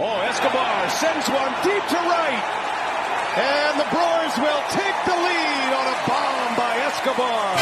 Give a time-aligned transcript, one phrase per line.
[0.00, 2.44] Oh, Escobar sends one deep to right.
[3.36, 7.56] And the Brewers will take the lead on a bomb by Escobar.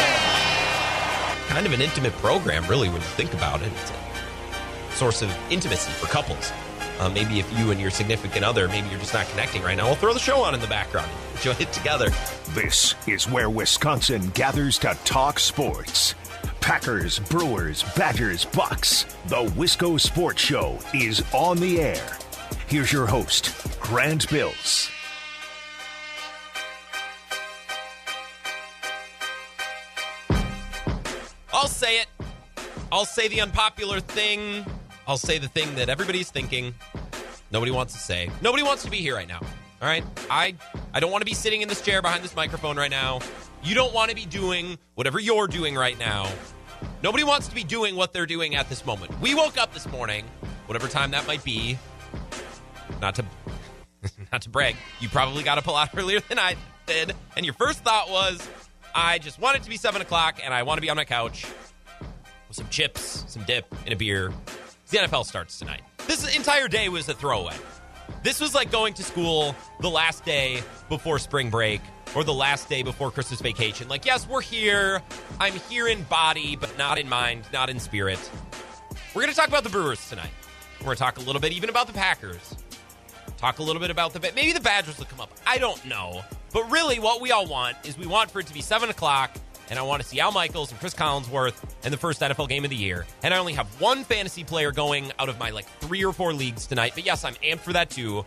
[1.47, 3.71] Kind of an intimate program, really, when you think about it.
[3.81, 6.51] It's a source of intimacy for couples.
[6.99, 9.87] Uh, maybe if you and your significant other, maybe you're just not connecting right now,
[9.87, 11.09] we'll throw the show on in the background.
[11.37, 12.11] Enjoy it together.
[12.49, 16.13] This is where Wisconsin gathers to talk sports.
[16.61, 19.05] Packers, Brewers, Badgers, Bucks.
[19.25, 22.16] The Wisco Sports Show is on the air.
[22.67, 24.91] Here's your host, Grant Bills.
[31.53, 32.07] I'll say it.
[32.91, 34.65] I'll say the unpopular thing.
[35.07, 36.75] I'll say the thing that everybody's thinking.
[37.51, 38.29] Nobody wants to say.
[38.41, 39.39] Nobody wants to be here right now.
[39.81, 40.03] All right?
[40.29, 40.53] I
[40.93, 43.21] I don't want to be sitting in this chair behind this microphone right now.
[43.63, 46.29] You don't want to be doing whatever you're doing right now.
[47.01, 49.17] Nobody wants to be doing what they're doing at this moment.
[49.21, 50.25] We woke up this morning,
[50.65, 51.79] whatever time that might be.
[53.01, 53.25] Not to
[54.31, 57.53] not to brag, you probably got up a lot earlier than I did, and your
[57.53, 58.47] first thought was,
[58.93, 61.05] I just want it to be seven o'clock, and I want to be on my
[61.05, 61.45] couch
[62.47, 64.31] with some chips, some dip, and a beer.
[64.89, 65.81] The NFL starts tonight.
[66.07, 67.55] This entire day was a throwaway.
[68.23, 71.81] This was like going to school the last day before spring break
[72.15, 73.89] or the last day before Christmas vacation.
[73.89, 75.01] Like, yes, we're here.
[75.39, 78.19] I'm here in body, but not in mind, not in spirit.
[79.13, 80.31] We're going to talk about the Brewers tonight.
[80.79, 82.55] We're going to talk a little bit even about the Packers.
[83.37, 85.31] Talk a little bit about the maybe the Badgers will come up.
[85.45, 88.53] I don't know, but really, what we all want is we want for it to
[88.53, 89.31] be seven o'clock,
[89.69, 92.63] and I want to see Al Michaels and Chris Collinsworth in the first NFL game
[92.63, 93.05] of the year.
[93.21, 96.33] And I only have one fantasy player going out of my like three or four
[96.33, 96.93] leagues tonight.
[96.95, 98.25] But yes, I'm amped for that too.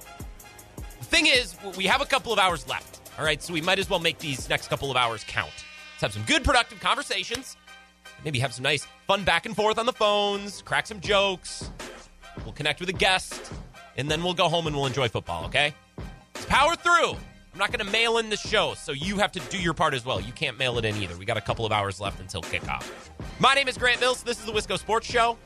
[1.01, 3.01] The thing is, we have a couple of hours left.
[3.19, 5.51] All right, so we might as well make these next couple of hours count.
[5.95, 7.57] Let's have some good, productive conversations.
[8.25, 11.71] Maybe have some nice fun back and forth on the phones, crack some jokes.
[12.45, 13.53] We'll connect with a guest,
[14.01, 15.75] and then we'll go home and we'll enjoy football, okay?
[16.35, 17.11] Let's power through.
[17.53, 19.93] I'm not going to mail in the show, so you have to do your part
[19.93, 20.21] as well.
[20.21, 21.17] You can't mail it in either.
[21.17, 22.89] We got a couple of hours left until kickoff.
[23.39, 24.23] My name is Grant Bills.
[24.23, 25.37] This is the Wisco Sports Show.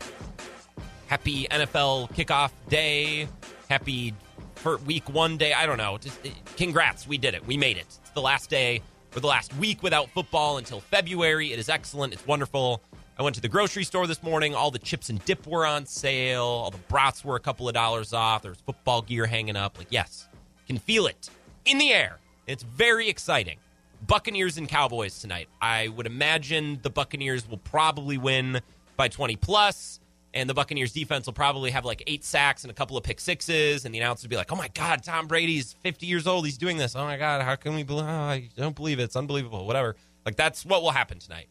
[1.09, 3.27] Happy NFL kickoff day.
[3.69, 4.15] Happy
[4.55, 5.53] for week one day.
[5.53, 5.99] I don't know.
[5.99, 6.19] Just
[6.57, 7.09] congrats.
[7.09, 7.45] We did it.
[7.47, 7.87] We made it.
[8.03, 8.83] It's the last day
[9.17, 11.53] or the last week without football until February.
[11.53, 12.13] It is excellent.
[12.13, 12.83] It's wonderful.
[13.17, 14.55] I went to the grocery store this morning.
[14.55, 16.43] All the chips and dip were on sale.
[16.43, 18.43] All the brats were a couple of dollars off.
[18.43, 19.79] There's football gear hanging up.
[19.79, 20.29] Like, yes,
[20.67, 21.31] can feel it
[21.65, 22.19] in the air.
[22.47, 23.59] It's very exciting.
[24.07, 25.49] Buccaneers and Cowboys tonight.
[25.63, 28.61] I would imagine the Buccaneers will probably win
[28.97, 30.01] by 20 plus,
[30.35, 33.21] and the Buccaneers defense will probably have like eight sacks and a couple of pick
[33.21, 36.45] sixes, and the announcer will be like, "Oh my God, Tom Brady's 50 years old.
[36.45, 36.97] He's doing this.
[36.97, 38.05] Oh my God, how can we believe?
[38.05, 39.05] Oh, I don't believe it.
[39.05, 39.67] It's unbelievable.
[39.67, 39.95] Whatever.
[40.27, 41.47] Like that's what will happen tonight,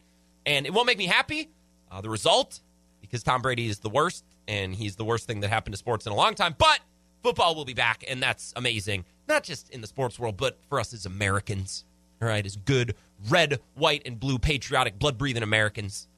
[0.46, 1.50] and it won't make me happy.
[1.90, 2.60] Uh, the result,
[3.00, 6.06] because Tom Brady is the worst, and he's the worst thing that happened to sports
[6.06, 6.54] in a long time.
[6.58, 6.80] But
[7.22, 9.04] football will be back, and that's amazing.
[9.28, 11.84] Not just in the sports world, but for us as Americans.
[12.20, 12.94] All right, as good
[13.28, 16.08] red, white, and blue patriotic, blood breathing Americans.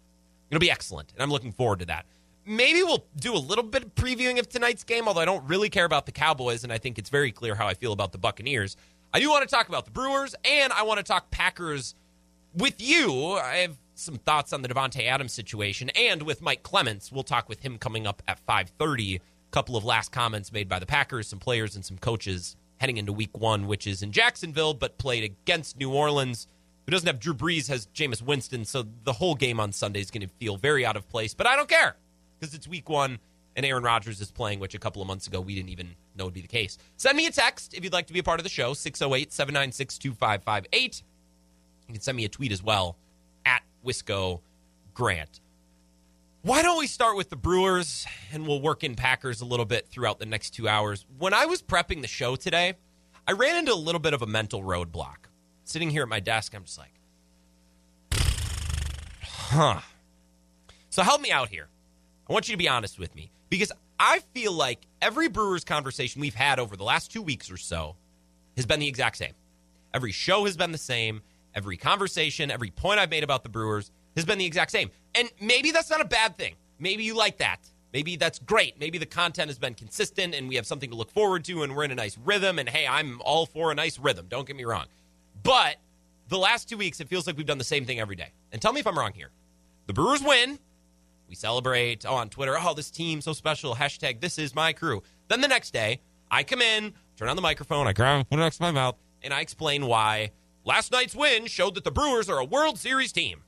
[0.51, 2.07] It'll be excellent, and I'm looking forward to that.
[2.45, 5.69] Maybe we'll do a little bit of previewing of tonight's game, although I don't really
[5.69, 8.19] care about the Cowboys, and I think it's very clear how I feel about the
[8.19, 8.77] Buccaneers.
[9.13, 11.97] I do want to talk about the Brewers, and I want to talk Packers
[12.55, 13.33] with you.
[13.33, 17.49] I have some thoughts on the Davante Adams situation, and with Mike Clements, we'll talk
[17.49, 19.17] with him coming up at 5:30.
[19.17, 19.21] A
[19.51, 23.13] couple of last comments made by the Packers, some players, and some coaches heading into
[23.13, 26.47] Week One, which is in Jacksonville, but played against New Orleans.
[26.85, 30.11] Who doesn't have Drew Brees has Jameis Winston, so the whole game on Sunday is
[30.11, 31.35] going to feel very out of place.
[31.35, 31.97] But I don't care
[32.39, 33.19] because it's Week One
[33.57, 36.27] and Aaron Rodgers is playing, which a couple of months ago we didn't even know
[36.27, 36.77] would be the case.
[36.97, 39.33] Send me a text if you'd like to be a part of the show 608
[39.33, 41.03] 796 2558.
[41.89, 42.97] You can send me a tweet as well
[43.87, 44.41] Wisco
[44.95, 45.41] Grant.
[46.43, 49.89] Why don't we start with the Brewers and we'll work in Packers a little bit
[49.89, 51.05] throughout the next two hours?
[51.19, 52.75] When I was prepping the show today,
[53.27, 55.27] I ran into a little bit of a mental roadblock.
[55.65, 56.93] Sitting here at my desk, I'm just like,
[59.23, 59.81] huh.
[60.91, 61.69] So help me out here.
[62.29, 66.21] I want you to be honest with me because I feel like every Brewers conversation
[66.21, 67.97] we've had over the last two weeks or so
[68.57, 69.33] has been the exact same.
[69.93, 71.23] Every show has been the same.
[71.57, 74.91] Every conversation, every point I've made about the Brewers has been the exact same.
[75.15, 76.55] And maybe that's not a bad thing.
[76.79, 77.61] Maybe you like that.
[77.95, 78.79] Maybe that's great.
[78.79, 81.75] Maybe the content has been consistent and we have something to look forward to and
[81.75, 82.59] we're in a nice rhythm.
[82.59, 84.27] And hey, I'm all for a nice rhythm.
[84.29, 84.85] Don't get me wrong.
[85.43, 85.77] But
[86.29, 88.33] the last two weeks, it feels like we've done the same thing every day.
[88.53, 89.31] And tell me if I'm wrong here.
[89.87, 90.59] The Brewers win.
[91.27, 92.57] We celebrate oh, on Twitter.
[92.61, 93.75] Oh, this team so special.
[93.75, 95.03] Hashtag this is my crew.
[95.29, 96.01] Then the next day,
[96.31, 98.97] I come in, turn on the microphone, I grab put it next to my mouth,
[99.23, 100.33] and I explain why
[100.67, 103.43] last night's win showed that the Brewers are a World Series team.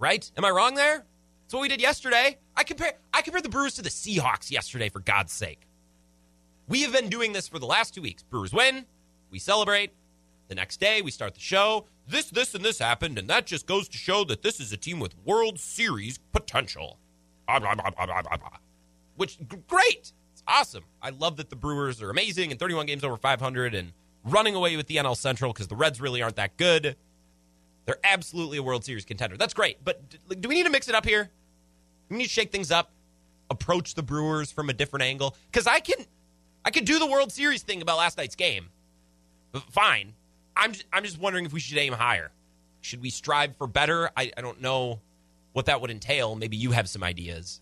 [0.00, 0.28] Right?
[0.36, 1.04] Am I wrong there?
[1.44, 2.38] That's what we did yesterday.
[2.56, 5.60] I compare I compared the Brewers to the Seahawks yesterday, for God's sake.
[6.68, 8.24] We have been doing this for the last two weeks.
[8.24, 8.86] Brewers win,
[9.30, 9.92] we celebrate.
[10.48, 11.86] The next day, we start the show.
[12.08, 14.76] This, this, and this happened, and that just goes to show that this is a
[14.76, 16.98] team with World Series potential.
[19.16, 19.38] Which,
[19.68, 20.12] great.
[20.32, 20.84] It's awesome.
[21.02, 23.92] I love that the Brewers are amazing and 31 games over 500 and
[24.26, 26.96] running away with the NL Central because the Reds really aren't that good.
[27.86, 29.36] They're absolutely a World Series contender.
[29.36, 29.82] That's great.
[29.84, 30.00] But
[30.40, 31.30] do we need to mix it up here?
[32.08, 32.90] We need to shake things up,
[33.48, 35.36] approach the Brewers from a different angle.
[35.50, 36.04] Because I can,
[36.64, 38.68] I could do the World Series thing about last night's game.
[39.70, 40.14] Fine.
[40.56, 42.32] I'm just, I'm just wondering if we should aim higher.
[42.80, 44.10] Should we strive for better?
[44.16, 45.00] I, I don't know
[45.52, 46.34] what that would entail.
[46.34, 47.60] Maybe you have some ideas.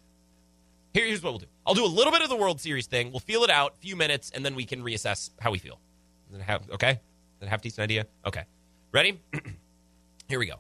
[0.95, 1.47] Here, here's what we'll do.
[1.67, 3.11] I'll do a little bit of the World Series thing.
[3.11, 5.81] We'll feel it out, a few minutes, and then we can reassess how we feel.
[6.35, 7.01] It have, okay?
[7.41, 8.07] A decent idea?
[8.27, 8.45] Okay.
[8.93, 9.21] Ready?
[10.29, 10.57] Here we go.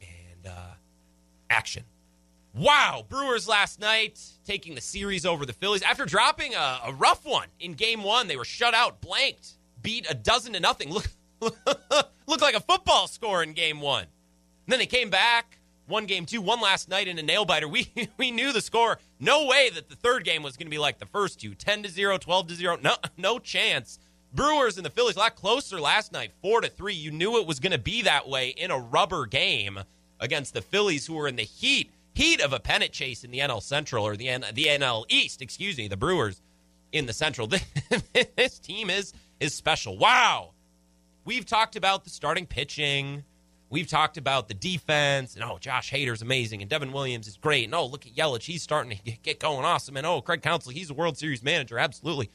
[0.00, 0.74] And uh,
[1.50, 1.84] action.
[2.54, 7.26] Wow, Brewers last night taking the series over the Phillies after dropping a, a rough
[7.26, 8.28] one in Game One.
[8.28, 10.90] They were shut out, blanked, beat a dozen to nothing.
[10.90, 11.10] Look,
[11.40, 14.04] looked like a football score in Game One.
[14.04, 17.68] And then they came back, won Game Two, won last night in a nail biter.
[17.76, 18.98] We we knew the score.
[19.20, 21.82] No way that the third game was going to be like the first two, 10
[21.82, 22.78] to zero, 12 to zero.
[22.80, 23.98] No, no chance.
[24.36, 26.94] Brewers and the Phillies a lot closer last night, four to three.
[26.94, 29.80] You knew it was going to be that way in a rubber game
[30.20, 33.38] against the Phillies, who were in the heat heat of a pennant chase in the
[33.40, 35.40] NL Central or the N, the NL East.
[35.40, 36.40] Excuse me, the Brewers
[36.92, 37.48] in the Central.
[38.36, 39.96] this team is is special.
[39.96, 40.52] Wow,
[41.24, 43.24] we've talked about the starting pitching.
[43.68, 47.64] We've talked about the defense, and oh, Josh Hader's amazing, and Devin Williams is great,
[47.64, 50.70] and oh, look at Yelich, he's starting to get going awesome, and oh, Craig Counsell,
[50.70, 52.30] he's a World Series manager, absolutely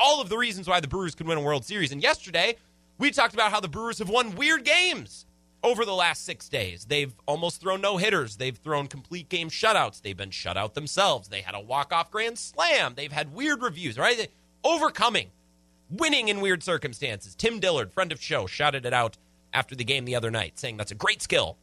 [0.00, 1.92] all of the reasons why the Brewers could win a World Series.
[1.92, 2.56] And yesterday,
[2.98, 5.26] we talked about how the Brewers have won weird games
[5.62, 6.86] over the last six days.
[6.86, 8.36] They've almost thrown no hitters.
[8.36, 10.00] They've thrown complete game shutouts.
[10.00, 11.28] They've been shut out themselves.
[11.28, 12.94] They had a walk off grand slam.
[12.96, 14.28] They've had weird reviews, right?
[14.64, 15.28] Overcoming,
[15.90, 17.34] winning in weird circumstances.
[17.34, 19.18] Tim Dillard, friend of show, shouted it out
[19.52, 21.56] after the game the other night, saying that's a great skill.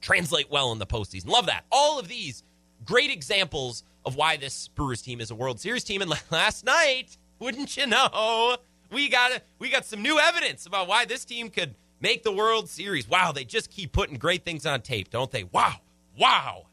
[0.00, 1.28] Translate well in the postseason.
[1.28, 1.64] Love that.
[1.70, 2.42] All of these
[2.84, 6.02] great examples of why this Brewers team is a World Series team.
[6.02, 8.56] And last night, wouldn't you know,
[8.92, 12.68] we got we got some new evidence about why this team could make the World
[12.68, 13.08] Series.
[13.08, 15.44] Wow, they just keep putting great things on tape, don't they?
[15.44, 15.76] Wow,
[16.16, 16.66] wow,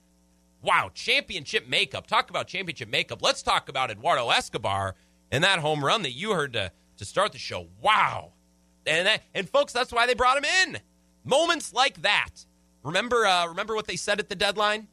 [0.61, 0.91] wow!
[0.93, 2.05] Championship makeup.
[2.05, 3.21] Talk about championship makeup.
[3.21, 4.95] Let's talk about Eduardo Escobar
[5.31, 7.67] and that home run that you heard to to start the show.
[7.81, 8.33] Wow,
[8.85, 10.79] and that, and folks, that's why they brought him in.
[11.23, 12.45] Moments like that.
[12.83, 14.87] Remember, uh, remember what they said at the deadline.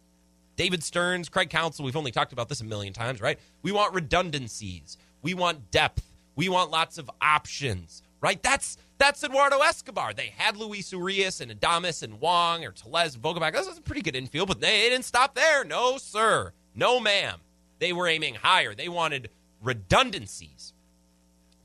[0.57, 3.39] David Stearns, Craig Counsell, We've only talked about this a million times, right?
[3.63, 4.97] We want redundancies.
[5.25, 6.05] We want depth.
[6.37, 8.41] We want lots of options, right?
[8.43, 10.13] That's that's Eduardo Escobar.
[10.13, 13.53] They had Luis Urias and Adames and Wong or Tellez and Vogelbach.
[13.53, 15.65] That was a pretty good infield, but they didn't stop there.
[15.65, 16.53] No, sir.
[16.75, 17.41] No, ma'am.
[17.79, 18.75] They were aiming higher.
[18.75, 19.31] They wanted
[19.63, 20.75] redundancies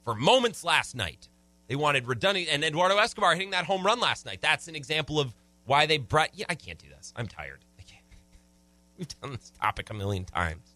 [0.06, 1.28] for moments last night.
[1.68, 2.50] They wanted redundancy.
[2.50, 4.40] And Eduardo Escobar hitting that home run last night.
[4.42, 5.36] That's an example of
[5.66, 6.30] why they brought.
[6.34, 7.14] Yeah, I can't do this.
[7.16, 7.60] I'm tired.
[7.78, 8.04] I can't.
[8.98, 10.69] We've done this topic a million times.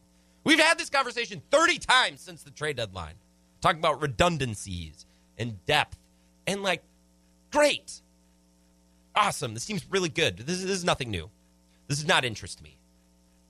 [0.44, 3.16] We've had this conversation 30 times since the trade deadline,
[3.62, 5.06] talking about redundancies
[5.38, 5.98] and depth.
[6.46, 6.84] And like,
[7.52, 8.02] great.
[9.16, 9.54] Awesome.
[9.54, 10.38] This seems really good.
[10.38, 11.30] This is, this is nothing new.
[11.88, 12.78] This is not interest to me.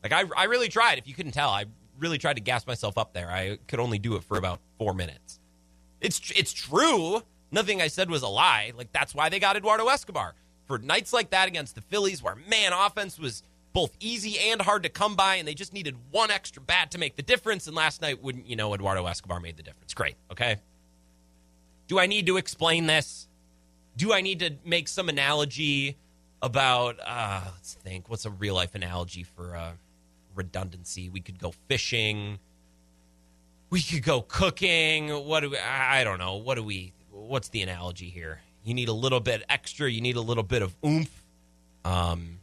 [0.03, 0.97] Like, I, I really tried.
[0.97, 1.65] If you couldn't tell, I
[1.99, 3.31] really tried to gas myself up there.
[3.31, 5.39] I could only do it for about four minutes.
[6.01, 7.21] It's, it's true.
[7.51, 8.73] Nothing I said was a lie.
[8.75, 10.35] Like, that's why they got Eduardo Escobar.
[10.65, 14.83] For nights like that against the Phillies, where man, offense was both easy and hard
[14.83, 17.67] to come by, and they just needed one extra bat to make the difference.
[17.67, 19.93] And last night, wouldn't you know, Eduardo Escobar made the difference.
[19.93, 20.15] Great.
[20.31, 20.57] Okay.
[21.87, 23.27] Do I need to explain this?
[23.97, 25.97] Do I need to make some analogy
[26.41, 29.71] about, uh, let's think, what's a real life analogy for uh,
[30.35, 31.09] redundancy?
[31.09, 32.39] We could go fishing.
[33.69, 35.09] We could go cooking.
[35.09, 36.35] What do we, I don't know.
[36.35, 38.41] What do we, what's the analogy here?
[38.63, 39.89] You need a little bit extra.
[39.89, 41.23] You need a little bit of oomph.
[41.83, 42.39] Um,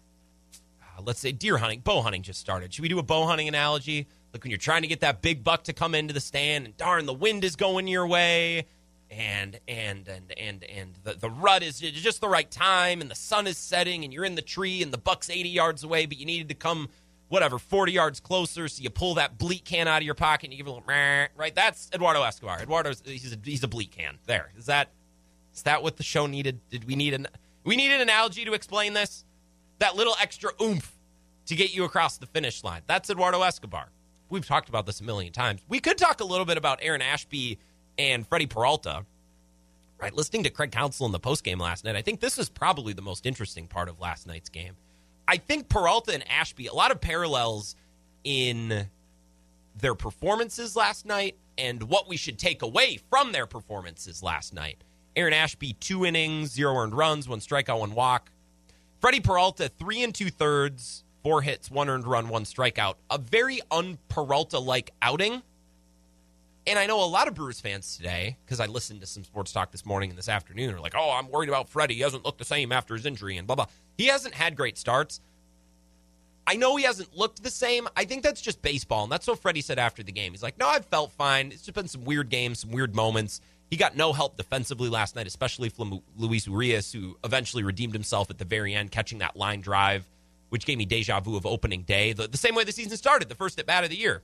[1.01, 2.73] Uh, let's say deer hunting, bow hunting just started.
[2.73, 4.07] Should we do a bow hunting analogy?
[4.33, 6.77] Like when you're trying to get that big buck to come into the stand, and
[6.77, 8.67] darn, the wind is going your way,
[9.11, 13.17] and and and and and the, the rut is just the right time, and the
[13.17, 16.19] sun is setting, and you're in the tree, and the buck's 80 yards away, but
[16.19, 16.89] you needed to come
[17.29, 20.53] whatever 40 yards closer, so you pull that bleak can out of your pocket, and
[20.53, 21.55] you give a little right.
[21.55, 22.61] That's Eduardo Escobar.
[22.61, 24.19] Eduardo's he's a, he's a bleak can.
[24.27, 24.91] There is that.
[25.53, 26.61] Is that what the show needed?
[26.71, 27.27] Did we need an
[27.65, 29.25] we need an analogy to explain this?
[29.81, 30.93] That little extra oomph
[31.47, 32.83] to get you across the finish line.
[32.87, 33.89] That's Eduardo Escobar.
[34.29, 35.63] We've talked about this a million times.
[35.69, 37.59] We could talk a little bit about Aaron Ashby
[37.99, 39.05] and Freddie Peralta.
[40.01, 42.95] Right, listening to Craig Counsell in the postgame last night, I think this is probably
[42.95, 44.77] the most interesting part of last night's game.
[45.29, 47.77] I think Peralta and Ashby, a lot of parallels
[48.25, 48.87] in
[49.77, 54.83] their performances last night and what we should take away from their performances last night.
[55.17, 58.31] Aaron Ashby, two innings, zero earned runs, one strikeout, one walk.
[59.01, 62.97] Freddie Peralta, three and two thirds, four hits, one earned run, one strikeout.
[63.11, 65.43] A very un Peralta like outing.
[66.67, 69.53] And I know a lot of Brewers fans today, because I listened to some sports
[69.53, 71.95] talk this morning and this afternoon, are like, oh, I'm worried about Freddie.
[71.95, 73.67] He hasn't looked the same after his injury and blah, blah.
[73.97, 75.23] He hasn't had great starts.
[76.47, 77.89] I know he hasn't looked the same.
[77.97, 79.05] I think that's just baseball.
[79.05, 80.33] And that's what Freddie said after the game.
[80.33, 81.53] He's like, no, I've felt fine.
[81.53, 83.41] It's just been some weird games, some weird moments.
[83.71, 88.29] He got no help defensively last night, especially from Luis Urias, who eventually redeemed himself
[88.29, 90.05] at the very end, catching that line drive,
[90.49, 92.13] which gave me deja vu of opening day.
[92.13, 94.23] The, the same way the season started, the first at bat of the year,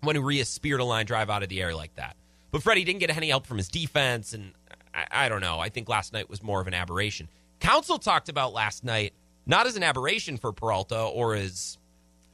[0.00, 2.16] when Urias speared a line drive out of the air like that.
[2.50, 4.52] But Freddie didn't get any help from his defense, and
[4.92, 5.60] I, I don't know.
[5.60, 7.28] I think last night was more of an aberration.
[7.60, 9.12] Counsell talked about last night
[9.46, 11.78] not as an aberration for Peralta or as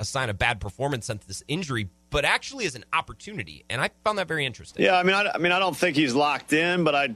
[0.01, 3.65] a sign of bad performance since this injury, but actually as an opportunity.
[3.71, 4.85] And I found that very interesting.
[4.85, 7.15] Yeah, I mean, I, I mean, I don't think he's locked in, but I,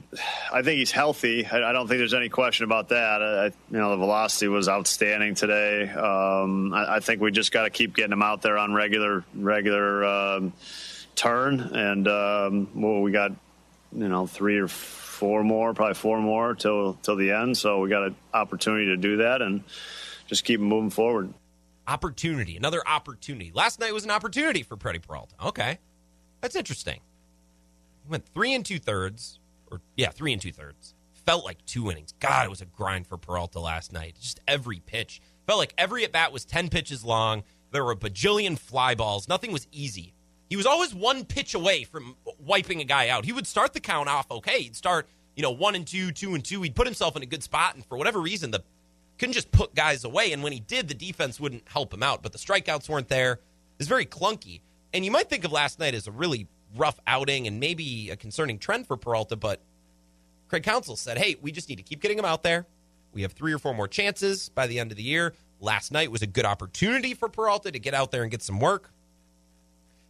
[0.51, 1.45] I think he's healthy.
[1.45, 3.21] I, I don't think there's any question about that.
[3.21, 5.87] I, you know, the velocity was outstanding today.
[5.87, 9.23] Um, I, I, think we just got to keep getting him out there on regular,
[9.35, 10.53] regular um,
[11.15, 13.31] turn, and um, well, we got,
[13.95, 17.55] you know, three or four more, probably four more till till the end.
[17.55, 19.63] So we got an opportunity to do that and
[20.25, 21.33] just keep moving forward.
[21.87, 23.51] Opportunity, another opportunity.
[23.53, 25.35] Last night was an opportunity for Freddie Peralta.
[25.45, 25.79] Okay,
[26.41, 26.99] that's interesting.
[28.03, 29.39] He went three and two thirds,
[29.71, 30.93] or yeah, three and two thirds.
[31.25, 32.13] Felt like two innings.
[32.19, 34.15] God, it was a grind for Peralta last night.
[34.19, 37.43] Just every pitch felt like every at bat was ten pitches long.
[37.71, 39.29] There were a bajillion fly balls.
[39.29, 40.13] Nothing was easy.
[40.49, 43.25] He was always one pitch away from wiping a guy out.
[43.25, 44.61] He would start the count off okay.
[44.63, 46.61] He'd start, you know, one and two, two and two.
[46.61, 48.63] He'd put himself in a good spot, and for whatever reason, the
[49.17, 50.31] couldn't just put guys away.
[50.31, 52.23] And when he did, the defense wouldn't help him out.
[52.23, 53.33] But the strikeouts weren't there.
[53.33, 54.61] It was very clunky.
[54.93, 58.15] And you might think of last night as a really rough outing and maybe a
[58.15, 59.61] concerning trend for Peralta, but
[60.47, 62.65] Craig Counsell said, hey, we just need to keep getting him out there.
[63.13, 65.33] We have three or four more chances by the end of the year.
[65.59, 68.59] Last night was a good opportunity for Peralta to get out there and get some
[68.59, 68.91] work.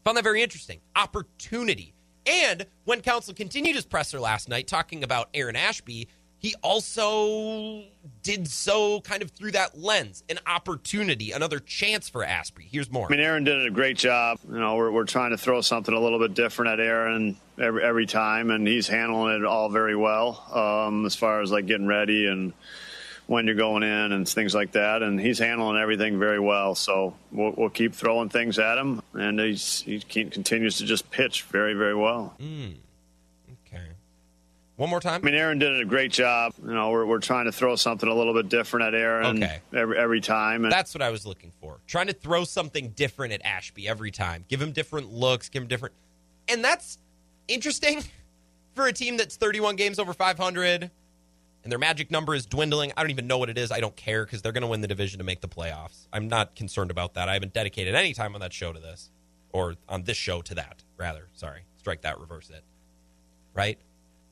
[0.03, 0.79] Found that very interesting.
[0.95, 1.93] Opportunity.
[2.25, 6.07] And when Counsell continued his presser last night talking about Aaron Ashby,
[6.39, 7.83] he also
[8.21, 12.67] did so kind of through that lens an opportunity, another chance for Ashby.
[12.71, 13.07] Here's more.
[13.07, 14.39] I mean, Aaron did a great job.
[14.47, 17.83] You know, we're, we're trying to throw something a little bit different at Aaron every,
[17.83, 21.87] every time, and he's handling it all very well um, as far as like getting
[21.87, 22.53] ready and
[23.25, 25.01] when you're going in and things like that.
[25.01, 26.75] And he's handling everything very well.
[26.75, 31.43] So we'll, we'll keep throwing things at him, and he's, he continues to just pitch
[31.43, 32.35] very, very well.
[32.39, 32.75] Mm.
[34.77, 35.21] One more time.
[35.23, 36.53] I mean, Aaron did a great job.
[36.63, 39.59] You know, we're, we're trying to throw something a little bit different at Aaron okay.
[39.73, 40.63] every, every time.
[40.63, 41.79] And That's what I was looking for.
[41.87, 44.45] Trying to throw something different at Ashby every time.
[44.47, 45.95] Give him different looks, give him different.
[46.47, 46.99] And that's
[47.47, 48.03] interesting
[48.75, 50.91] for a team that's 31 games over 500
[51.67, 52.93] and their magic number is dwindling.
[52.95, 53.73] I don't even know what it is.
[53.73, 56.07] I don't care because they're going to win the division to make the playoffs.
[56.13, 57.27] I'm not concerned about that.
[57.27, 59.09] I haven't dedicated any time on that show to this,
[59.51, 61.27] or on this show to that, rather.
[61.33, 61.63] Sorry.
[61.75, 62.63] Strike that, reverse it.
[63.53, 63.79] Right?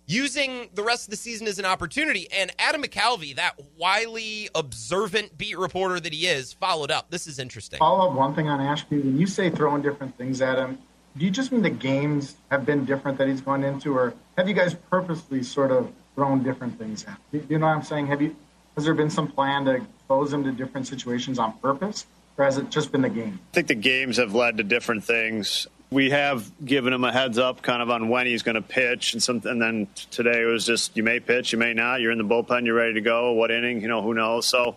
[0.08, 2.28] Using the rest of the season as an opportunity.
[2.32, 7.10] And Adam McCalvy, that wily, observant beat reporter that he is, followed up.
[7.10, 7.80] This is interesting.
[7.80, 9.00] Follow up one thing on Ashby.
[9.00, 10.78] When you say throwing different things at him,
[11.18, 14.48] do you just mean the games have been different that he's gone into, or have
[14.48, 17.18] you guys purposely sort of thrown different things at.
[17.32, 17.46] him?
[17.50, 18.08] You know what I'm saying?
[18.08, 18.36] Have you?
[18.76, 22.06] Has there been some plan to expose him to different situations on purpose,
[22.38, 23.40] or has it just been the game?
[23.52, 25.68] I think the games have led to different things.
[25.96, 29.14] We have given him a heads up, kind of on when he's going to pitch,
[29.14, 29.42] and some.
[29.46, 32.02] And then today it was just you may pitch, you may not.
[32.02, 33.32] You're in the bullpen, you're ready to go.
[33.32, 33.82] What inning?
[33.82, 34.46] You know, who knows?
[34.46, 34.76] So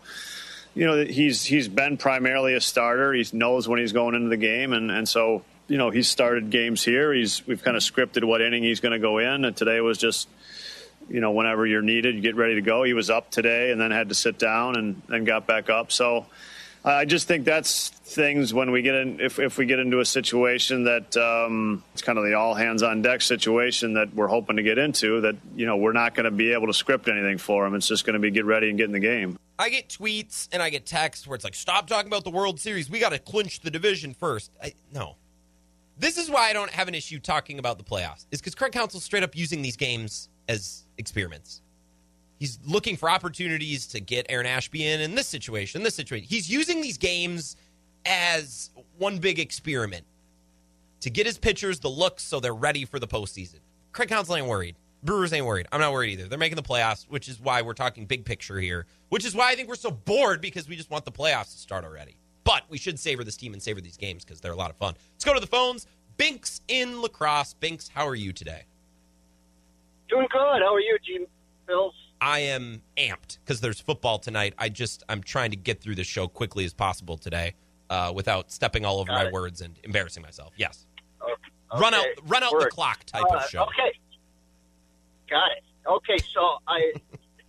[0.76, 3.12] you know he's he's been primarily a starter.
[3.12, 6.50] He knows when he's going into the game, and and so you know he's started
[6.50, 7.12] games here.
[7.12, 9.98] He's we've kind of scripted what inning he's going to go in, and today was
[9.98, 10.28] just
[11.08, 12.82] you know, whenever you're needed, you get ready to go.
[12.84, 15.90] He was up today and then had to sit down and then got back up.
[15.90, 16.26] So
[16.84, 20.04] I just think that's things when we get in, if, if we get into a
[20.04, 24.56] situation that um, it's kind of the all hands on deck situation that we're hoping
[24.56, 27.36] to get into, that, you know, we're not going to be able to script anything
[27.36, 27.74] for them.
[27.74, 29.38] It's just going to be get ready and get in the game.
[29.58, 32.60] I get tweets and I get texts where it's like, stop talking about the World
[32.60, 32.88] Series.
[32.88, 34.52] We got to clinch the division first.
[34.62, 35.16] I, no.
[35.98, 38.70] This is why I don't have an issue talking about the playoffs, is because Craig
[38.70, 41.60] Counsell straight up using these games as experiments.
[42.38, 46.26] He's looking for opportunities to get Aaron Ashby in in this situation, this situation.
[46.28, 47.56] He's using these games
[48.06, 50.04] as one big experiment
[51.00, 53.58] to get his pitchers the looks so they're ready for the postseason.
[53.92, 54.76] Craig Counsell ain't worried.
[55.02, 55.66] Brewers ain't worried.
[55.70, 56.28] I'm not worried either.
[56.28, 59.50] They're making the playoffs, which is why we're talking big picture here, which is why
[59.50, 62.16] I think we're so bored because we just want the playoffs to start already.
[62.44, 64.76] But we should savor this team and savor these games because they're a lot of
[64.76, 64.94] fun.
[65.14, 65.86] Let's go to the phones.
[66.16, 67.54] Binks in La Crosse.
[67.54, 68.64] Binks, how are you today?
[70.08, 70.62] Doing good.
[70.62, 71.26] How are you, Gene
[71.66, 71.94] Bills?
[72.20, 74.54] I am amped because there's football tonight.
[74.58, 77.54] I just I'm trying to get through the show quickly as possible today,
[77.90, 79.32] uh, without stepping all over Got my it.
[79.32, 80.52] words and embarrassing myself.
[80.56, 80.86] Yes,
[81.22, 81.80] Okay.
[81.80, 83.62] run out run out the clock type Uh, of show.
[83.64, 83.92] Okay.
[85.30, 85.64] Got it.
[85.86, 86.92] Okay, so I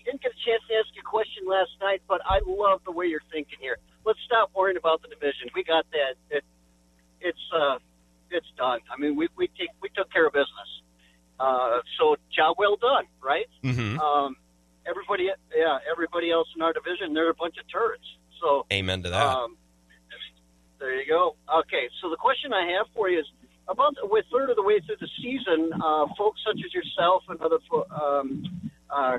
[0.05, 2.91] didn't get a chance to ask you a question last night, but I love the
[2.91, 3.77] way you're thinking here.
[4.05, 5.49] Let's stop worrying about the division.
[5.55, 6.15] We got that.
[6.37, 6.43] It,
[7.21, 7.79] it's uh,
[8.31, 8.79] it's done.
[8.93, 10.69] I mean, we we take we took care of business.
[11.39, 13.47] Uh, so job well done, right?
[13.63, 14.35] hmm Um,
[14.89, 18.03] everybody, yeah, everybody else in our division, they're a bunch of turds.
[18.41, 19.25] So Amen to that.
[19.25, 19.57] um,
[20.79, 21.35] there you go.
[21.61, 23.25] Okay, so the question I have for you is
[23.67, 25.71] about we're third of the way through the season.
[25.73, 27.59] Uh, folks such as yourself and other
[27.93, 29.17] um, uh,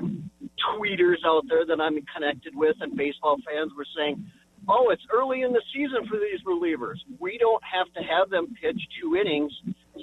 [0.75, 4.25] tweeters out there that I'm connected with and baseball fans were saying,
[4.67, 6.97] "Oh, it's early in the season for these relievers.
[7.19, 9.53] We don't have to have them pitch two innings."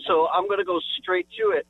[0.06, 1.66] So I'm going to go straight to it.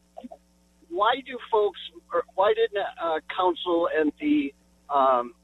[0.88, 1.78] Why do folks,
[2.12, 4.54] or why didn't uh, Counsell and the
[4.92, 5.35] um,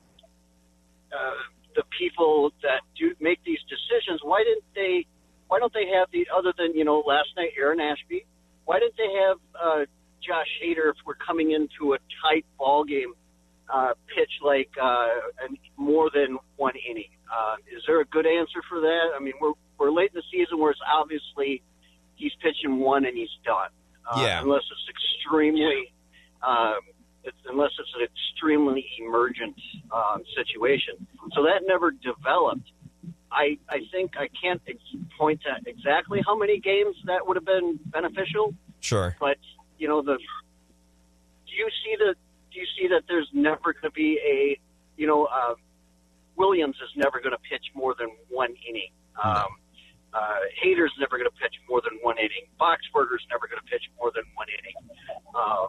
[1.13, 1.39] uh,
[1.75, 5.07] the people that do make these decisions, why didn't they?
[5.49, 8.25] Why don't they have the other than you know last night Aaron Ashby?
[8.65, 9.85] Why didn't they have uh,
[10.23, 13.15] Josh Hader if we're coming into a tight ball game?
[13.73, 15.09] Uh, pitch like uh,
[15.77, 17.09] more than one inning.
[17.33, 19.17] Uh, is there a good answer for that?
[19.17, 21.63] I mean, we're we're late in the season where it's obviously
[22.15, 23.71] he's pitching one and he's done.
[24.11, 24.43] Uh, Yeah.
[24.43, 25.93] Unless it's extremely,
[26.43, 26.79] um,
[27.25, 29.57] it's, unless it's an extremely emergent
[29.91, 31.07] um, situation.
[31.35, 32.71] So that never developed.
[33.33, 34.79] I I think I can't ex-
[35.19, 39.17] point to exactly how many games that would have been beneficial, Sure.
[39.19, 39.39] but
[39.79, 40.17] you know the.
[41.47, 42.15] Do you see the?
[42.53, 44.61] Do you see that there's never going to be a,
[44.97, 45.55] you know, uh,
[46.37, 48.91] Williams is never going to pitch more than one inning.
[49.23, 49.47] Um,
[50.15, 50.19] uh,
[50.65, 52.47] Hader's never going to pitch more than one inning.
[52.61, 54.75] Boxberger's never going to pitch more than one inning.
[55.35, 55.69] Um,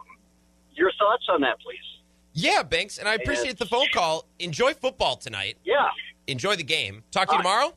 [0.72, 1.78] your thoughts on that, please?
[2.32, 4.26] Yeah, Banks, and I appreciate the phone call.
[4.38, 5.56] Enjoy football tonight.
[5.64, 5.88] Yeah,
[6.26, 7.02] Enjoy the game.
[7.10, 7.72] Talk to you Uh, tomorrow.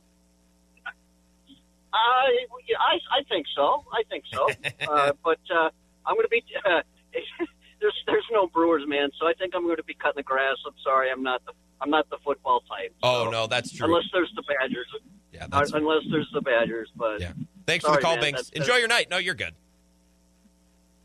[1.92, 2.46] I,
[2.78, 3.84] I, I think so.
[3.92, 4.48] I think so.
[4.92, 5.70] uh, but uh,
[6.06, 6.44] I'm going to be.
[6.64, 6.82] Uh,
[7.80, 10.56] there's there's no Brewers man, so I think I'm going to be cutting the grass.
[10.66, 12.94] I'm sorry, I'm not the I'm not the football type.
[13.02, 13.86] Oh no, that's true.
[13.86, 14.86] Unless there's the Badgers.
[15.32, 17.32] Yeah, that's, unless there's the Badgers, but yeah.
[17.66, 18.50] Thanks for the call, man, Binks.
[18.50, 19.08] Enjoy your night.
[19.10, 19.54] No, you're good.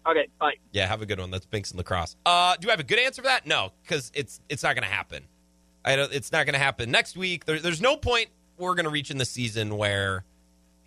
[0.07, 0.55] okay, bye.
[0.71, 1.31] Yeah, have a good one.
[1.31, 2.15] That's Binks and La Crosse.
[2.25, 3.45] Uh, do I have a good answer for that?
[3.45, 5.23] No, because it's it's not going to happen.
[5.83, 6.11] I don't.
[6.13, 7.45] It's not going to happen next week.
[7.45, 10.23] There, there's no point we're going to reach in the season where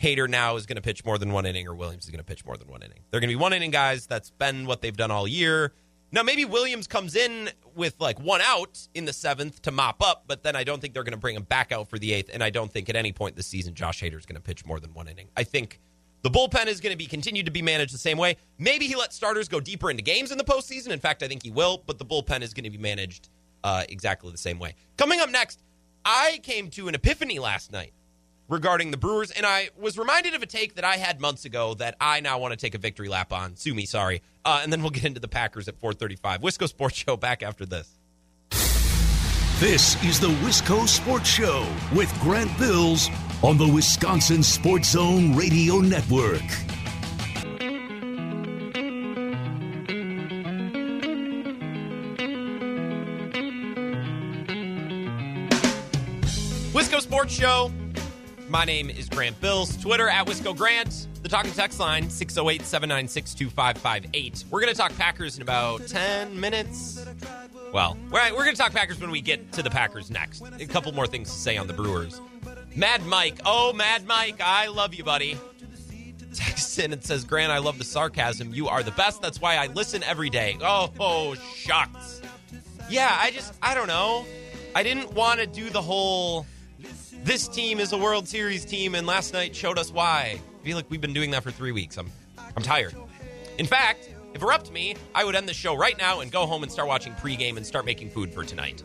[0.03, 2.25] Hader now is going to pitch more than one inning or Williams is going to
[2.25, 3.01] pitch more than one inning.
[3.11, 4.07] They're going to be one inning guys.
[4.07, 5.73] That's been what they've done all year.
[6.11, 10.25] Now maybe Williams comes in with like one out in the seventh to mop up,
[10.27, 12.31] but then I don't think they're going to bring him back out for the eighth.
[12.33, 14.65] And I don't think at any point this season Josh Hader is going to pitch
[14.65, 15.29] more than one inning.
[15.37, 15.81] I think
[16.23, 18.37] the bullpen is going to be continued to be managed the same way.
[18.59, 20.89] Maybe he lets starters go deeper into games in the postseason.
[20.89, 23.29] In fact, I think he will, but the bullpen is going to be managed
[23.63, 24.75] uh, exactly the same way.
[24.97, 25.63] Coming up next,
[26.05, 27.93] I came to an epiphany last night
[28.49, 31.75] regarding the Brewers, and I was reminded of a take that I had months ago
[31.75, 33.57] that I now want to take a victory lap on.
[33.57, 34.23] Sue me, sorry.
[34.45, 36.41] Uh, and then we'll get into the Packers at 4:35.
[36.41, 37.89] Wisco Sports Show back after this.
[39.61, 43.11] This is the Wisco Sports Show with Grant Bills
[43.43, 46.43] on the Wisconsin Sports Zone Radio Network.
[56.73, 57.73] Wisco Sports Show.
[58.49, 59.77] My name is Grant Bills.
[59.77, 61.07] Twitter at Wisco Grant.
[61.23, 64.45] The talking text line 608 796 2558.
[64.51, 67.05] We're going to talk Packers in about 10 minutes.
[67.75, 70.43] Well, we're, we're going to talk Packers when we get to the Packers next.
[70.59, 72.23] A couple more things to say on the Brewers.
[72.75, 73.39] Mad Mike.
[73.45, 74.41] Oh, Mad Mike.
[74.41, 75.37] I love you, buddy.
[76.33, 78.55] Texts in and says, Grant, I love the sarcasm.
[78.55, 79.21] You are the best.
[79.21, 80.57] That's why I listen every day.
[80.63, 82.23] Oh, oh shucks.
[82.89, 84.25] Yeah, I just, I don't know.
[84.75, 86.47] I didn't want to do the whole
[87.25, 90.39] this team is a World Series team, and last night showed us why.
[90.39, 91.97] I feel like we've been doing that for three weeks.
[91.97, 92.11] I'm,
[92.57, 92.95] I'm tired.
[93.59, 96.21] In fact, if it were up to me, I would end the show right now
[96.21, 98.83] and go home and start watching pregame and start making food for tonight.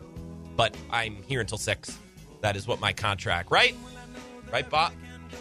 [0.56, 1.98] But I'm here until six.
[2.40, 3.74] That is what my contract, right?
[4.52, 4.92] Right, Bob?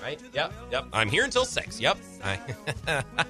[0.01, 0.19] Right?
[0.33, 0.85] Yep, yep.
[0.91, 1.79] I'm here until six.
[1.79, 1.97] Yep.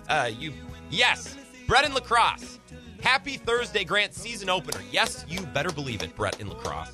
[0.08, 0.54] I, you,
[0.89, 1.38] yes.
[1.67, 2.60] Brett and La Crosse.
[3.02, 4.80] Happy Thursday, Grant season opener.
[4.91, 6.93] Yes, you better believe it, Brett in La Crosse.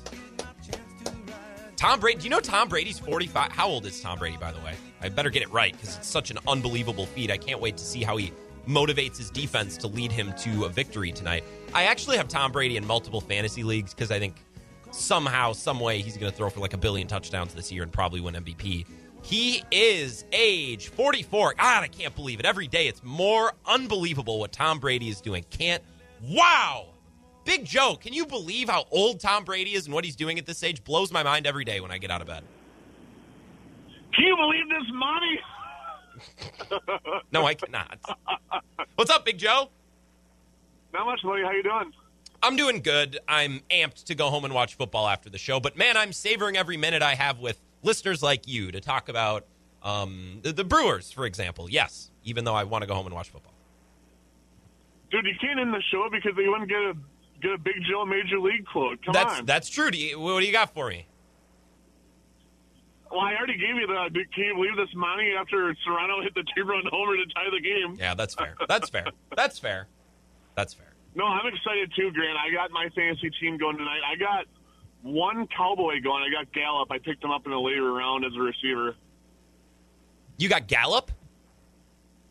[1.80, 2.18] Tom Brady.
[2.18, 3.52] Do you know Tom Brady's 45?
[3.52, 4.74] How old is Tom Brady, by the way?
[5.00, 7.30] I better get it right because it's such an unbelievable feat.
[7.30, 8.34] I can't wait to see how he
[8.68, 11.42] motivates his defense to lead him to a victory tonight.
[11.72, 14.44] I actually have Tom Brady in multiple fantasy leagues because I think
[14.90, 17.90] somehow, some way, he's going to throw for like a billion touchdowns this year and
[17.90, 18.84] probably win MVP.
[19.22, 21.54] He is age 44.
[21.54, 22.44] God, I can't believe it.
[22.44, 25.46] Every day it's more unbelievable what Tom Brady is doing.
[25.48, 25.82] Can't.
[26.20, 26.89] Wow.
[27.50, 30.46] Big Joe, can you believe how old Tom Brady is and what he's doing at
[30.46, 30.84] this age?
[30.84, 32.44] Blows my mind every day when I get out of bed.
[34.14, 35.40] Can you believe this money?
[37.32, 37.98] No, I cannot.
[38.94, 39.68] What's up, Big Joe?
[40.92, 41.42] Not much, buddy.
[41.42, 41.92] How you doing?
[42.40, 43.18] I'm doing good.
[43.26, 45.58] I'm amped to go home and watch football after the show.
[45.58, 49.44] But man, I'm savoring every minute I have with listeners like you to talk about
[49.82, 51.68] um, the, the Brewers, for example.
[51.68, 53.54] Yes, even though I want to go home and watch football.
[55.10, 56.94] Dude, you can't end the show because they wouldn't get a
[57.40, 59.02] get a Big Joe Major League quote.
[59.04, 59.46] Come That's on.
[59.46, 59.90] that's true.
[59.90, 61.06] Do you, what do you got for me?
[63.10, 64.08] well, I already gave you the.
[64.12, 67.60] dude, Can you believe this money after Serrano hit the two-run homer to tie the
[67.60, 67.96] game?
[67.98, 68.54] Yeah, that's fair.
[68.68, 69.06] That's fair.
[69.36, 69.88] That's fair.
[70.54, 70.86] That's fair.
[71.16, 72.38] No, I'm excited too, Grant.
[72.38, 74.00] I got my fantasy team going tonight.
[74.06, 74.44] I got
[75.02, 76.22] one Cowboy going.
[76.22, 76.92] I got Gallup.
[76.92, 78.94] I picked him up in the later round as a receiver.
[80.38, 81.10] You got Gallup?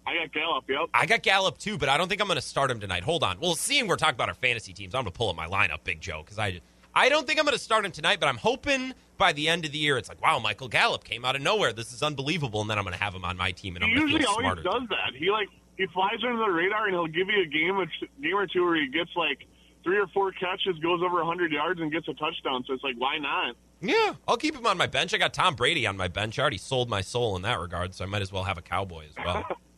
[0.09, 0.63] I got Gallup.
[0.67, 0.79] Yep.
[0.93, 3.03] I got Gallup too, but I don't think I'm going to start him tonight.
[3.03, 3.39] Hold on.
[3.39, 5.83] Well, seeing we're talking about our fantasy teams, I'm going to pull up my lineup,
[5.83, 6.61] Big Joe, because I,
[6.93, 8.19] I don't think I'm going to start him tonight.
[8.19, 11.25] But I'm hoping by the end of the year, it's like, wow, Michael Gallup came
[11.25, 11.73] out of nowhere.
[11.73, 13.91] This is unbelievable, and then I'm going to have him on my team, and He
[13.91, 14.63] I'm going to usually always smarter.
[14.63, 15.15] does that.
[15.17, 18.35] He like he flies under the radar and he'll give you a game t- game
[18.35, 19.45] or two where he gets like
[19.83, 22.63] three or four catches, goes over 100 yards, and gets a touchdown.
[22.67, 23.55] So it's like, why not?
[23.81, 25.13] Yeah, I'll keep him on my bench.
[25.13, 26.37] I got Tom Brady on my bench.
[26.37, 28.61] I already sold my soul in that regard, so I might as well have a
[28.61, 29.45] Cowboy as well.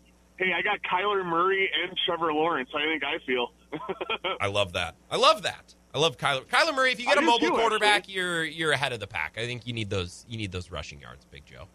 [0.41, 2.69] Hey, I got Kyler Murray and Trevor Lawrence.
[2.73, 3.53] I think I feel.
[4.41, 4.95] I love that.
[5.11, 5.75] I love that.
[5.93, 6.45] I love Kyler.
[6.47, 6.91] Kyler Murray.
[6.91, 8.15] If you get I a mobile too, quarterback, actually.
[8.15, 9.35] you're you're ahead of the pack.
[9.37, 10.25] I think you need those.
[10.27, 11.67] You need those rushing yards, Big Joe.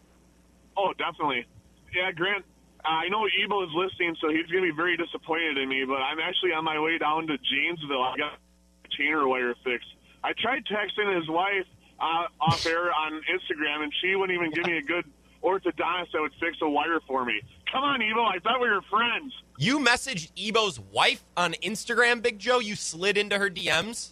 [0.75, 1.45] oh, definitely.
[1.95, 2.43] Yeah, Grant.
[2.83, 5.85] Uh, I know Ebo is listening, so he's going to be very disappointed in me.
[5.87, 8.03] But I'm actually on my way down to Janesville.
[8.03, 9.87] I got a chainer wire fixed.
[10.25, 11.65] I tried texting his wife
[12.01, 15.05] uh, off air on Instagram, and she wouldn't even give me a good
[15.41, 17.39] orthodontist that would fix a wire for me.
[17.71, 18.21] Come on, Ebo.
[18.21, 19.33] I thought we were friends.
[19.57, 22.59] You messaged Ebo's wife on Instagram, Big Joe.
[22.59, 24.11] You slid into her DMs.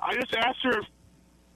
[0.00, 0.84] I just asked her if,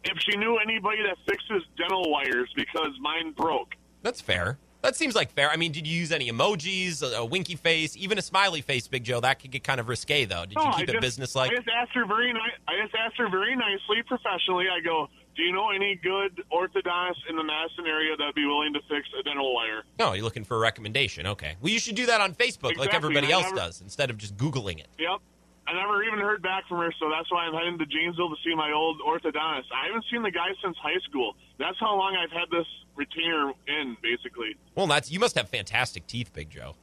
[0.04, 3.74] if she knew anybody that fixes dental wires because mine broke.
[4.02, 4.58] That's fair.
[4.82, 5.50] That seems like fair.
[5.50, 8.86] I mean, did you use any emojis, a, a winky face, even a smiley face,
[8.86, 9.18] Big Joe?
[9.20, 10.42] That could get kind of risque, though.
[10.44, 11.50] Did you No, keep I it just, businesslike?
[11.50, 12.52] I just asked her very nice.
[12.68, 14.66] I just asked her very nicely, professionally.
[14.72, 18.72] I go, "Do you know any good orthodontists in the Madison area that'd be willing
[18.74, 21.26] to fix a dental wire?" No, you're looking for a recommendation.
[21.26, 21.56] Okay.
[21.60, 24.36] Well, you should do that on Facebook like everybody else never- does instead of just
[24.36, 24.88] Googling it.
[24.98, 25.20] Yep.
[25.68, 28.36] I never even heard back from her, so that's why I'm heading to Janesville to
[28.44, 29.66] see my old orthodontist.
[29.74, 31.34] I haven't seen the guy since high school.
[31.58, 34.56] That's how long I've had this retainer in, basically.
[34.76, 36.76] Well, that's you must have fantastic teeth, Big Joe.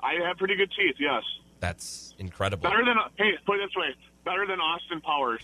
[0.00, 1.22] I have pretty good teeth, yes.
[1.60, 2.68] That's incredible.
[2.68, 5.42] Better than hey, put it this way, better than Austin Powers.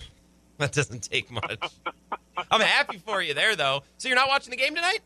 [0.58, 1.72] That doesn't take much.
[2.50, 3.82] I'm happy for you there, though.
[3.98, 5.00] So you're not watching the game tonight?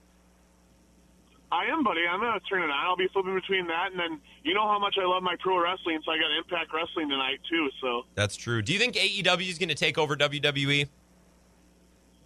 [1.50, 2.02] I am, buddy.
[2.06, 2.70] I'm gonna turn it on.
[2.70, 5.58] I'll be flipping between that and then you know how much I love my pro
[5.62, 7.70] wrestling, so I got Impact Wrestling tonight too.
[7.80, 8.60] So That's true.
[8.60, 10.14] Do you think AEW is going to take over?
[10.16, 10.88] WWE?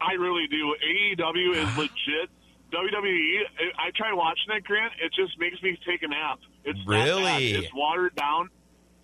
[0.01, 0.75] I really do.
[0.85, 2.31] AEW is legit.
[2.73, 3.43] WWE.
[3.79, 4.93] I try watching it, Grant.
[5.01, 6.41] It just makes me take a nap.
[6.65, 6.81] It's.
[6.87, 7.53] Really?
[7.53, 8.49] It's watered down,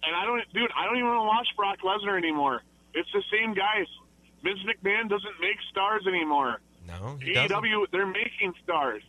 [0.03, 0.71] and I don't, dude.
[0.77, 2.63] I don't even want to watch Brock Lesnar anymore.
[2.95, 3.87] It's the same guys.
[4.43, 6.61] Vince McMahon doesn't make stars anymore.
[6.87, 7.51] No, he doesn't.
[7.57, 9.03] AEW, they're making stars.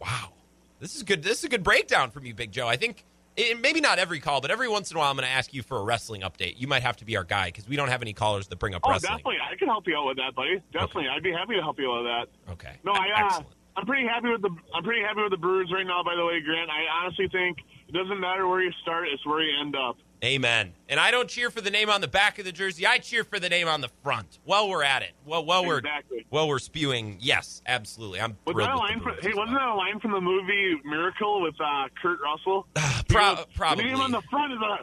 [0.00, 0.32] Wow,
[0.80, 1.22] this is good.
[1.22, 2.66] This is a good breakdown from you, Big Joe.
[2.66, 3.04] I think
[3.36, 5.54] it, maybe not every call, but every once in a while, I'm going to ask
[5.54, 6.54] you for a wrestling update.
[6.58, 8.74] You might have to be our guy because we don't have any callers that bring
[8.74, 9.12] up Oh, wrestling.
[9.16, 9.36] definitely.
[9.52, 10.60] I can help you out with that, buddy.
[10.72, 11.06] Definitely.
[11.08, 12.06] I'd be happy to help you out with
[12.46, 12.52] that.
[12.52, 12.76] Okay.
[12.84, 13.08] No, I.
[13.38, 13.42] Uh,
[13.78, 16.02] I'm pretty happy with the I'm pretty happy with the Brewers right now.
[16.02, 19.42] By the way, Grant, I honestly think it doesn't matter where you start; it's where
[19.42, 19.98] you end up.
[20.24, 20.72] Amen.
[20.88, 22.86] And I don't cheer for the name on the back of the jersey.
[22.86, 24.38] I cheer for the name on the front.
[24.46, 25.12] Well, we're at it.
[25.26, 26.26] Well, well, we're Exactly.
[26.30, 27.18] well, we're spewing.
[27.20, 28.20] Yes, absolutely.
[28.20, 29.14] I'm Was thrilled that a line from?
[29.20, 32.66] Hey, wasn't that a line from the movie Miracle with uh, Kurt Russell?
[33.08, 33.84] Pro- He goes, probably.
[33.84, 34.78] The name on the front is a.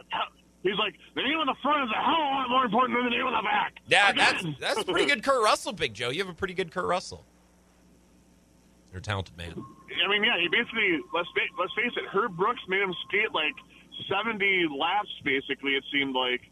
[0.62, 2.96] He's like the name on the front is a hell of a lot more important
[2.96, 3.74] than the name on the back.
[3.86, 4.56] Yeah, Again.
[4.60, 6.10] that's that's pretty good, Kurt Russell, Big Joe.
[6.10, 7.24] You have a pretty good Kurt Russell.
[8.92, 9.52] You're a talented man.
[9.52, 12.04] I mean, yeah, he basically let's let's face it.
[12.08, 13.54] Herb Brooks made him skate like
[14.08, 15.10] seventy laps.
[15.24, 16.42] Basically, it seemed like.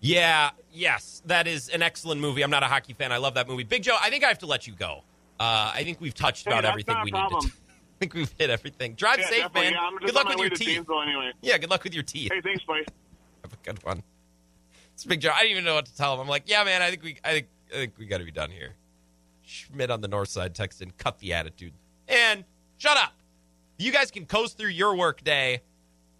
[0.00, 2.42] Yeah, yes, that is an excellent movie.
[2.42, 3.12] I'm not a hockey fan.
[3.12, 3.62] I love that movie.
[3.62, 5.04] Big Joe, I think I have to let you go.
[5.38, 7.36] Uh, I think we've touched Hey, about everything we need to.
[7.36, 8.94] I think we've hit everything.
[8.94, 9.70] Drive Yeah, safe, definitely.
[9.70, 9.72] man.
[10.00, 10.88] Yeah, good luck with your teeth.
[10.90, 11.32] Anyway.
[11.40, 12.32] Yeah, good luck with your teeth.
[12.32, 12.80] Hey, thanks, buddy.
[13.44, 14.02] Have a good one.
[14.94, 15.30] It's Big Joe.
[15.32, 16.20] I didn't even know what to tell him.
[16.20, 16.82] I'm like, yeah, man.
[16.82, 18.74] I think we, I think, I think we got to be done here.
[19.44, 21.74] Schmidt on the north side texted, cut the attitude,
[22.08, 22.44] and
[22.76, 23.12] shut up.
[23.78, 25.62] You guys can coast through your work day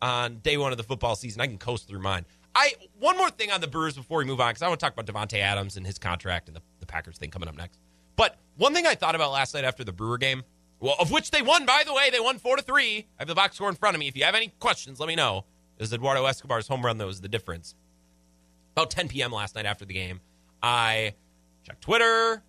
[0.02, 1.40] on day one of the football season.
[1.40, 2.26] I can coast through mine.
[2.54, 4.84] I one more thing on the Brewers before we move on because I want to
[4.84, 7.78] talk about Davante Adams and his contract and the, the Packers thing coming up next.
[8.16, 10.42] But one thing I thought about last night after the Brewer game,
[10.80, 13.06] well, of which they won, by the way, they won four to three.
[13.18, 14.08] I have the box score in front of me.
[14.08, 15.44] If you have any questions, let me know.
[15.78, 17.74] It was Eduardo Escobar's home run that was the difference.
[18.76, 19.32] About 10 p.m.
[19.32, 20.20] last night after the game,
[20.62, 21.14] I
[21.64, 22.42] check Twitter.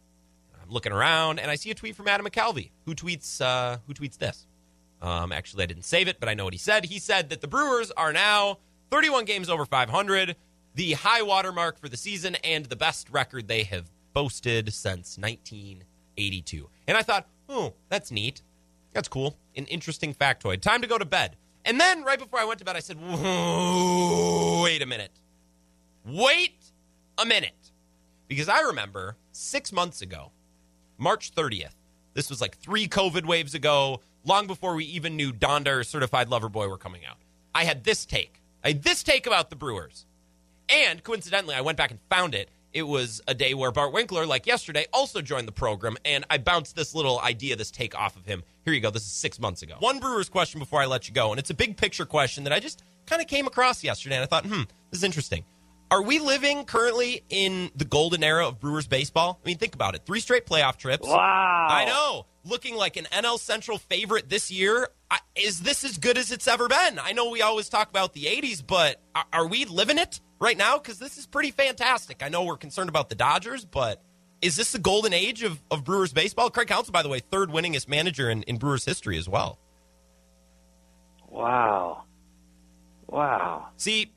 [0.62, 3.94] I'm looking around, and I see a tweet from Adam McCalvy, who tweets uh, who
[3.94, 4.48] tweets this.
[5.04, 6.86] Um, actually, I didn't save it, but I know what he said.
[6.86, 10.36] He said that the Brewers are now 31 games over 500,
[10.76, 15.18] the high water mark for the season, and the best record they have boasted since
[15.18, 16.70] 1982.
[16.88, 18.42] And I thought, oh, that's neat.
[18.94, 19.36] That's cool.
[19.58, 20.62] An interesting factoid.
[20.62, 21.36] Time to go to bed.
[21.66, 25.12] And then right before I went to bed, I said, wait a minute.
[26.06, 26.64] Wait
[27.18, 27.72] a minute.
[28.28, 30.32] Because I remember six months ago,
[30.98, 31.76] March 30th,
[32.14, 36.30] this was like three COVID waves ago, long before we even knew Donda or Certified
[36.30, 37.18] Lover Boy were coming out.
[37.54, 38.42] I had this take.
[38.64, 40.06] I had this take about the Brewers.
[40.70, 42.50] And coincidentally, I went back and found it.
[42.74, 46.40] It was a day where Bart Winkler, like yesterday, also joined the program, and I
[46.40, 48.44] bounced this little idea, this take off of him.
[48.66, 48.90] Here you go.
[48.90, 49.76] This is six months ago.
[49.80, 52.54] One Brewers question before I let you go, and it's a big picture question that
[52.54, 55.44] I just kind of came across yesterday, and I thought, hmm, this is interesting.
[55.94, 59.40] Are we living currently in the golden era of Brewers baseball?
[59.46, 60.08] I mean, think about it.
[60.08, 61.08] Three straight playoff trips.
[61.08, 61.68] Wow.
[61.70, 62.26] I know.
[62.44, 64.88] Looking like an NL Central favorite this year.
[65.12, 66.98] I, is this as good as it's ever been?
[66.98, 70.58] I know we always talk about the 80s, but are, are we living it right
[70.58, 70.80] now?
[70.80, 72.24] Because this is pretty fantastic.
[72.24, 74.02] I know we're concerned about the Dodgers, but
[74.42, 76.50] is this the golden age of, of Brewers baseball?
[76.50, 79.60] Craig Counsell, by the way, third winningest manager in, in Brewers history as well.
[81.30, 82.06] Wow.
[83.06, 83.68] Wow.
[83.78, 84.12] See,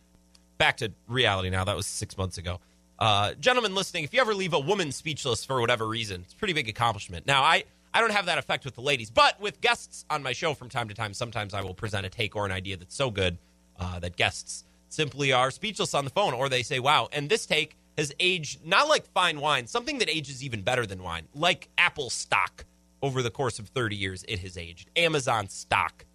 [0.58, 1.64] back to reality now.
[1.64, 2.60] That was six months ago.
[2.98, 6.36] Uh, gentlemen listening, if you ever leave a woman speechless for whatever reason, it's a
[6.36, 7.26] pretty big accomplishment.
[7.26, 10.32] Now, I, I don't have that effect with the ladies, but with guests on my
[10.32, 12.94] show from time to time, sometimes I will present a take or an idea that's
[12.94, 13.36] so good
[13.78, 17.08] uh, that guests simply are speechless on the phone or they say, wow.
[17.12, 21.02] And this take has aged not like fine wine, something that ages even better than
[21.02, 22.64] wine, like Apple stock
[23.02, 24.90] over the course of 30 years, it has aged.
[24.96, 26.06] Amazon stock.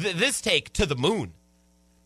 [0.00, 1.32] Th- this take to the moon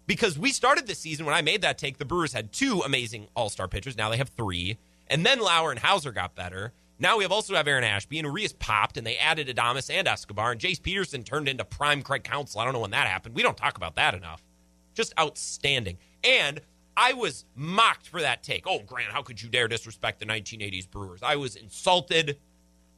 [0.07, 1.99] because we started this season when I made that take.
[1.99, 3.97] The Brewers had two amazing All Star pitchers.
[3.97, 6.73] Now they have three, and then Lauer and Houser got better.
[6.99, 10.07] Now we have also have Aaron Ashby and Urias popped, and they added Adames and
[10.07, 12.61] Escobar, and Jace Peterson turned into prime Craig Counsell.
[12.61, 13.35] I don't know when that happened.
[13.35, 14.43] We don't talk about that enough.
[14.95, 15.99] Just outstanding.
[16.23, 16.61] And
[16.97, 18.67] I was mocked for that take.
[18.67, 21.23] Oh, Grant, how could you dare disrespect the 1980s Brewers?
[21.23, 22.39] I was insulted.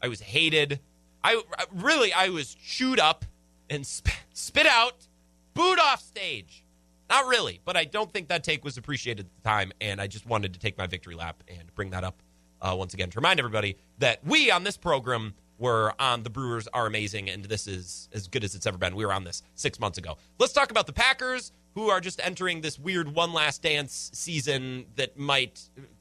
[0.02, 0.80] I was hated.
[1.22, 1.40] I
[1.72, 3.24] really, I was chewed up
[3.70, 5.06] and sp- spit out,
[5.54, 6.63] booed off stage.
[7.08, 10.06] Not really, but I don't think that take was appreciated at the time, and I
[10.06, 12.22] just wanted to take my victory lap and bring that up
[12.62, 16.66] uh, once again to remind everybody that we on this program were on the Brewers
[16.72, 18.96] are amazing, and this is as good as it's ever been.
[18.96, 20.16] We were on this six months ago.
[20.38, 24.86] Let's talk about the Packers, who are just entering this weird one last dance season
[24.96, 25.60] that might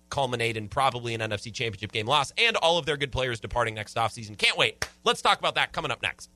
[0.10, 3.76] culminate in probably an NFC championship game loss, and all of their good players departing
[3.76, 4.38] next offseason.
[4.38, 4.88] Can't wait.
[5.04, 6.30] Let's talk about that coming up next.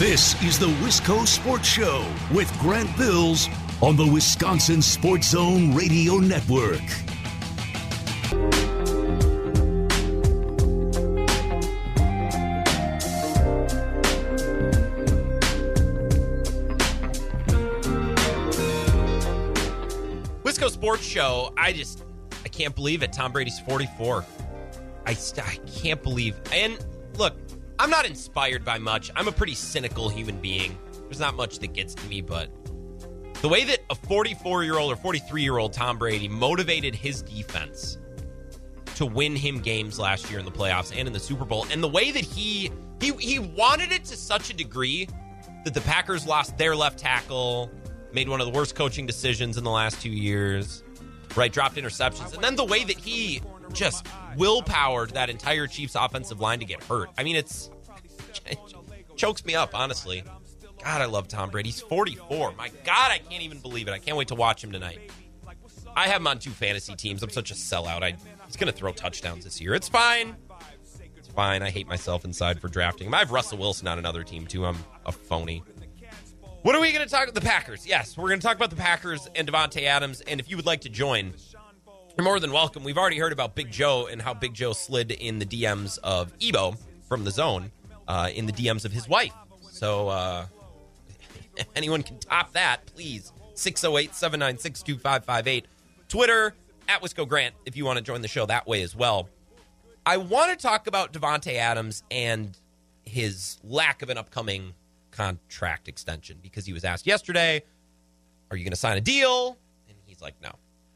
[0.00, 3.50] This is the Wisco Sports Show with Grant Bills
[3.82, 6.80] on the Wisconsin Sports Zone Radio Network.
[20.42, 21.52] Wisco Sports Show.
[21.58, 22.04] I just,
[22.42, 23.12] I can't believe it.
[23.12, 24.24] Tom Brady's 44.
[25.04, 25.14] I, I
[25.66, 26.40] can't believe.
[26.54, 26.78] And
[27.18, 27.34] look,
[27.80, 29.10] I'm not inspired by much.
[29.16, 30.78] I'm a pretty cynical human being.
[31.04, 32.50] There's not much that gets to me, but
[33.40, 37.22] the way that a 44 year old or 43 year old Tom Brady motivated his
[37.22, 37.96] defense
[38.96, 41.82] to win him games last year in the playoffs and in the Super Bowl, and
[41.82, 45.08] the way that he he he wanted it to such a degree
[45.64, 47.70] that the Packers lost their left tackle,
[48.12, 50.84] made one of the worst coaching decisions in the last two years,
[51.34, 51.50] right?
[51.50, 53.40] Dropped interceptions, and then the way that he
[53.72, 54.06] just
[54.36, 57.10] willpowered that entire Chiefs offensive line to get hurt.
[57.18, 57.70] I mean, it's
[58.46, 58.58] it
[59.16, 60.22] chokes me up, honestly.
[60.82, 61.68] God, I love Tom Brady.
[61.68, 62.54] He's 44.
[62.56, 63.92] My God, I can't even believe it.
[63.92, 65.10] I can't wait to watch him tonight.
[65.94, 67.22] I have him on two fantasy teams.
[67.22, 68.02] I'm such a sellout.
[68.02, 68.14] I,
[68.46, 69.74] he's going to throw touchdowns this year.
[69.74, 70.36] It's fine.
[71.16, 71.62] It's fine.
[71.62, 73.14] I hate myself inside for drafting him.
[73.14, 74.64] I have Russell Wilson on another team, too.
[74.64, 75.62] I'm a phony.
[76.62, 77.34] What are we going to talk about?
[77.34, 77.86] The Packers.
[77.86, 80.20] Yes, we're going to talk about the Packers and Davante Adams.
[80.22, 81.32] And if you would like to join,
[82.20, 82.84] you're more than welcome.
[82.84, 86.30] We've already heard about Big Joe and how Big Joe slid in the DMs of
[86.38, 86.74] Ebo
[87.08, 87.70] from the zone
[88.06, 89.32] uh, in the DMs of his wife.
[89.62, 90.44] So, uh,
[91.56, 93.32] if anyone can top that, please.
[93.54, 95.64] 608 796 2558.
[96.10, 96.52] Twitter,
[96.88, 99.30] at Wisco Grant, if you want to join the show that way as well.
[100.04, 102.54] I want to talk about Davante Adams and
[103.02, 104.74] his lack of an upcoming
[105.10, 107.62] contract extension because he was asked yesterday
[108.50, 109.56] Are you going to sign a deal?
[109.88, 110.50] And he's like, No.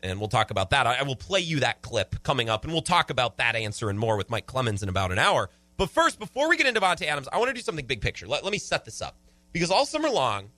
[0.05, 0.87] And we'll talk about that.
[0.87, 3.99] I will play you that clip coming up, and we'll talk about that answer and
[3.99, 5.49] more with Mike Clemens in about an hour.
[5.79, 8.29] But first, before we get into Davante Adams, I want to do something big picture.
[8.29, 9.17] Let, let me set this up.
[9.53, 10.51] Because all summer long,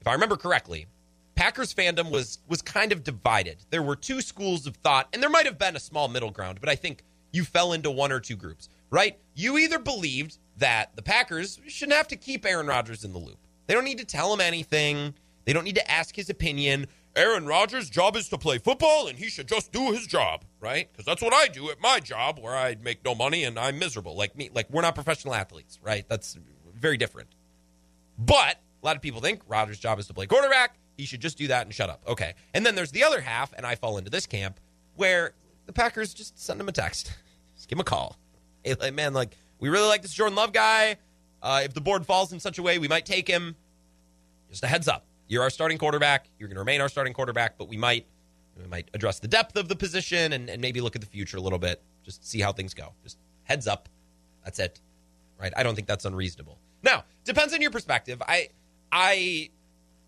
[0.00, 0.86] if I remember correctly,
[1.36, 3.58] Packers fandom was was kind of divided.
[3.70, 6.58] There were two schools of thought, and there might have been a small middle ground,
[6.60, 9.16] but I think you fell into one or two groups, right?
[9.34, 13.38] You either believed that the Packers shouldn't have to keep Aaron Rodgers in the loop.
[13.66, 15.14] They don't need to tell him anything.
[15.44, 16.86] They don't need to ask his opinion.
[17.16, 20.88] Aaron Rodgers' job is to play football, and he should just do his job, right?
[20.90, 23.78] Because that's what I do at my job, where I make no money and I'm
[23.78, 24.16] miserable.
[24.16, 26.08] Like me, like we're not professional athletes, right?
[26.08, 26.38] That's
[26.78, 27.28] very different.
[28.16, 30.76] But a lot of people think Rodgers' job is to play quarterback.
[30.96, 32.02] He should just do that and shut up.
[32.06, 32.34] Okay.
[32.54, 34.60] And then there's the other half, and I fall into this camp
[34.96, 35.32] where
[35.66, 37.12] the Packers just send him a text,
[37.56, 38.16] just give him a call.
[38.62, 40.96] Hey, like, man, like we really like this Jordan Love guy.
[41.42, 43.56] Uh, if the board falls in such a way, we might take him.
[44.50, 45.06] Just a heads up.
[45.30, 46.28] You're our starting quarterback.
[46.40, 48.04] You're going to remain our starting quarterback, but we might
[48.60, 51.36] we might address the depth of the position and, and maybe look at the future
[51.36, 51.80] a little bit.
[52.04, 52.92] Just see how things go.
[53.04, 53.88] Just heads up.
[54.44, 54.80] That's it.
[55.40, 55.52] Right?
[55.56, 56.58] I don't think that's unreasonable.
[56.82, 58.20] Now, depends on your perspective.
[58.26, 58.48] I
[58.90, 59.50] I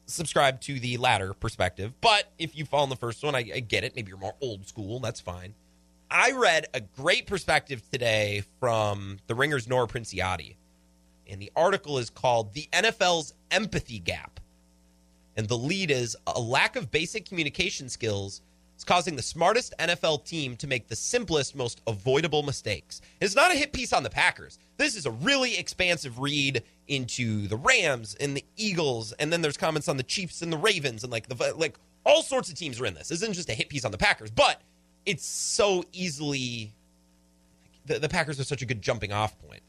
[0.06, 3.60] subscribe to the latter perspective, but if you fall in the first one, I, I
[3.60, 3.94] get it.
[3.94, 4.98] Maybe you're more old school.
[4.98, 5.54] That's fine.
[6.10, 10.56] I read a great perspective today from the Ringer's Nora Princiotti,
[11.28, 14.40] and the article is called "The NFL's Empathy Gap."
[15.36, 18.42] And the lead is a lack of basic communication skills
[18.76, 23.00] is causing the smartest NFL team to make the simplest, most avoidable mistakes.
[23.20, 24.58] It's not a hit piece on the Packers.
[24.76, 29.56] This is a really expansive read into the Rams and the Eagles, and then there's
[29.56, 32.80] comments on the Chiefs and the Ravens, and like the like all sorts of teams
[32.80, 33.08] are in this.
[33.08, 34.60] This isn't just a hit piece on the Packers, but
[35.06, 36.72] it's so easily
[37.86, 39.62] the, the Packers are such a good jumping off point.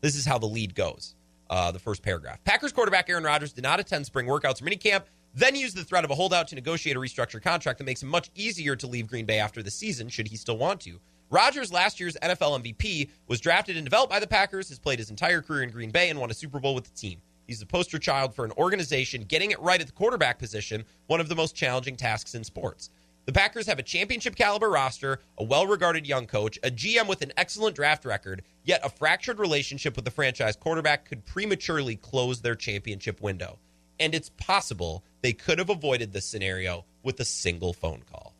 [0.00, 1.14] This is how the lead goes
[1.50, 2.42] uh, the first paragraph.
[2.44, 6.04] Packers quarterback Aaron Rodgers did not attend spring workouts or minicamp, then used the threat
[6.04, 9.06] of a holdout to negotiate a restructured contract that makes it much easier to leave
[9.06, 10.98] Green Bay after the season, should he still want to.
[11.30, 15.10] Rodgers, last year's NFL MVP, was drafted and developed by the Packers, has played his
[15.10, 17.20] entire career in Green Bay, and won a Super Bowl with the team.
[17.46, 21.20] He's the poster child for an organization getting it right at the quarterback position, one
[21.20, 22.90] of the most challenging tasks in sports.
[23.28, 27.20] The Packers have a championship caliber roster, a well regarded young coach, a GM with
[27.20, 32.40] an excellent draft record, yet a fractured relationship with the franchise quarterback could prematurely close
[32.40, 33.58] their championship window.
[34.00, 38.32] And it's possible they could have avoided this scenario with a single phone call.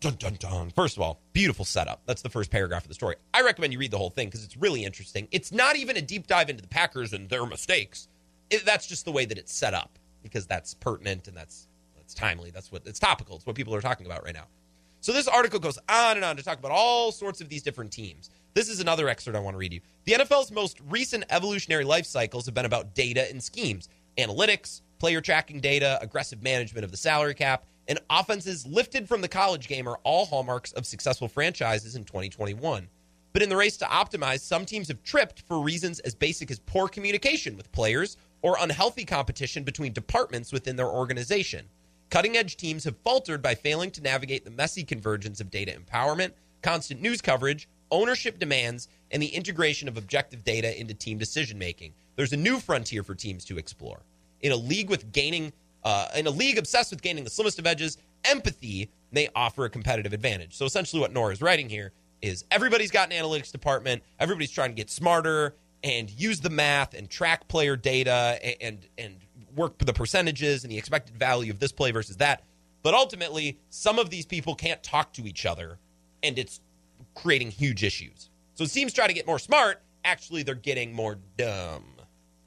[0.00, 0.68] Dun, dun, dun.
[0.72, 2.02] First of all, beautiful setup.
[2.04, 3.16] That's the first paragraph of the story.
[3.32, 5.26] I recommend you read the whole thing because it's really interesting.
[5.30, 8.08] It's not even a deep dive into the Packers and their mistakes.
[8.50, 11.66] It, that's just the way that it's set up because that's pertinent and that's
[12.04, 12.50] that's timely.
[12.50, 13.36] That's what it's topical.
[13.36, 14.46] It's what people are talking about right now.
[15.00, 17.90] So this article goes on and on to talk about all sorts of these different
[17.90, 18.28] teams.
[18.52, 19.80] This is another excerpt I want to read you.
[20.04, 23.88] The NFL's most recent evolutionary life cycles have been about data and schemes,
[24.18, 29.28] analytics, player tracking data, aggressive management of the salary cap, and offenses lifted from the
[29.28, 32.86] college game are all hallmarks of successful franchises in 2021.
[33.32, 36.58] But in the race to optimize, some teams have tripped for reasons as basic as
[36.60, 41.66] poor communication with players or unhealthy competition between departments within their organization.
[42.10, 46.32] Cutting edge teams have faltered by failing to navigate the messy convergence of data empowerment,
[46.62, 51.92] constant news coverage, ownership demands, and the integration of objective data into team decision making.
[52.16, 54.00] There's a new frontier for teams to explore.
[54.40, 57.66] In a league with gaining, uh, in a league obsessed with gaining the slimmest of
[57.66, 60.54] edges, empathy may offer a competitive advantage.
[60.54, 64.70] So essentially, what Nora is writing here is everybody's got an analytics department, everybody's trying
[64.70, 69.16] to get smarter and use the math and track player data and and, and
[69.54, 72.42] work the percentages and the expected value of this play versus that.
[72.82, 75.78] But ultimately, some of these people can't talk to each other,
[76.22, 76.60] and it's
[77.14, 78.30] creating huge issues.
[78.54, 79.80] So teams try to get more smart.
[80.04, 81.84] Actually, they're getting more dumb,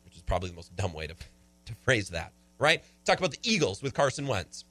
[0.05, 1.15] which is probably the most dumb way to,
[1.65, 2.83] to phrase that, right?
[3.03, 4.63] Talk about the Eagles with Carson Wentz,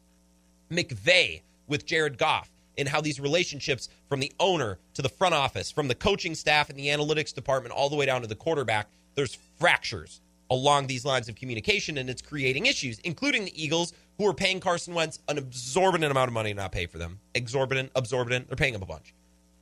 [0.70, 5.70] McVay with Jared Goff, and how these relationships from the owner to the front office,
[5.70, 8.88] from the coaching staff and the analytics department, all the way down to the quarterback,
[9.14, 14.26] there's fractures along these lines of communication, and it's creating issues, including the Eagles, who
[14.26, 17.18] are paying Carson Wentz an exorbitant amount of money to not pay for them.
[17.34, 18.48] Exorbitant, exorbitant.
[18.48, 19.14] They're paying him a bunch.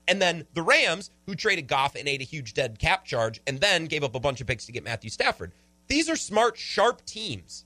[0.06, 3.60] And then the Rams, who traded Goff and ate a huge dead cap charge, and
[3.60, 5.52] then gave up a bunch of picks to get Matthew Stafford.
[5.88, 7.64] These are smart, sharp teams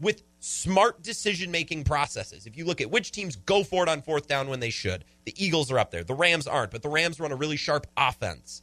[0.00, 2.46] with smart decision making processes.
[2.46, 5.04] If you look at which teams go for it on fourth down when they should,
[5.24, 6.02] the Eagles are up there.
[6.02, 8.62] The Rams aren't, but the Rams run a really sharp offense.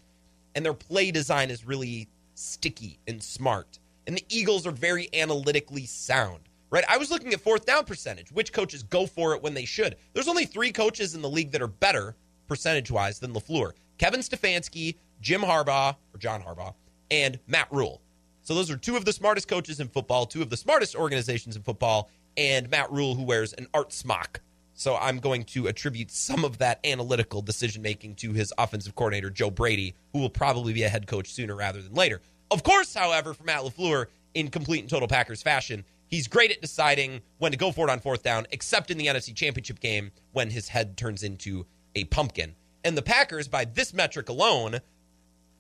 [0.56, 2.10] And their play design is really
[2.40, 3.80] sticky and smart.
[4.08, 6.86] And the Eagles are very analytically sound, right?
[6.90, 9.98] I was looking at fourth down percentage, which coaches go for it when they should.
[10.14, 12.16] There's only three coaches in the league that are better
[12.48, 16.74] percentage wise than LaFleur Kevin Stefanski, Jim Harbaugh, or John Harbaugh,
[17.12, 18.02] and Matt Rhule.
[18.42, 21.58] So those are two of the smartest coaches in football, two of the smartest organizations
[21.58, 24.40] in football, and Matt Rhule, who wears an art smock.
[24.80, 29.30] So I'm going to attribute some of that analytical decision making to his offensive coordinator,
[29.30, 32.22] Joe Brady, who will probably be a head coach sooner rather than later.
[32.50, 34.06] Of course, however, for Matt LaFleur,
[34.36, 37.92] in complete and total Packers fashion, he's great at deciding when to go for it
[37.92, 42.06] on fourth down, except in the NFC Championship game when his head turns into a
[42.06, 42.56] pumpkin.
[42.86, 44.80] And the Packers, by this metric alone,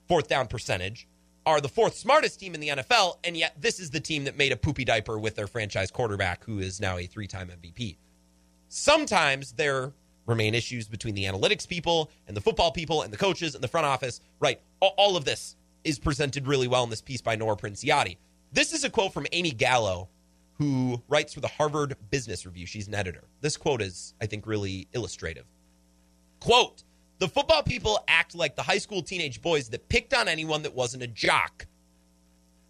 [0.07, 1.09] fourth down percentage,
[1.45, 4.38] are the fourth smartest team in the NFL, and yet this is the team that
[4.38, 7.97] made a poopy diaper with their franchise quarterback, who is now a three time MVP.
[8.70, 9.91] Sometimes there
[10.28, 13.67] remain issues between the analytics people and the football people and the coaches and the
[13.67, 14.22] front office.
[14.39, 14.61] Right.
[14.80, 18.17] All of this is presented really well in this piece by Nora Princiotti.
[18.53, 20.07] This is a quote from Amy Gallo,
[20.53, 22.67] who writes for the Harvard Business Review.
[22.67, 23.24] She's an editor.
[23.41, 25.45] This quote is, I think, really illustrative.
[26.39, 26.84] Quote
[27.17, 30.76] The football people act like the high school teenage boys that picked on anyone that
[30.76, 31.65] wasn't a jock.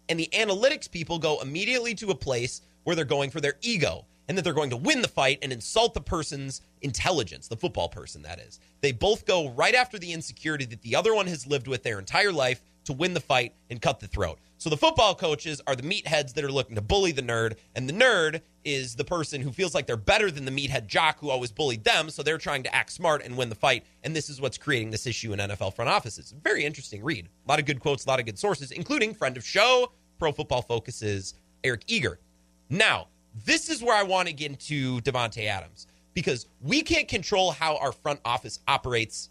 [0.08, 4.06] And the analytics people go immediately to a place where they're going for their ego
[4.30, 7.88] and that they're going to win the fight and insult the person's intelligence, the football
[7.88, 8.60] person, that is.
[8.80, 11.98] They both go right after the insecurity that the other one has lived with their
[11.98, 14.38] entire life to win the fight and cut the throat.
[14.56, 17.88] So the football coaches are the meatheads that are looking to bully the nerd, and
[17.88, 21.28] the nerd is the person who feels like they're better than the meathead jock who
[21.28, 23.84] always bullied them, so they're trying to act smart and win the fight.
[24.04, 26.32] And this is what's creating this issue in NFL front offices.
[26.44, 27.26] Very interesting read.
[27.46, 30.30] A lot of good quotes, a lot of good sources, including friend of show, Pro
[30.30, 32.20] Football Focus's Eric Eager.
[32.68, 33.08] Now,
[33.44, 37.76] this is where I want to get into Davante Adams because we can't control how
[37.76, 39.30] our front office operates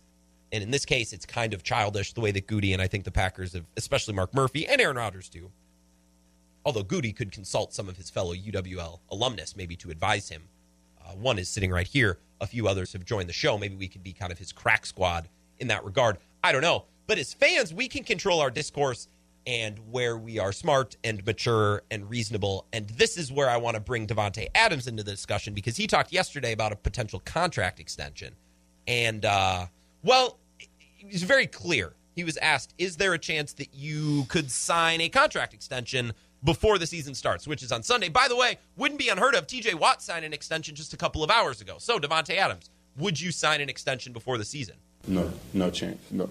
[0.52, 3.04] and in this case, it's kind of childish the way that Goody and I think
[3.04, 5.52] the Packers have, especially Mark Murphy and Aaron Rodgers do.
[6.66, 10.44] Although Goody could consult some of his fellow UWL alumnus maybe to advise him.
[11.00, 12.20] Uh, one is sitting right here.
[12.42, 13.58] A few others have joined the show.
[13.58, 15.30] Maybe we could be kind of his crack squad
[15.60, 16.18] in that regard.
[16.44, 16.86] I don't know.
[17.08, 19.08] But as fans, we can control our discourse
[19.50, 22.68] and where we are smart and mature and reasonable.
[22.72, 25.88] And this is where I want to bring Davante Adams into the discussion because he
[25.88, 28.36] talked yesterday about a potential contract extension.
[28.88, 29.66] And uh,
[30.04, 30.38] well,
[30.98, 31.94] he's very clear.
[32.16, 36.78] He was asked, "Is there a chance that you could sign a contract extension before
[36.78, 38.10] the season starts?" Which is on Sunday.
[38.10, 39.48] By the way, wouldn't be unheard of.
[39.48, 39.74] T.J.
[39.74, 41.78] Watt signed an extension just a couple of hours ago.
[41.80, 44.76] So Davante Adams, would you sign an extension before the season?
[45.08, 46.00] No, no chance.
[46.12, 46.30] No.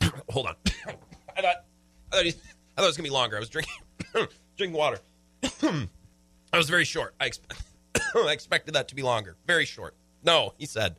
[0.30, 0.56] Hold on.
[1.36, 1.64] I thought
[2.12, 3.36] I thought, he, I thought it was gonna be longer.
[3.36, 3.74] I was drinking
[4.56, 4.98] drinking water.
[5.62, 7.14] I was very short.
[7.18, 7.30] I,
[8.14, 9.36] I expected that to be longer.
[9.46, 9.94] Very short.
[10.22, 10.96] No, he said.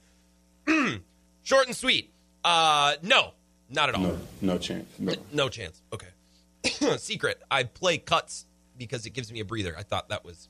[1.44, 2.12] Short and sweet.
[2.44, 3.34] Uh, no,
[3.70, 4.02] not at all.
[4.02, 4.88] No, no chance.
[4.98, 5.82] No, no chance.
[5.94, 6.08] Okay.
[6.98, 7.42] Secret.
[7.52, 8.46] I play cuts
[8.78, 9.76] because it gives me a breather.
[9.78, 10.50] I thought that was.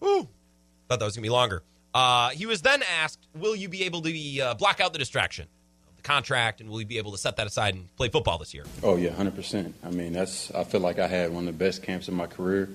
[0.00, 0.28] Woo.
[0.88, 1.62] Thought that was gonna be longer.
[1.94, 4.98] Uh, he was then asked, "Will you be able to be, uh, block out the
[4.98, 5.48] distraction,
[5.98, 8.54] the contract, and will you be able to set that aside and play football this
[8.54, 9.74] year?" Oh yeah, hundred percent.
[9.84, 10.50] I mean, that's.
[10.52, 12.68] I feel like I had one of the best camps of my career.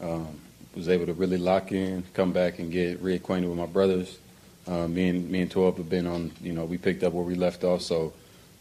[0.00, 0.40] Um,
[0.76, 4.18] was able to really lock in, come back, and get reacquainted with my brothers.
[4.68, 6.32] Uh, me and me and Torp have been on.
[6.40, 7.82] You know, we picked up where we left off.
[7.82, 8.12] So,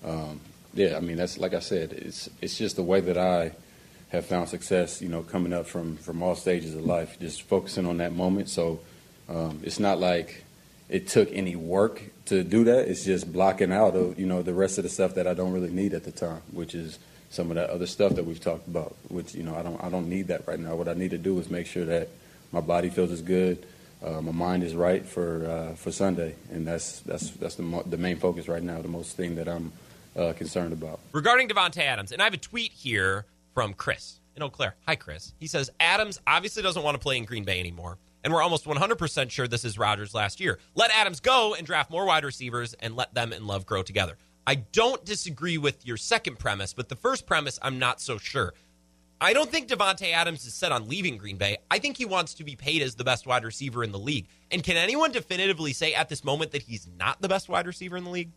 [0.04, 0.40] um,
[0.74, 1.94] yeah, I mean, that's like I said.
[1.94, 3.52] It's it's just the way that I
[4.10, 5.02] have found success.
[5.02, 8.50] You know, coming up from from all stages of life, just focusing on that moment.
[8.50, 8.80] So,
[9.28, 10.44] um, it's not like
[10.90, 12.88] it took any work to do that.
[12.88, 15.52] It's just blocking out of you know the rest of the stuff that I don't
[15.52, 17.00] really need at the time, which is
[17.30, 18.96] some of that other stuff that we've talked about.
[19.10, 20.76] Which you know I don't I don't need that right now.
[20.76, 22.10] What I need to do is make sure that
[22.52, 23.66] my body feels as good
[24.04, 27.84] uh, my mind is right for uh, for Sunday, and that's that's that's the mo-
[27.86, 28.82] the main focus right now.
[28.82, 29.72] The most thing that I'm
[30.16, 34.44] uh, concerned about regarding Davante Adams, and I have a tweet here from Chris in
[34.44, 34.76] Eau Claire.
[34.86, 35.34] Hi, Chris.
[35.40, 38.66] He says Adams obviously doesn't want to play in Green Bay anymore, and we're almost
[38.66, 40.58] 100% sure this is Rodgers' last year.
[40.74, 44.18] Let Adams go and draft more wide receivers, and let them and Love grow together.
[44.48, 48.56] I don't disagree with your second premise, but the first premise, I'm not so sure.
[49.22, 51.60] I don't think Davante Adams is set on leaving Green Bay.
[51.70, 54.26] I think he wants to be paid as the best wide receiver in the league.
[54.52, 57.96] And can anyone definitively say at this moment that he's not the best wide receiver
[57.96, 58.32] in the league?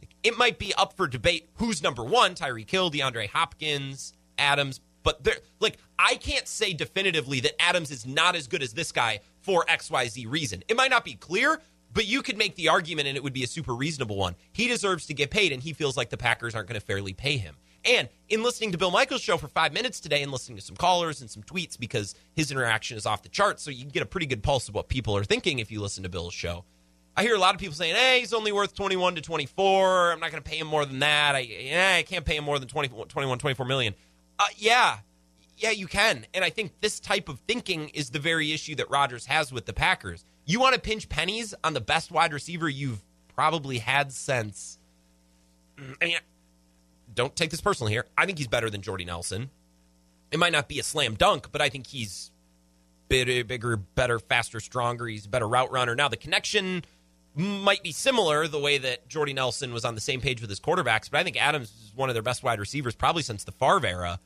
[0.00, 4.80] Like it might be up for debate who's number one, Tyreek Hill, DeAndre Hopkins, Adams,
[5.02, 8.92] but there like I can't say definitively that Adams is not as good as this
[8.92, 10.62] guy for XYZ reason.
[10.68, 11.60] It might not be clear,
[11.92, 14.34] but you could make the argument and it would be a super reasonable one.
[14.52, 17.12] He deserves to get paid and he feels like the Packers aren't going to fairly
[17.12, 17.56] pay him.
[17.84, 20.76] And in listening to Bill Michaels' show for five minutes today and listening to some
[20.76, 24.02] callers and some tweets because his interaction is off the charts, so you can get
[24.02, 26.64] a pretty good pulse of what people are thinking if you listen to Bill's show.
[27.16, 30.12] I hear a lot of people saying, "Hey, he's only worth 21 to 24.
[30.12, 31.34] I'm not going to pay him more than that.
[31.34, 33.94] I, I can't pay him more than 20, 21, 24 million."
[34.38, 34.98] Uh, yeah,
[35.56, 36.26] yeah, you can.
[36.32, 39.66] And I think this type of thinking is the very issue that Rodgers has with
[39.66, 40.24] the Packers.
[40.44, 43.02] You want to pinch pennies on the best wide receiver you've
[43.34, 44.78] probably had since.
[46.00, 46.18] I mean,
[47.14, 48.06] don't take this personally here.
[48.16, 49.50] I think he's better than Jordy Nelson.
[50.30, 52.30] It might not be a slam dunk, but I think he's
[53.08, 55.06] bigger, bigger, better, faster, stronger.
[55.06, 55.94] He's a better route runner.
[55.94, 56.84] Now the connection
[57.34, 60.60] might be similar the way that Jordy Nelson was on the same page with his
[60.60, 63.52] quarterbacks, but I think Adams is one of their best wide receivers probably since the
[63.52, 64.20] Favre era.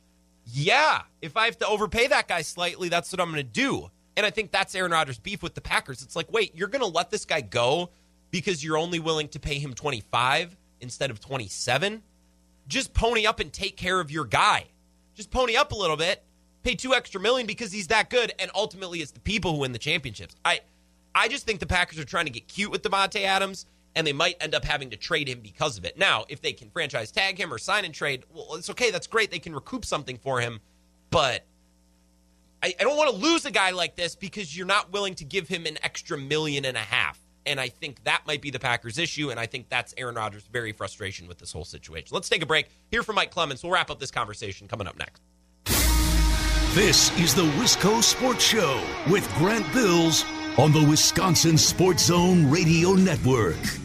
[0.45, 3.89] Yeah, if I have to overpay that guy slightly, that's what I'm going to do.
[4.15, 6.01] And I think that's Aaron Rodgers' beef with the Packers.
[6.01, 7.89] It's like, wait, you're going to let this guy go
[8.29, 12.03] because you're only willing to pay him 25 instead of 27?
[12.67, 14.65] Just pony up and take care of your guy.
[15.15, 16.23] Just pony up a little bit,
[16.63, 19.71] pay two extra million because he's that good, and ultimately it's the people who win
[19.71, 20.35] the championships.
[20.43, 20.61] I
[21.15, 24.13] I just think the Packers are trying to get cute with Davante Adams, and they
[24.13, 25.97] might end up having to trade him because of it.
[25.97, 28.91] Now, if they can franchise tag him or sign and trade, well, it's okay.
[28.91, 29.31] That's great.
[29.31, 30.59] They can recoup something for him,
[31.09, 31.45] but
[32.63, 35.25] I, I don't want to lose a guy like this because you're not willing to
[35.25, 37.19] give him an extra million and a half.
[37.45, 39.29] And I think that might be the Packers' issue.
[39.29, 42.07] And I think that's Aaron Rodgers' very frustration with this whole situation.
[42.11, 42.69] Let's take a break.
[42.89, 43.61] Hear from Mike Clemens.
[43.63, 45.21] We'll wrap up this conversation coming up next.
[46.73, 50.23] This is the Wisco Sports Show with Grant Bills
[50.57, 53.82] on the Wisconsin Sports Zone Radio Network.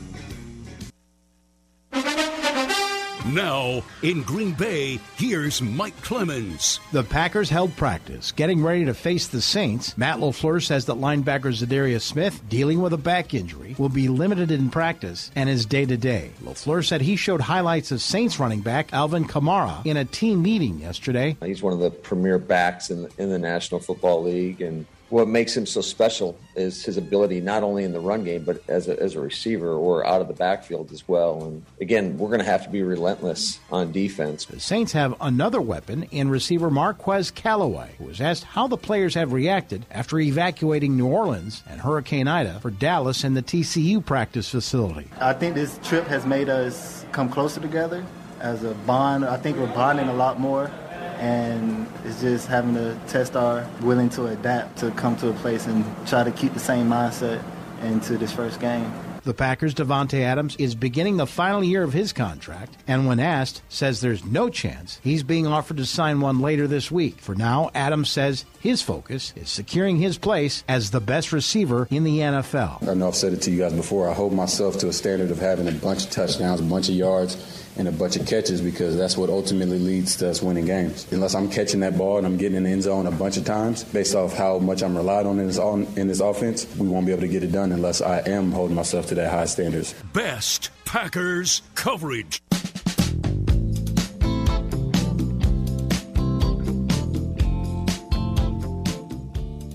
[3.33, 6.81] Now, in Green Bay, here's Mike Clemens.
[6.93, 9.99] The Packers held practice, getting ready to face the Saints.
[9.99, 14.51] Matt LaFleur says that linebacker Za'Darius Smith, dealing with a back injury, will be limited
[14.51, 16.31] in practice and is day to day.
[16.43, 20.79] LaFleur said he showed highlights of Saints running back Alvin Kamara in a team meeting
[20.79, 21.37] yesterday.
[21.45, 25.29] He's one of the premier backs in the, in the National Football League, and what
[25.29, 28.89] makes him so special is his ability not only in the run game but as
[28.89, 31.45] a, as a receiver or out of the backfield as well.
[31.45, 34.45] And again we're going to have to be relentless on defense.
[34.45, 39.15] The saints have another weapon in receiver marquez callaway who was asked how the players
[39.15, 44.49] have reacted after evacuating new orleans and hurricane ida for dallas and the tcu practice
[44.49, 45.09] facility.
[45.21, 48.05] I think this trip has made us come closer together
[48.41, 49.25] as a bond.
[49.25, 50.71] I think we're bonding a lot more
[51.19, 55.67] and it's just having to test our willing to adapt to come to a place
[55.67, 57.43] and try to keep the same mindset
[57.83, 58.93] into this first game.
[59.29, 63.61] The Packers' Davante Adams is beginning the final year of his contract, and when asked,
[63.69, 67.19] says there's no chance he's being offered to sign one later this week.
[67.19, 72.05] For now, Adams says his focus is securing his place as the best receiver in
[72.05, 72.89] the NFL.
[72.89, 74.09] I know I've said it to you guys before.
[74.09, 76.95] I hold myself to a standard of having a bunch of touchdowns, a bunch of
[76.95, 77.37] yards,
[77.79, 81.07] and a bunch of catches because that's what ultimately leads to us winning games.
[81.13, 83.45] Unless I'm catching that ball and I'm getting in the end zone a bunch of
[83.45, 87.07] times, based off how much I'm relied on in this, in this offense, we won't
[87.07, 89.95] be able to get it done unless I am holding myself to that high standards.
[90.13, 92.43] Best Packers coverage.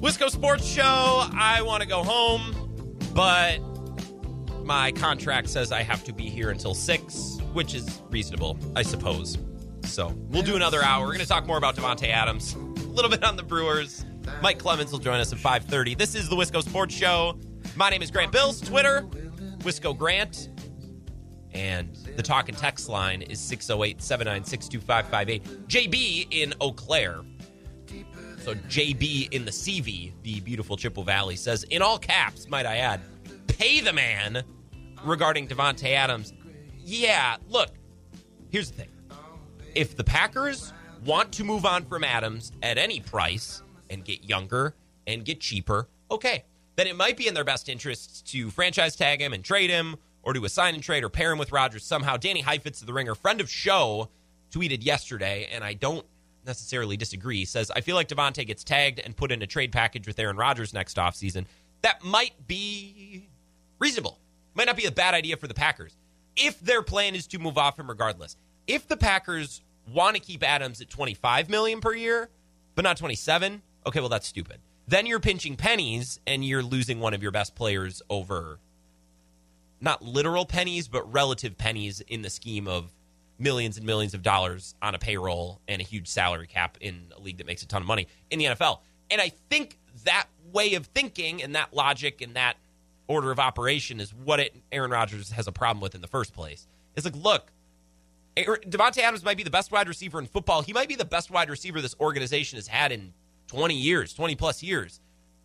[0.03, 0.83] Wisco Sports Show.
[0.83, 2.53] I want to go home,
[3.13, 3.59] but
[4.65, 9.37] my contract says I have to be here until 6, which is reasonable, I suppose.
[9.83, 11.05] So we'll do another hour.
[11.05, 14.05] We're going to talk more about Davante Adams, a little bit on the Brewers.
[14.41, 15.97] Mike Clemens will join us at 5.30.
[15.97, 17.37] This is the Wisco Sports Show.
[17.75, 18.61] My name is Grant Bills.
[18.61, 19.01] Twitter,
[19.59, 20.49] Wisco Grant.
[21.53, 25.67] And the talk and text line is 608 796 2558.
[25.67, 27.21] JB in Eau Claire
[28.43, 32.77] so JB in the CV, the beautiful Chippewa Valley, says, in all caps, might I
[32.77, 32.99] add,
[33.47, 34.43] pay the man
[35.05, 36.33] regarding Davante Adams.
[36.85, 37.69] Yeah, look,
[38.49, 38.89] here's the thing.
[39.75, 40.73] If the Packers
[41.05, 44.75] want to move on from Adams at any price and get younger
[45.07, 46.43] and get cheaper, okay,
[46.75, 49.95] then it might be in their best interests to franchise tag him and trade him
[50.23, 52.17] or do a sign and trade or pair him with Rodgers somehow.
[52.17, 54.09] Danny Heifetz of the Ringer, friend of show,
[54.51, 56.05] tweeted yesterday, and I don't
[56.45, 59.71] necessarily disagree, He says, I feel like Davante gets tagged and put in a trade
[59.71, 61.45] package with Aaron Rodgers next offseason.
[61.81, 63.29] That might be
[63.79, 64.19] reasonable.
[64.53, 65.95] Might not be a bad idea for the Packers.
[66.35, 68.35] If their plan is to move off him regardless.
[68.67, 69.61] If the Packers
[69.91, 72.29] want to keep Adams at 25 million per year,
[72.75, 74.59] but not 27, okay, well that's stupid.
[74.87, 78.59] Then you're pinching pennies and you're losing one of your best players over
[79.79, 82.91] not literal pennies, but relative pennies in the scheme of
[83.37, 87.19] millions and millions of dollars on a payroll and a huge salary cap in a
[87.19, 88.79] league that makes a ton of money in the NFL.
[89.11, 92.55] And I think that way of thinking and that logic and that
[93.07, 96.33] order of operation is what it, Aaron Rodgers has a problem with in the first
[96.33, 96.67] place.
[96.95, 97.51] It's like, look,
[98.35, 100.61] Davante Adams might be the best wide receiver in football.
[100.61, 103.13] He might be the best wide receiver this organization has had in
[103.47, 104.99] 20 years, 20 plus years.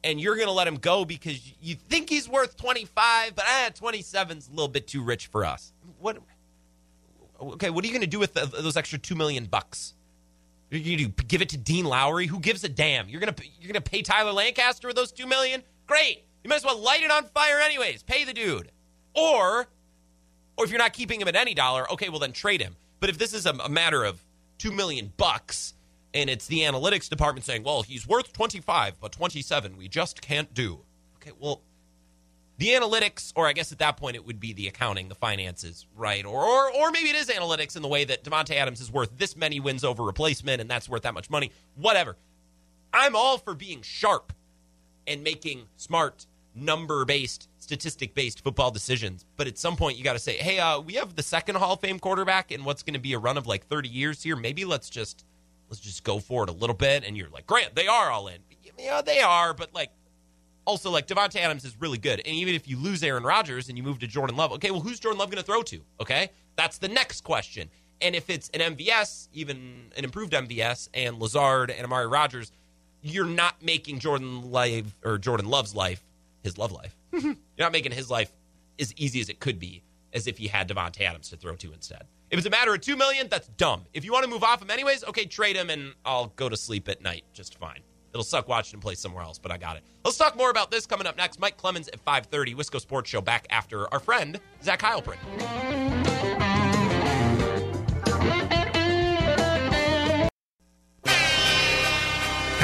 [0.04, 3.70] And you're going to let him go because you think he's worth 25, but ah,
[3.74, 5.72] 27 is a little bit too rich for us.
[5.98, 6.18] What?
[7.40, 9.94] Okay, what are you going to do with the, those extra two million bucks?
[10.70, 12.26] You going to give it to Dean Lowry?
[12.26, 13.08] Who gives a damn?
[13.08, 15.62] You're gonna you're gonna pay Tyler Lancaster with those two million?
[15.86, 16.24] Great.
[16.44, 18.02] You might as well light it on fire anyways.
[18.02, 18.70] Pay the dude.
[19.14, 19.66] Or,
[20.56, 23.10] or if you're not keeping him at any dollar, okay, well then trade him But
[23.10, 24.22] if this is a, a matter of
[24.58, 25.74] two million bucks
[26.14, 30.52] and it's the analytics department saying, well, he's worth 25, but 27 we just can't
[30.54, 30.80] do.
[31.16, 31.62] Okay, well,
[32.58, 35.86] the analytics, or I guess at that point it would be the accounting, the finances,
[35.96, 36.24] right?
[36.24, 39.16] Or, or, or maybe it is analytics in the way that Davante Adams is worth
[39.16, 41.52] this many wins over replacement, and that's worth that much money.
[41.76, 42.16] Whatever.
[42.92, 44.32] I'm all for being sharp
[45.08, 49.24] and making smart, number based, statistic based football decisions.
[49.36, 51.74] But at some point, you got to say, hey, uh, we have the second Hall
[51.74, 54.36] of Fame quarterback and what's going to be a run of like 30 years here.
[54.36, 55.24] Maybe let's just
[55.68, 57.04] let's just go for it a little bit.
[57.04, 58.38] And you're like, Grant, they are all in.
[58.78, 59.90] Yeah, they are, but like
[60.64, 62.20] also like Davante Adams is really good.
[62.20, 64.80] And even if you lose Aaron Rodgers and you move to Jordan Love, okay, well,
[64.80, 65.80] who's Jordan Love going to throw to?
[66.00, 67.68] Okay, that's the next question.
[68.00, 72.52] And if it's an MVS, even an improved MVS, and Lazard and Amari Rodgers,
[73.02, 76.02] you're not making Jordan life or Jordan Love's life
[76.42, 76.96] his love life.
[77.12, 78.32] you're not making his life
[78.78, 79.82] as easy as it could be
[80.12, 82.04] as if he had Davante Adams to throw to instead.
[82.30, 83.84] If it's a matter of two million, that's dumb.
[83.92, 86.56] If you want to move off him anyways, okay, trade him and I'll go to
[86.56, 87.80] sleep at night just fine.
[88.12, 89.82] It'll suck watching him play somewhere else, but I got it.
[90.04, 91.38] Let's talk more about this coming up next.
[91.38, 96.17] Mike Clemens at 5:30, Wisco Sports Show back after our friend Zach Heilprin.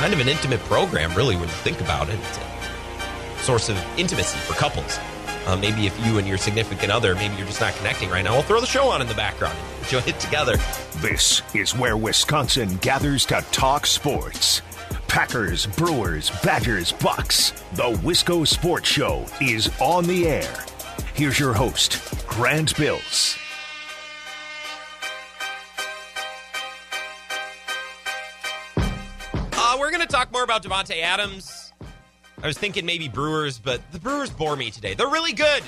[0.05, 2.19] Kind of an intimate program, really, when you think about it.
[2.29, 4.99] It's a source of intimacy for couples.
[5.47, 8.35] Uh, maybe if you and your significant other, maybe you're just not connecting right now,
[8.35, 9.57] we'll throw the show on in the background.
[9.57, 10.59] and Enjoy it together.
[10.97, 14.61] This is where Wisconsin gathers to talk sports.
[15.09, 17.53] Packers, Brewers, Badgers, Bucks.
[17.73, 20.67] The Wisco Sports Show is on the air.
[21.15, 23.39] Here's your host, Grant Bills.
[30.15, 31.73] Talk more about Davante Adams.
[32.41, 34.95] I was thinking maybe Brewers, but the Brewers bore me today.
[34.95, 35.63] They're really good.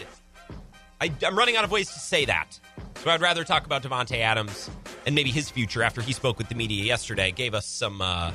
[1.01, 2.61] I, I'm running out of ways to say that.
[3.03, 4.71] So I'd rather talk about Davante Adams
[5.05, 7.33] and maybe his future after he spoke with the media yesterday.
[7.33, 8.31] Gave us some uh,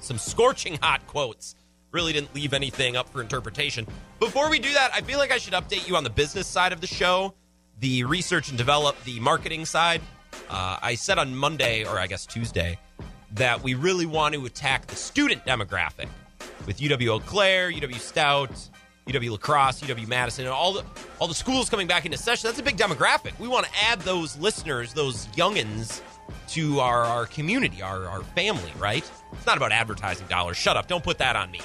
[0.00, 1.56] some scorching hot quotes.
[1.90, 3.86] Really didn't leave anything up for interpretation.
[4.18, 6.72] Before we do that, I feel like I should update you on the business side
[6.72, 7.34] of the show,
[7.80, 10.00] the research and develop, the marketing side.
[10.48, 12.78] Uh, I said on Monday, or I guess Tuesday,
[13.34, 16.08] that we really want to attack the student demographic
[16.66, 18.50] with UW Eau Claire, UW Stout,
[19.06, 20.84] UW La Crosse, UW Madison, and all the
[21.18, 22.48] all the schools coming back into session.
[22.48, 23.38] That's a big demographic.
[23.38, 26.00] We want to add those listeners, those youngins,
[26.48, 29.08] to our, our community, our, our family, right?
[29.32, 30.56] It's not about advertising dollars.
[30.56, 30.86] Shut up.
[30.86, 31.60] Don't put that on me.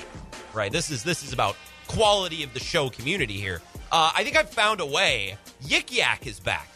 [0.53, 0.72] Right?
[0.72, 1.55] This is this is about
[1.88, 3.61] quality of the show community here.
[3.91, 5.38] Uh, I think I've found a way.
[5.63, 6.70] Yik Yak is back.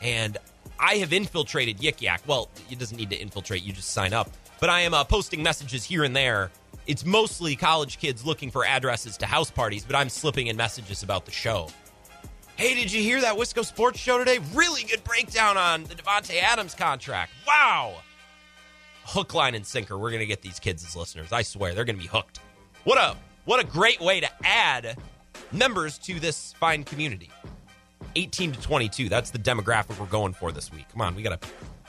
[0.00, 0.36] And
[0.78, 2.22] I have infiltrated Yik Yak.
[2.26, 4.30] Well, it doesn't need to infiltrate, you just sign up.
[4.60, 6.50] But I am uh, posting messages here and there.
[6.86, 11.02] It's mostly college kids looking for addresses to house parties, but I'm slipping in messages
[11.02, 11.68] about the show.
[12.56, 14.38] Hey, did you hear that Wisco Sports Show today?
[14.54, 17.32] Really good breakdown on the Davante Adams contract.
[17.46, 17.96] Wow.
[19.04, 19.98] Hook, line, and sinker.
[19.98, 21.32] We're gonna get these kids as listeners.
[21.32, 22.40] I swear they're gonna be hooked.
[22.84, 24.96] What a what a great way to add
[25.52, 27.30] members to this fine community.
[28.16, 29.08] 18 to 22.
[29.08, 30.86] That's the demographic we're going for this week.
[30.90, 31.38] Come on, we gotta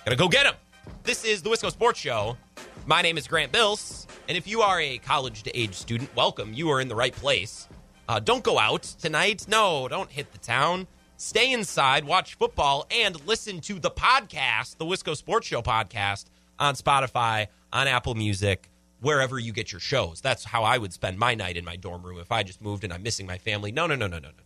[0.03, 0.55] gotta go get them.
[1.03, 2.37] This is the Wisco Sports Show.
[2.85, 6.53] My name is Grant Bills, and if you are a college to age student, welcome.
[6.53, 7.67] You are in the right place.
[8.07, 9.45] Uh, don't go out tonight.
[9.47, 10.87] No, don't hit the town.
[11.17, 16.25] Stay inside, watch football, and listen to the podcast, the Wisco Sports Show podcast,
[16.59, 18.69] on Spotify, on Apple Music,
[18.99, 20.21] wherever you get your shows.
[20.21, 22.83] That's how I would spend my night in my dorm room if I just moved
[22.83, 23.71] and I'm missing my family.
[23.71, 24.43] No, no, no, no, no, no.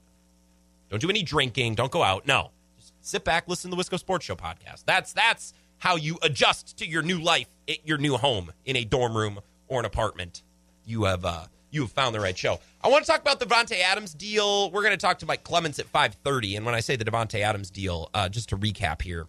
[0.90, 1.76] Don't do any drinking.
[1.76, 2.28] Don't go out.
[2.28, 4.86] No, just sit back, listen to the Wisco Sports Show podcast.
[4.86, 8.84] That's that's how you adjust to your new life at your new home in a
[8.84, 10.44] dorm room or an apartment.
[10.86, 12.60] You have uh, you have found the right show.
[12.84, 14.72] I want to talk about the Davante Adams deal.
[14.72, 17.40] We're going to talk to Mike Clemens at 5:30, and when I say the Davante
[17.42, 19.28] Adams deal, uh, just to recap here,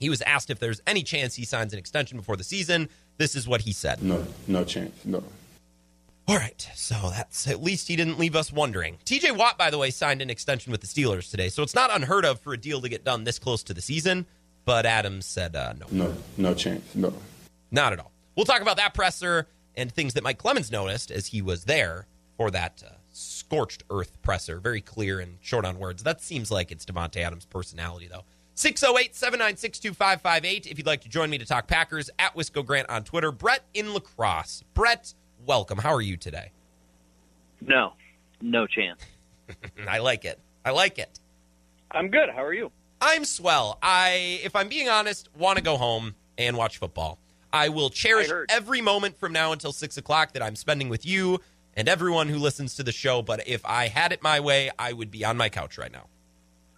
[0.00, 2.88] he was asked if there's any chance he signs an extension before the season.
[3.18, 4.02] This is what he said.
[4.02, 5.04] No, no chance.
[5.04, 5.22] No.
[6.28, 8.98] All right, so that's at least he didn't leave us wondering.
[9.04, 11.90] TJ Watt, by the way, signed an extension with the Steelers today, so it's not
[11.92, 14.26] unheard of for a deal to get done this close to the season.
[14.64, 15.86] But Adams said uh, no.
[15.90, 16.94] No, no chance.
[16.94, 17.12] No.
[17.72, 18.12] Not at all.
[18.36, 22.06] We'll talk about that presser and things that Mike Clemens noticed as he was there
[22.36, 24.60] for that uh, scorched earth presser.
[24.60, 26.04] Very clear and short on words.
[26.04, 28.24] That seems like it's Davante Adams' personality, though.
[28.54, 30.66] 608 796 2558.
[30.66, 33.32] If you'd like to join me to talk Packers, at Wisco Grant on Twitter.
[33.32, 34.62] Brett in La Crosse.
[34.74, 35.14] Brett,
[35.46, 35.78] welcome.
[35.78, 36.52] How are you today?
[37.60, 37.92] No,
[38.40, 39.00] no chance.
[39.88, 40.38] I like it.
[40.64, 41.18] I like it.
[41.90, 42.28] I'm good.
[42.30, 42.70] How are you?
[43.00, 43.78] I'm swell.
[43.82, 47.18] I, if I'm being honest, want to go home and watch football.
[47.52, 51.04] I will cherish I every moment from now until six o'clock that I'm spending with
[51.04, 51.40] you
[51.76, 53.20] and everyone who listens to the show.
[53.22, 56.06] But if I had it my way, I would be on my couch right now.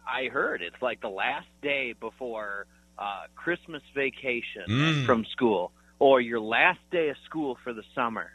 [0.07, 2.67] I heard it's like the last day before
[2.99, 5.07] uh, Christmas vacation Mm.
[5.07, 8.33] from school, or your last day of school for the summer.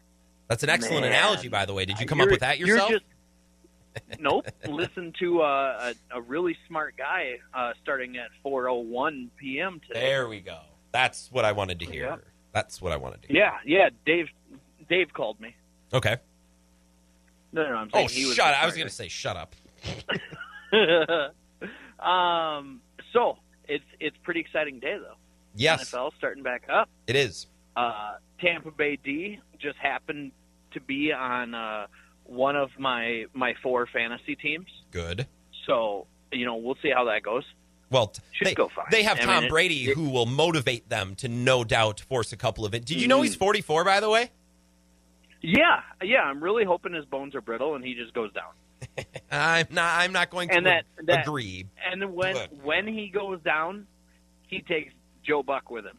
[0.50, 1.12] That's an excellent Man.
[1.14, 1.86] analogy, by the way.
[1.86, 2.90] Did you come up You're- with that yourself?
[2.92, 3.04] just-
[4.20, 4.46] nope.
[4.68, 9.80] Listen to uh, a, a really smart guy uh, starting at 4:01 p.m.
[9.88, 10.00] today.
[10.02, 10.60] There we go.
[10.92, 12.06] That's what I wanted to hear.
[12.06, 12.16] Yeah.
[12.52, 13.38] That's what I wanted to hear.
[13.38, 13.90] Yeah, yeah.
[14.06, 14.28] Dave,
[14.90, 15.56] Dave called me.
[15.94, 16.18] Okay.
[17.54, 18.36] No, no, no I'm Oh, he was.
[18.36, 18.54] shut!
[18.54, 19.56] I was going to say, shut up.
[22.00, 22.82] um.
[23.14, 23.38] So
[23.68, 25.16] it's it's pretty exciting day though.
[25.56, 26.90] Yes, NFL starting back up.
[27.08, 27.48] it is.
[27.76, 30.32] Uh, Tampa Bay D just happened
[30.72, 31.88] to be on uh,
[32.26, 34.68] one of my my four fantasy teams.
[34.92, 35.28] Good.
[35.66, 37.44] So you know we'll see how that goes.
[37.92, 38.86] Well, Should they, go fine.
[38.92, 42.00] they have I Tom mean, it- Brady it- who will motivate them to no doubt
[42.02, 42.86] force a couple of it.
[42.86, 43.24] Did you know Mm.
[43.24, 44.30] he's 44, by the way?
[45.42, 46.22] Yeah, yeah.
[46.24, 49.06] I'm really hoping his bones are brittle and he just goes down.
[49.32, 50.00] I'm not.
[50.02, 51.66] I'm not going to And that- that- agree.
[51.92, 52.64] And when Good.
[52.64, 53.88] when he goes down,
[54.48, 54.94] he takes
[55.24, 55.98] Joe Buck with him.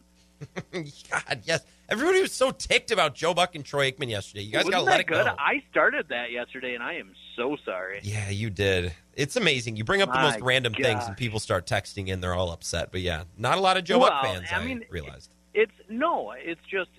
[1.11, 1.64] God, yes.
[1.91, 4.43] Everybody was so ticked about Joe Buck and Troy Aikman yesterday.
[4.43, 5.24] You guys got to let it good?
[5.26, 5.34] go.
[5.38, 7.99] I started that yesterday, and I am so sorry.
[8.05, 8.93] Yeah, you did.
[9.14, 9.76] It's amazing.
[9.76, 12.20] You bring up the most random things, and people start texting in.
[12.20, 12.93] They're all upset.
[12.93, 14.47] But yeah, not a lot of Joe Buck fans.
[14.53, 15.30] I mean, I, realized.
[15.53, 16.91] It's no, it's just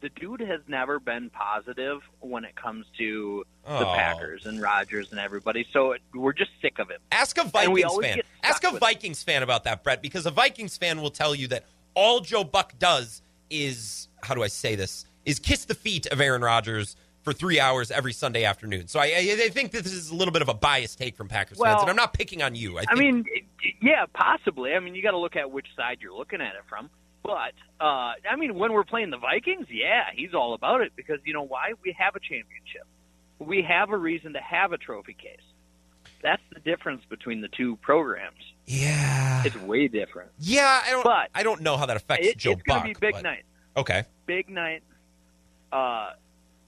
[0.00, 3.94] the dude has never been positive when it comes to the Oh.
[3.94, 5.64] Packers and Rodgers and everybody.
[5.72, 6.98] So it, we're just sick of him.
[7.12, 8.20] Ask a Vikings fan.
[8.42, 8.80] Ask a it.
[8.80, 11.64] Vikings fan about that, Brett, because a Vikings fan will tell you that
[11.94, 15.04] all Joe Buck does is how do I say this?
[15.24, 18.86] Is kiss the feet of Aaron Rodgers for three hours every Sunday afternoon.
[18.88, 21.16] So I, I, I think that this is a little bit of a biased take
[21.16, 22.78] from Packers Well, fans, and I'm not picking on you.
[22.78, 23.24] I, I mean,
[23.80, 24.74] yeah, possibly.
[24.74, 26.90] I mean, you got to look at which side you're looking at it from.
[27.22, 31.20] But uh, I mean, when we're playing the Vikings, yeah, he's all about it because
[31.24, 31.72] you know why?
[31.82, 32.86] We have a championship.
[33.38, 35.38] We have a reason to have a trophy case.
[36.22, 38.36] That's the difference between the two programs.
[38.66, 40.30] yeah, It's way different.
[40.38, 40.82] yeah.
[40.86, 41.04] I don't.
[41.04, 43.22] But I don't know how that affects It, Joe it's going to be big but-
[43.22, 43.44] night.
[43.76, 44.04] Okay.
[44.26, 44.82] Big night.
[45.72, 46.10] Uh,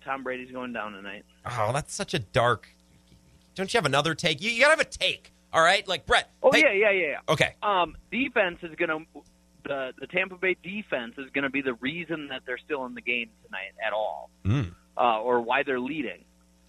[0.05, 1.25] Tom Brady's going down tonight.
[1.45, 2.69] Oh, that's such a dark.
[3.55, 4.43] Don't you have another take?
[4.43, 5.33] You, you gotta have a take.
[5.53, 6.31] All right, like Brett.
[6.43, 7.19] Oh hey- yeah, yeah, yeah, yeah.
[7.33, 7.55] Okay.
[7.63, 9.23] Um, defense is going to
[9.65, 12.95] the the Tampa Bay defense is going to be the reason that they're still in
[12.95, 14.73] the game tonight at all, Mm.
[14.99, 16.25] uh, or why they're leading.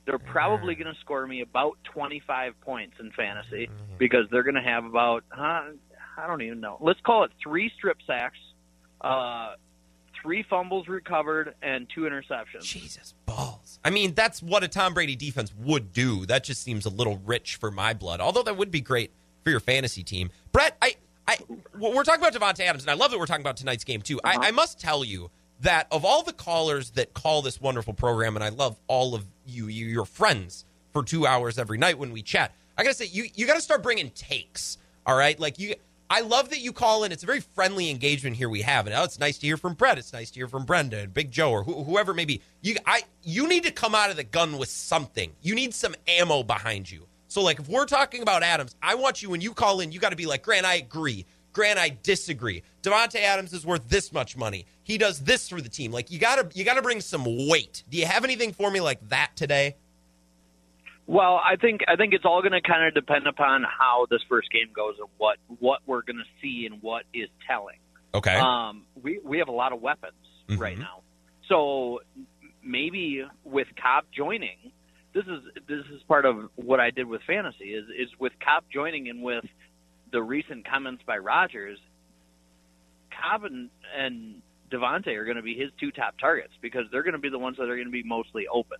[0.05, 4.61] They're probably going to score me about 25 points in fantasy because they're going to
[4.61, 5.41] have about uh,
[6.17, 6.77] I don't even know.
[6.79, 8.37] Let's call it three strip sacks,
[9.01, 9.55] uh,
[10.21, 12.61] three fumbles recovered, and two interceptions.
[12.61, 13.79] Jesus balls.
[13.83, 16.25] I mean, that's what a Tom Brady defense would do.
[16.25, 18.19] That just seems a little rich for my blood.
[18.19, 19.11] Although that would be great
[19.43, 20.29] for your fantasy team.
[20.51, 20.95] Brett, I,
[21.27, 21.37] I,
[21.77, 24.19] we're talking about Davante Adams, and I love that we're talking about tonight's game too.
[24.23, 24.39] Uh-huh.
[24.41, 25.29] I, I must tell you
[25.61, 29.25] that of all the callers that call this wonderful program, and I love all of
[29.45, 32.53] you, you your friends for two hours every night when we chat.
[32.77, 34.77] I gotta say, you you gotta start bringing takes.
[35.05, 35.75] All right, like you.
[36.09, 37.11] I love that you call in.
[37.11, 39.73] It's a very friendly engagement here we have, and oh, it's nice to hear from
[39.73, 39.97] Brett.
[39.97, 42.41] It's nice to hear from Brenda and Big Joe or who, whoever it may be.
[42.61, 45.33] You, I, you need to come out of the gun with something.
[45.41, 47.07] You need some ammo behind you.
[47.27, 49.99] So, like, if we're talking about Adams, I want you when you call in, you
[49.99, 51.25] got to be like, Grant, I agree.
[51.51, 52.63] Grant, I disagree.
[52.83, 54.65] Davante Adams is worth this much money.
[54.83, 55.91] He does this for the team.
[55.91, 57.83] Like, you gotta, you gotta bring some weight.
[57.89, 59.75] Do you have anything for me like that today?
[61.07, 64.19] Well, I think I think it's all going to kind of depend upon how this
[64.27, 67.77] first game goes and what what we're going to see and what is telling.
[68.13, 68.35] Okay.
[68.35, 70.13] Um, we we have a lot of weapons
[70.49, 70.59] Mhm.
[70.59, 71.01] right now,
[71.47, 72.01] so
[72.61, 74.71] maybe with Cobb joining,
[75.13, 78.65] this is this is part of what I did with fantasy is is with Cobb
[78.71, 79.45] joining and with
[80.11, 81.79] the recent comments by Rodgers,
[83.11, 84.41] Cobb and, and
[84.71, 87.39] Davante are going to be his two top targets because they're going to be the
[87.39, 88.77] ones that are going to be mostly open.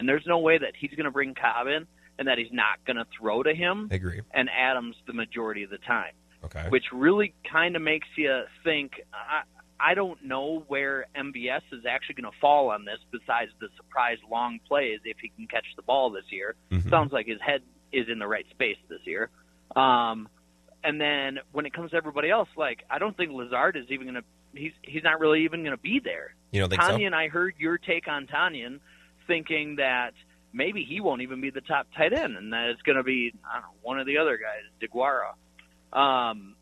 [0.00, 1.86] And there's no way that he's going to bring Cobb in
[2.18, 4.22] and that he's not going to throw to him I agree.
[4.32, 6.12] and Adams the majority of the time,
[6.44, 6.66] Okay.
[6.70, 8.92] which really kind of makes you think.
[9.12, 9.42] I,
[9.82, 14.18] I don't know where MVS is actually going to fall on this besides the surprise
[14.30, 16.54] long plays if he can catch the ball this year.
[16.70, 16.90] Mhm.
[16.90, 19.30] Sounds like his head is in the right space this year.
[19.76, 20.28] Um,
[20.82, 24.06] and then when it comes to everybody else, like I don't think Lazard is even
[24.06, 24.24] going to.
[24.52, 26.34] He's he's not really even going to be there.
[26.52, 26.68] You so?
[26.68, 28.80] Tanya and I heard your take on Tonyan,
[29.30, 30.12] thinking that
[30.52, 33.32] maybe he won't even be the top tight end, and that it's going to be
[33.48, 35.32] I don't know one of the other guys, DeGuara.
[35.96, 36.56] Um,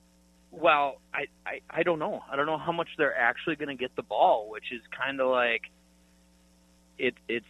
[0.50, 2.22] well, I, I I don't know.
[2.30, 5.18] I don't know how much they're actually going to get the ball, which is kind
[5.20, 5.62] of like
[6.98, 7.46] it it's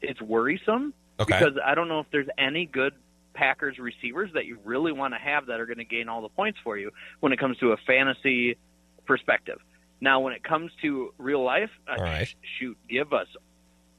[0.00, 1.36] it's worrisome Okay.
[1.36, 2.94] because I don't know if there's any good
[3.34, 6.28] Packers receivers that you really want to have that are going to gain all the
[6.28, 8.56] points for you when it comes to a fantasy
[9.06, 9.58] perspective.
[10.00, 12.28] Now, when it comes to real life, uh, right.
[12.28, 13.26] sh- shoot, give us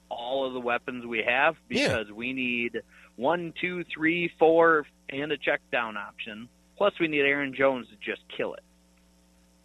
[0.09, 1.87] all of the weapons we have Yeah.
[1.89, 2.81] because we need
[3.15, 6.47] one, two, three, four, and a check down option.
[6.77, 8.61] Plus, we need Aaron Jones to just kill it.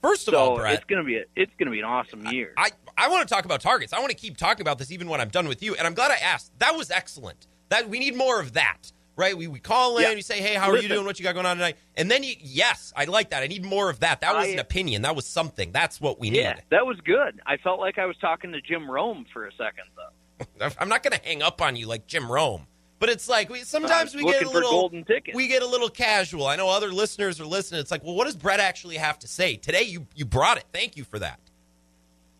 [0.03, 2.53] First of so all, Brett, it's gonna be a, it's gonna be an awesome year.
[2.59, 3.93] I, I want to talk about targets.
[3.93, 5.75] I want to keep talking about this even when I'm done with you.
[5.77, 6.53] And I'm glad I asked.
[6.59, 7.47] That was excellent.
[7.71, 9.37] That we need more of that, right?
[9.37, 10.11] We, we call in, Yeah.
[10.11, 11.07] you say, hey, how are you doing?
[11.07, 11.79] What you got going on tonight?
[11.97, 13.43] And then you, yes, I like that.
[13.43, 14.21] I need more of that.
[14.21, 15.03] That was I- an opinion.
[15.03, 15.73] That was something.
[15.73, 16.41] That's what we need.
[16.43, 17.41] yeah, that was good.
[17.47, 20.03] I felt like I was talking to Jim Rome for a second, though.
[20.79, 22.67] I'm not going to hang up on you like Jim Rome,
[22.99, 25.05] but it's like we sometimes we get a little golden
[25.35, 26.47] we get a little casual.
[26.47, 27.81] I know other listeners are listening.
[27.81, 29.83] It's like, well, what does Brett actually have to say today?
[29.83, 30.65] You you brought it.
[30.73, 31.39] Thank you for that.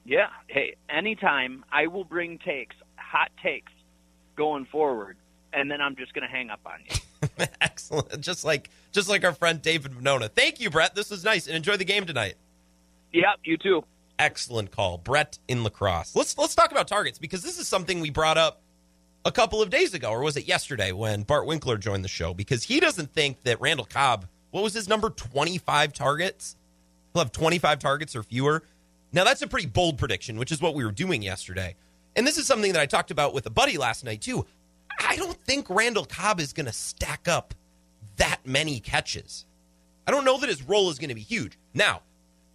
[0.05, 0.29] Yeah.
[0.49, 3.73] Hey, anytime I will bring takes, hot takes,
[4.37, 5.17] going forward,
[5.53, 7.47] and then I'm just gonna hang up on you.
[7.61, 8.21] Excellent.
[8.21, 10.29] Just like just like our friend David Monona.
[10.29, 10.95] Thank you, Brett.
[10.95, 12.35] This was nice and enjoy the game tonight.
[13.13, 13.85] Yep, you too.
[14.19, 16.15] Excellent call, Brett in La Crosse.
[16.15, 18.63] Let's let's talk about targets because this is something we brought up
[19.25, 22.33] a couple of days ago, or was it yesterday when Bart Winkler joined the show?
[22.33, 26.57] Because he doesn't think that Randall Cobb, what was his number, twenty five targets?
[27.13, 28.63] He'll have twenty five targets or fewer.
[29.13, 31.75] Now that's a pretty bold prediction, which is what we were doing yesterday.
[32.15, 34.47] And this is something that I talked about with a buddy last night too.
[35.01, 37.53] I don't think Randall Cobb is going to stack up
[38.17, 39.45] that many catches.
[40.07, 41.59] I don't know that his role is going to be huge.
[41.73, 42.03] Now,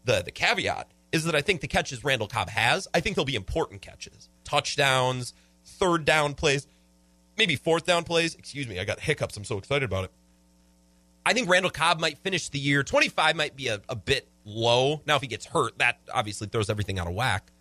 [0.05, 3.25] the the caveat is that I think the catches Randall Cobb has, I think they'll
[3.25, 4.29] be important catches.
[4.43, 5.33] Touchdowns,
[5.65, 6.67] third down plays,
[7.37, 8.35] maybe fourth down plays.
[8.35, 9.35] Excuse me, I got hiccups.
[9.37, 10.11] I'm so excited about it.
[11.25, 12.83] I think Randall Cobb might finish the year.
[12.83, 15.01] 25 might be a, a bit low.
[15.05, 17.51] Now, if he gets hurt, that obviously throws everything out of whack.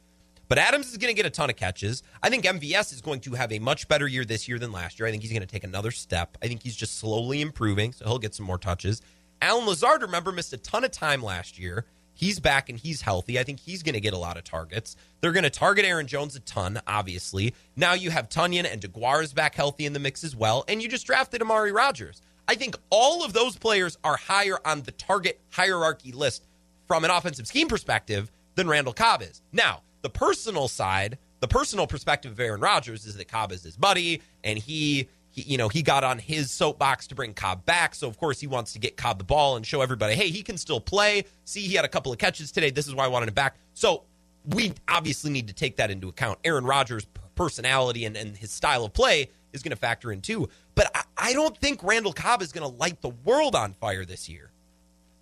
[0.49, 2.03] But Adams is going to get a ton of catches.
[2.23, 4.99] I think MVS is going to have a much better year this year than last
[4.99, 5.07] year.
[5.07, 6.39] I think he's going to take another step.
[6.43, 9.03] I think he's just slowly improving, so he'll get some more touches.
[9.43, 11.85] Allen Lazard, remember, missed a ton of time last year.
[12.19, 13.39] He's back and he's healthy.
[13.39, 14.97] I think he's going to get a lot of targets.
[15.21, 17.55] They're going to target Aaron Jones a ton, obviously.
[17.77, 20.65] Now you have Tonyan and DeGuara is back healthy in the mix as well.
[20.67, 22.21] And you just drafted Amari Rodgers.
[22.49, 26.45] I think all of those players are higher on the target hierarchy list
[26.89, 29.41] from an offensive scheme perspective than Randall Cobb is.
[29.53, 33.77] Now, the personal side, the personal perspective of Aaron Rodgers is that Cobb is his
[33.77, 35.09] buddy, and he,
[35.43, 37.95] you know, he got on his soapbox to bring Cobb back.
[37.95, 40.43] So of course he wants to get Cobb the ball and show everybody, hey, he
[40.43, 41.25] can still play.
[41.45, 42.71] See, he had a couple of catches today.
[42.71, 43.57] This is why I wanted him back.
[43.75, 44.05] So
[44.45, 46.39] we obviously need to take that into account.
[46.45, 50.49] Aaron Rodgers' personality and, and his style of play is going to factor in too.
[50.75, 54.05] But I, I don't think Randall Cobb is going to light the world on fire
[54.05, 54.51] this year.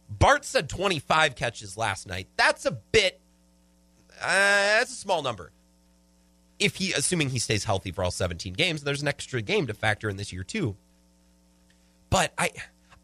[0.08, 2.28] Bart said 25 catches last night.
[2.36, 3.20] That's a bit
[4.22, 5.52] uh, that's a small number.
[6.59, 9.74] If he, assuming he stays healthy for all 17 games, there's an extra game to
[9.74, 10.76] factor in this year too.
[12.09, 12.50] But I,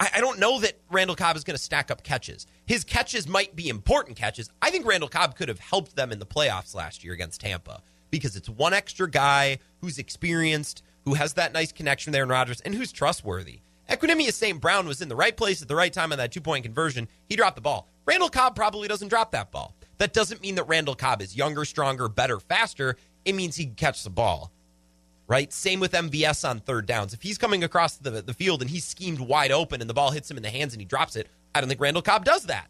[0.01, 2.47] I, don't know that Randall Cobb is going to stack up catches.
[2.67, 4.49] His catches might be important catches.
[4.63, 7.83] I think Randall Cobb could have helped them in the playoffs last year against Tampa
[8.11, 12.61] because it's one extra guy who's experienced, who has that nice connection there in Rodgers,
[12.61, 13.61] and who's trustworthy.
[13.91, 14.61] Equanimeous St.
[14.61, 17.09] Brown was in the right place at the right time on that two point conversion.
[17.29, 17.89] He dropped the ball.
[18.07, 19.75] Randall Cobb probably doesn't drop that ball.
[19.99, 22.97] That doesn't mean that Randall Cobb is younger, stronger, better, faster.
[23.25, 24.51] It means he can catch the ball.
[25.29, 25.53] Right?
[25.53, 27.15] Same with MVS on third downs.
[27.15, 30.11] If he's coming across the, the field and he's schemed wide open and the ball
[30.11, 32.47] hits him in the hands and he drops it, I don't think Randall Cobb does
[32.47, 32.69] that.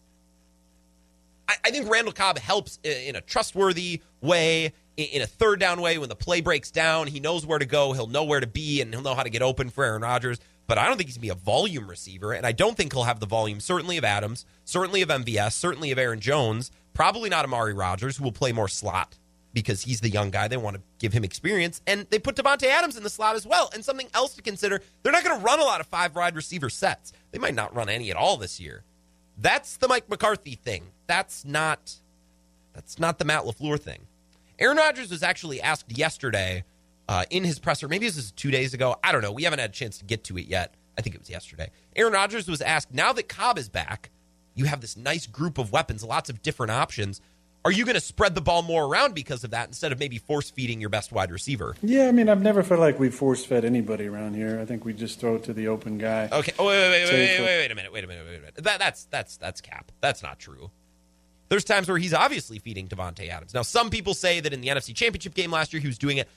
[1.48, 5.80] I, I think Randall Cobb helps in a trustworthy way, in, in a third down
[5.80, 5.98] way.
[5.98, 8.80] When the play breaks down, he knows where to go, he'll know where to be,
[8.80, 10.38] and he'll know how to get open for Aaron Rodgers.
[10.68, 12.92] But I don't think he's going to be a volume receiver, and I don't think
[12.92, 17.28] he'll have the volume, certainly of Adams, certainly of MVS, certainly of Aaron Jones, probably
[17.28, 19.18] not Amari Rodgers, who will play more slot
[19.52, 20.48] because he's the young guy.
[20.48, 21.80] They want to give him experience.
[21.86, 23.70] And they put Davante Adams in the slot as well.
[23.74, 26.34] And something else to consider they're not going to run a lot of five wide
[26.34, 27.12] receiver sets.
[27.30, 28.84] They might not run any at all this year.
[29.38, 30.90] That's the Mike McCarthy thing.
[31.06, 31.94] That's not
[32.74, 34.06] that's not the Matt LaFleur thing.
[34.58, 36.64] Aaron Rodgers was actually asked yesterday
[37.08, 38.96] uh, in his presser, maybe this is two days ago.
[39.04, 39.32] I don't know.
[39.32, 40.74] We haven't had a chance to get to it yet.
[40.96, 41.70] I think it was yesterday.
[41.96, 44.10] Aaron Rodgers was asked, now that Cobb is back,
[44.54, 47.20] you have this nice group of weapons, lots of different options.
[47.64, 50.18] Are you going to spread the ball more around because of that instead of maybe
[50.18, 51.76] force feeding your best wide receiver?
[51.80, 54.58] Yeah, I mean, I've never felt like we force fed anybody around here.
[54.60, 56.28] I think we just throw it to the open guy.
[56.32, 56.52] Okay.
[56.58, 57.92] Oh, wait, wait, wait, wait, wait, wait a minute.
[57.92, 58.24] Wait a minute.
[58.26, 58.54] Wait a minute.
[58.56, 59.92] That, that's that's that's cap.
[60.00, 60.72] That's not true.
[61.50, 63.54] There's times where he's obviously feeding Davante Adams.
[63.54, 66.16] Now, some people say that in the NFC Championship game last year he was doing
[66.16, 66.28] it.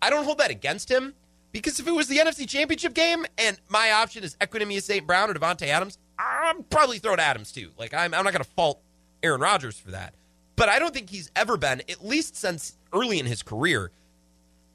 [0.00, 1.12] I don't hold that against him
[1.52, 5.06] because if it was the NFC Championship game and my option is Equanimeous St.
[5.06, 7.70] Brown or Davante Adams, I'm probably throwing Adams too.
[7.76, 8.80] Like I'm, I'm not going to fault
[9.22, 10.14] Aaron Rodgers for that.
[10.60, 13.92] But I don't think he's ever been, at least since early in his career,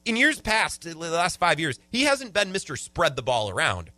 [0.03, 2.75] in years past, the last five years, he hasn't been Mr.
[2.75, 3.91] Spread the ball around.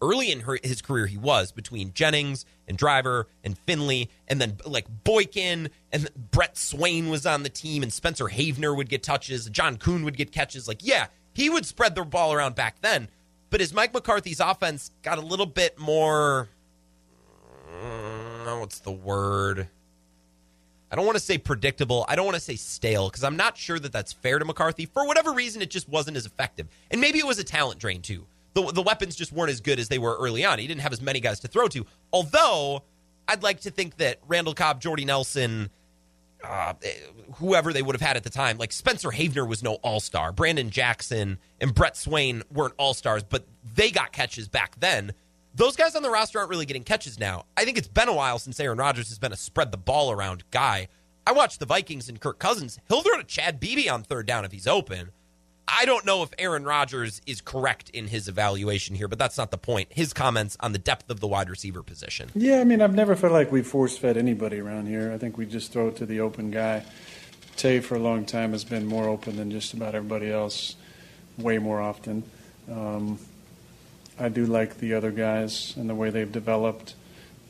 [0.00, 4.56] Early in her, his career, he was between Jennings and Driver and Finley, and then
[4.64, 9.50] like Boykin and Brett Swain was on the team, and Spencer Havner would get touches,
[9.50, 10.66] John Kuhn would get catches.
[10.66, 13.10] Like, yeah, he would spread the ball around back then.
[13.50, 16.48] But but as Mike McCarthy's offense got a little bit more,
[17.70, 19.68] mm, what's the word?
[20.90, 22.04] I don't want to say predictable.
[22.08, 24.86] I don't want to say stale because I'm not sure that that's fair to McCarthy.
[24.86, 26.68] For whatever reason, it just wasn't as effective.
[26.90, 28.26] And maybe it was a talent drain too.
[28.54, 30.58] The, the weapons just weren't as good as they were early on.
[30.58, 31.84] He didn't have as many guys to throw to.
[32.12, 32.84] Although,
[33.28, 35.68] I'd like to think that Randall Cobb, Jordy Nelson,
[36.42, 36.74] uh,
[37.34, 40.32] whoever they would have had at the time, like Spencer Havner was no all star.
[40.32, 45.12] Brandon Jackson and Brett Swain weren't all stars, but they got catches back then.
[45.56, 47.46] Those guys on the roster aren't really getting catches now.
[47.56, 50.10] I think it's been a while since Aaron Rodgers has been a spread the ball
[50.10, 50.88] around guy.
[51.26, 52.78] I watched the Vikings and Kirk Cousins.
[52.88, 55.12] He'll throw to Chad Beebe on third down if he's open.
[55.66, 59.50] I don't know if Aaron Rodgers is correct in his evaluation here, but that's not
[59.50, 59.88] the point.
[59.90, 62.28] His comments on the depth of the wide receiver position.
[62.34, 65.10] Yeah, I mean, I've never felt like we force fed anybody around here.
[65.10, 66.84] I think we just throw it to the open guy.
[67.56, 70.76] Tay, for a long time, has been more open than just about everybody else,
[71.38, 72.24] way more often.
[72.70, 73.18] Um,
[74.18, 76.94] I do like the other guys and the way they've developed.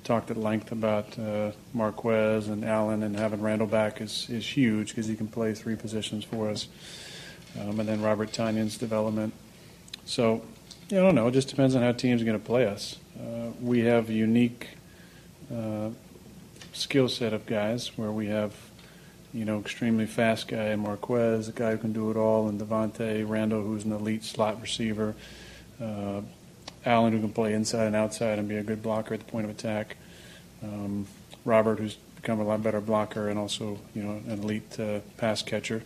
[0.02, 4.90] Talked at length about uh, Marquez and Allen, and having Randall back is, is huge
[4.90, 6.68] because he can play three positions for us.
[7.60, 9.32] Um, and then Robert Tonyan's development.
[10.04, 10.42] So,
[10.88, 11.26] yeah, I don't know.
[11.26, 12.98] It just depends on how teams are going to play us.
[13.18, 14.68] Uh, we have a unique
[15.52, 15.90] uh,
[16.72, 18.54] skill set of guys where we have,
[19.32, 23.28] you know, extremely fast guy Marquez, a guy who can do it all, and Davante
[23.28, 25.14] Randall, who's an elite slot receiver.
[25.80, 26.20] Uh,
[26.86, 29.44] Allen, who can play inside and outside and be a good blocker at the point
[29.44, 29.96] of attack.
[30.62, 31.06] Um,
[31.44, 35.42] Robert, who's become a lot better blocker and also, you know, an elite uh, pass
[35.42, 35.82] catcher.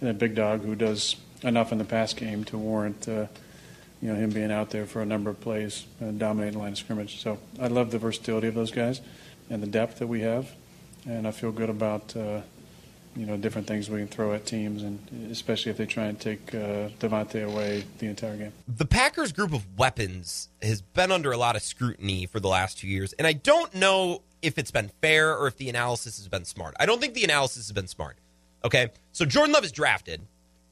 [0.00, 3.26] And a big dog who does enough in the pass game to warrant, uh,
[4.00, 6.72] you know, him being out there for a number of plays and dominating the line
[6.72, 7.20] of scrimmage.
[7.20, 9.00] So I love the versatility of those guys
[9.48, 10.50] and the depth that we have,
[11.06, 12.16] and I feel good about.
[12.16, 12.40] Uh,
[13.14, 14.98] you know, different things we can throw at teams, and
[15.30, 18.52] especially if they try and take uh, Davante away the entire game.
[18.66, 22.78] The Packers' group of weapons has been under a lot of scrutiny for the last
[22.78, 26.28] two years, and I don't know if it's been fair or if the analysis has
[26.28, 26.74] been smart.
[26.80, 28.16] I don't think the analysis has been smart.
[28.64, 30.22] Okay, so Jordan Love is drafted.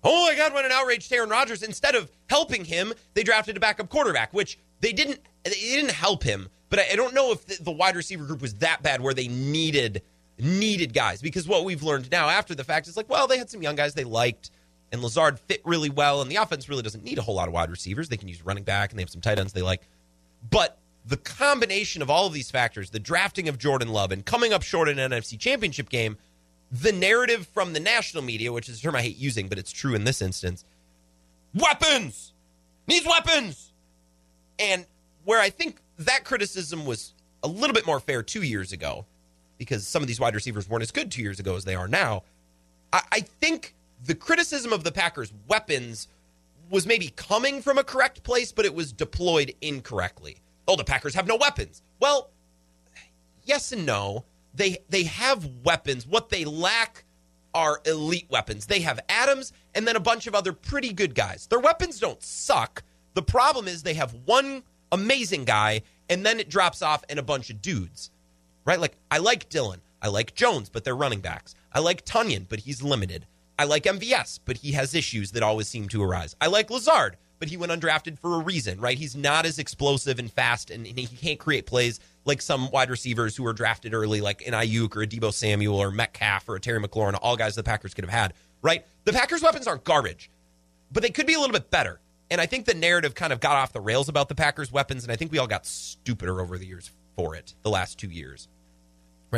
[0.02, 1.62] Oh my God, what an outrage to Aaron Rodgers!
[1.62, 5.20] Instead of helping him, they drafted a backup quarterback, which they didn't.
[5.44, 8.54] They didn't help him, but I don't know if the, the wide receiver group was
[8.54, 10.02] that bad where they needed
[10.42, 13.50] needed guys because what we've learned now after the fact is like, well, they had
[13.50, 14.50] some young guys they liked,
[14.92, 17.54] and Lazard fit really well, and the offense really doesn't need a whole lot of
[17.54, 18.08] wide receivers.
[18.08, 19.82] They can use running back, and they have some tight ends they like.
[20.50, 24.52] But the combination of all of these factors, the drafting of Jordan Love and coming
[24.52, 26.16] up short in an NFC championship game,
[26.70, 29.72] the narrative from the national media, which is a term I hate using, but it's
[29.72, 30.64] true in this instance,
[31.54, 32.32] weapons!
[32.86, 33.72] Needs weapons!
[34.58, 34.84] And
[35.24, 39.06] where I think that criticism was a little bit more fair two years ago,
[39.60, 41.86] because some of these wide receivers weren't as good two years ago as they are
[41.86, 42.22] now.
[42.94, 43.74] I, I think
[44.06, 46.08] the criticism of the Packers' weapons
[46.70, 50.38] was maybe coming from a correct place, but it was deployed incorrectly.
[50.66, 51.82] Oh, the Packers have no weapons.
[52.00, 52.30] Well,
[53.44, 54.24] yes and no.
[54.54, 56.06] They they have weapons.
[56.06, 57.04] What they lack
[57.52, 58.64] are elite weapons.
[58.64, 61.46] They have Adams and then a bunch of other pretty good guys.
[61.48, 62.82] Their weapons don't suck.
[63.12, 67.22] The problem is they have one amazing guy and then it drops off in a
[67.22, 68.10] bunch of dudes
[68.70, 68.80] right?
[68.80, 69.80] Like I like Dillon.
[70.00, 71.56] I like Jones, but they're running backs.
[71.72, 73.26] I like Tonyan, but he's limited.
[73.58, 76.36] I like MVS, but he has issues that always seem to arise.
[76.40, 78.96] I like Lazard, but he went undrafted for a reason, right?
[78.96, 83.36] He's not as explosive and fast, and, he can't create plays like some wide receivers
[83.36, 86.60] who were drafted early, like an Aiyuk or a Deebo Samuel or Metcalf or a
[86.60, 88.86] Terry McLaurin, all guys the Packers could have had, right?
[89.02, 90.30] The Packers' weapons aren't garbage,
[90.92, 91.98] but they could be a little bit better.
[92.30, 95.02] And I think the narrative kind of got off the rails about the Packers' weapons,
[95.02, 98.08] and I think we all got stupider over the years for it the last two
[98.08, 98.48] years.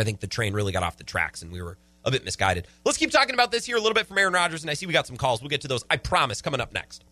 [0.01, 2.67] I think the train really got off the tracks and we were a bit misguided.
[2.85, 4.87] Let's keep talking about this here a little bit from Aaron Rodgers, and I see
[4.87, 5.41] we got some calls.
[5.41, 7.05] We'll get to those, I promise, coming up next.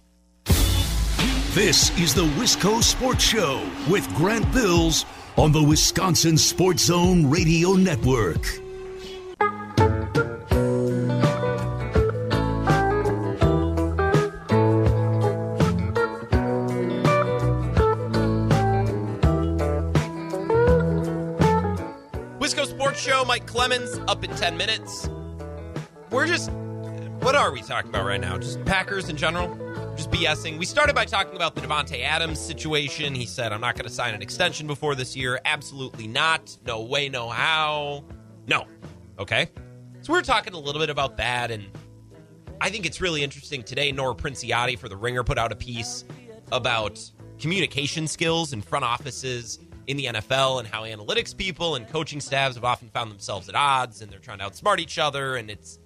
[1.55, 5.05] This is the Wisco Sports Show with Grant Bills
[5.37, 8.47] on the Wisconsin Sports Zone Radio Network.
[23.31, 25.09] Mike Clemens up in 10 minutes.
[26.11, 26.51] We're just,
[27.21, 28.37] what are we talking about right now?
[28.39, 29.47] Just Packers in general?
[29.95, 30.59] Just BSing.
[30.59, 33.15] We started by talking about the Davante Adams situation.
[33.15, 35.41] He said, I'm not going to sign an extension before this year.
[35.45, 36.59] Absolutely not.
[36.67, 38.03] No way, no how.
[38.49, 38.67] No.
[39.17, 39.49] Okay.
[40.01, 41.53] So we are talking a little bit about that.
[41.53, 41.67] And
[42.61, 43.93] I think it's really interesting today.
[43.93, 46.05] Nora Princiotti for The Ringer put out a piece
[46.51, 46.99] about
[47.39, 49.61] communication skills in front offices
[49.91, 53.57] in the NFL and how analytics people and coaching staffs have often found themselves at
[53.57, 55.81] odds and they're trying to outsmart each other and it's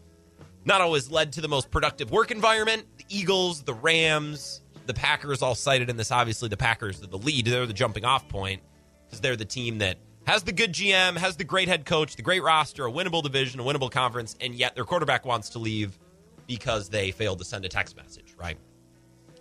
[0.67, 2.85] not always led to the most productive work environment.
[2.99, 6.13] The Eagles, the Rams, the Packers all cited in this.
[6.13, 7.47] Obviously, the Packers are the lead.
[7.47, 8.61] They're the jumping off point
[9.07, 9.97] because they're the team that
[10.27, 13.61] has the good GM, has the great head coach, the great roster, a winnable division,
[13.61, 15.99] a winnable conference, and yet their quarterback wants to leave
[16.47, 18.59] because they failed to send a text message, right?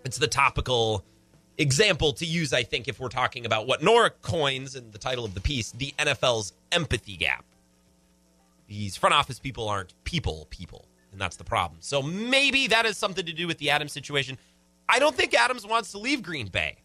[0.05, 1.03] It's the topical
[1.57, 5.25] example to use, I think, if we're talking about what Nora coins in the title
[5.25, 7.45] of the piece, the NFL's empathy gap.
[8.67, 11.79] These front office people aren't people people, and that's the problem.
[11.81, 14.37] So maybe that has something to do with the Adams situation.
[14.89, 16.77] I don't think Adams wants to leave Green Bay.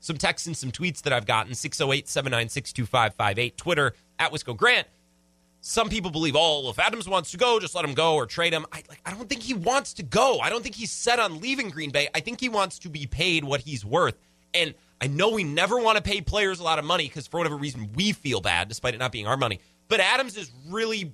[0.00, 4.88] Some texts and some tweets that I've gotten 608 796 2558, Twitter at Wisco Grant.
[5.62, 8.52] Some people believe, oh, if Adams wants to go, just let him go or trade
[8.54, 8.64] him.
[8.72, 10.38] I, like, I don't think he wants to go.
[10.40, 12.08] I don't think he's set on leaving Green Bay.
[12.14, 14.16] I think he wants to be paid what he's worth.
[14.54, 17.38] And I know we never want to pay players a lot of money because for
[17.38, 19.60] whatever reason we feel bad, despite it not being our money.
[19.88, 21.12] But Adams is really,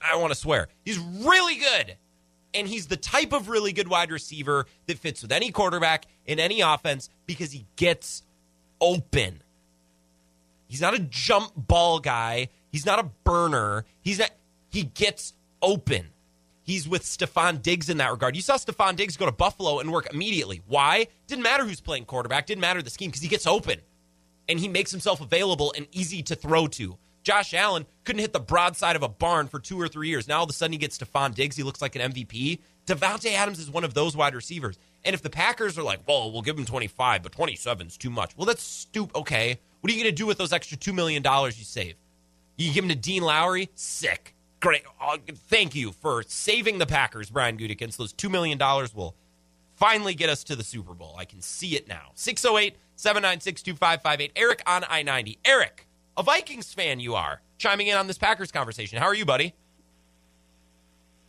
[0.00, 1.96] I want to swear, he's really good.
[2.54, 6.38] And he's the type of really good wide receiver that fits with any quarterback in
[6.38, 8.22] any offense because he gets
[8.80, 9.42] open.
[10.66, 12.48] He's not a jump ball guy.
[12.72, 13.84] He's not a burner.
[14.00, 14.30] He's not.
[14.70, 16.08] He gets open.
[16.64, 18.34] He's with Stefon Diggs in that regard.
[18.34, 20.62] You saw Stefon Diggs go to Buffalo and work immediately.
[20.66, 21.08] Why?
[21.26, 22.46] Didn't matter who's playing quarterback.
[22.46, 23.80] Didn't matter the scheme because he gets open
[24.48, 26.96] and he makes himself available and easy to throw to.
[27.24, 30.26] Josh Allen couldn't hit the broadside of a barn for two or three years.
[30.26, 31.56] Now all of a sudden he gets Stefon Diggs.
[31.56, 32.60] He looks like an MVP.
[32.86, 34.78] Davante Adams is one of those wide receivers.
[35.04, 38.10] And if the Packers are like, well, we'll give him 25, but 27 is too
[38.10, 38.36] much.
[38.36, 39.16] Well, that's stupid.
[39.16, 39.58] Okay.
[39.80, 41.96] What are you going to do with those extra $2 million you save?
[42.56, 43.70] You give him to Dean Lowry?
[43.74, 44.34] Sick.
[44.60, 44.82] Great.
[45.00, 47.96] Uh, thank you for saving the Packers, Brian Gutekunst.
[47.96, 48.58] Those $2 million
[48.94, 49.16] will
[49.74, 51.16] finally get us to the Super Bowl.
[51.18, 52.12] I can see it now.
[52.14, 54.32] 608 796 2558.
[54.36, 55.38] Eric on I 90.
[55.44, 58.98] Eric, a Vikings fan you are, chiming in on this Packers conversation.
[58.98, 59.54] How are you, buddy?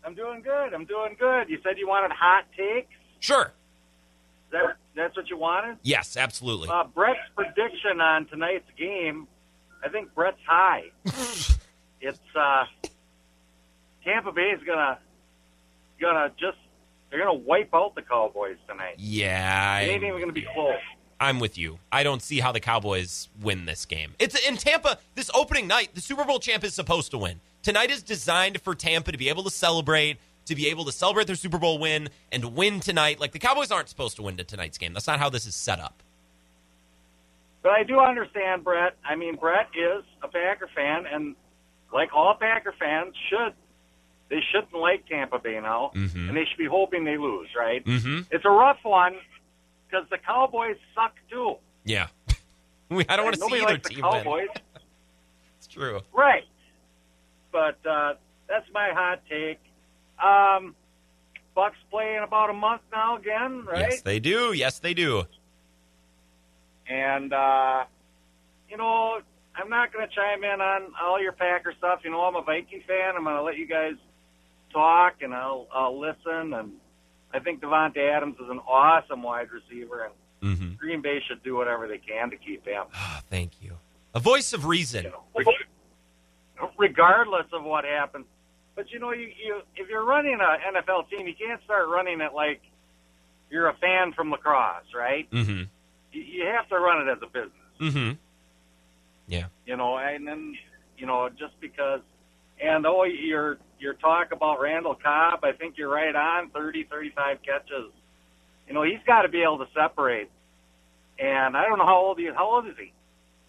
[0.06, 0.74] I'm doing good.
[0.74, 1.50] I'm doing good.
[1.50, 2.94] You said you wanted hot takes?
[3.20, 3.54] Sure.
[4.52, 5.78] That, that's what you wanted?
[5.82, 6.70] Yes, absolutely.
[6.70, 9.28] Uh, Brett's prediction on tonight's game,
[9.84, 10.92] I think Brett's high.
[12.02, 12.66] it's uh,
[14.04, 14.98] Tampa Bay is gonna
[16.00, 16.58] gonna just
[17.10, 18.96] they're gonna wipe out the Cowboys tonight.
[18.98, 20.80] Yeah, it ain't even gonna be close.
[21.20, 21.80] I'm with you.
[21.92, 24.14] I don't see how the Cowboys win this game.
[24.20, 25.96] It's in Tampa this opening night.
[25.96, 27.40] The Super Bowl champ is supposed to win.
[27.62, 30.18] Tonight is designed for Tampa to be able to celebrate,
[30.48, 33.22] to be able to celebrate their Super Bowl win and win tonight.
[33.22, 34.94] Like the Cowboys aren't supposed to win tonight's game.
[34.94, 36.04] That's not how this is set up.
[37.64, 38.98] But I do understand Brett.
[39.04, 41.36] I mean, Brett is a Packer fan, and
[41.94, 43.54] like all Packer fans should,
[44.30, 46.28] they shouldn't like Tampa Bay now, Mhm.
[46.30, 47.48] and they should be hoping they lose.
[47.58, 47.84] Right?
[47.86, 48.22] Mm-hmm.
[48.32, 49.16] It's a rough one
[49.90, 51.56] because the Cowboys suck too.
[51.86, 52.08] Yeah.
[52.90, 54.12] We- I don't want to see either the team win.
[54.24, 54.48] Cowboys.
[55.58, 56.02] It's true.
[56.12, 56.44] Right.
[57.52, 58.16] But uh,
[58.50, 59.60] that's my hot take.
[60.22, 60.76] Um,
[61.56, 63.92] Bucks play in about a month now again, right?
[63.92, 64.52] Yes, they do.
[64.54, 65.24] Yes, they do.
[66.90, 67.84] And uh,
[68.70, 69.20] you know,
[69.56, 72.00] I'm not going to chime in on all your Packer stuff.
[72.04, 73.16] You know, I'm a Viking fan.
[73.16, 73.94] I'm going to let you guys
[74.72, 76.54] talk, and I'll I'll listen.
[76.54, 76.74] And
[77.34, 80.14] I think Davante Adams is an awesome wide receiver, and
[80.44, 80.74] Mm-hmm.
[80.74, 82.84] Green Bay should do whatever they can to keep him.
[83.30, 83.78] Thank you.
[84.14, 85.06] A voice of reason.
[86.78, 88.26] regardless of what happens.
[88.76, 92.22] But you know, you, you if you're running an NFL team, you can't start running
[92.22, 92.62] it like
[93.50, 95.30] you're a fan from La Crosse, right?
[95.32, 95.64] Mm-hmm.
[96.14, 97.52] You, you have to run it as a business,
[97.82, 98.12] Mm-hmm.
[99.28, 99.46] Yeah.
[99.66, 99.98] you know.
[99.98, 100.56] And then,
[100.98, 102.02] you know, just because.
[102.62, 106.50] And oh, your your talk about Randall Cobb, I think you're right on.
[106.52, 107.92] Thirty, thirty-five catches.
[108.68, 110.30] You know, he's got to be able to separate.
[111.20, 112.36] And I don't know how old he is.
[112.36, 112.94] How old is he?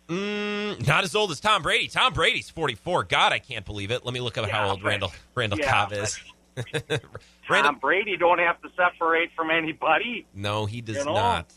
[0.09, 1.89] Mm, not as old as Tom Brady.
[1.89, 3.05] Tom Brady's 44.
[3.05, 4.05] God, I can't believe it.
[4.05, 6.19] Let me look up how old Randall Randall Yeah, Cobb is.
[7.49, 10.27] Tom Brady don't have to separate from anybody.
[10.35, 11.15] No, he does You know?
[11.15, 11.53] not.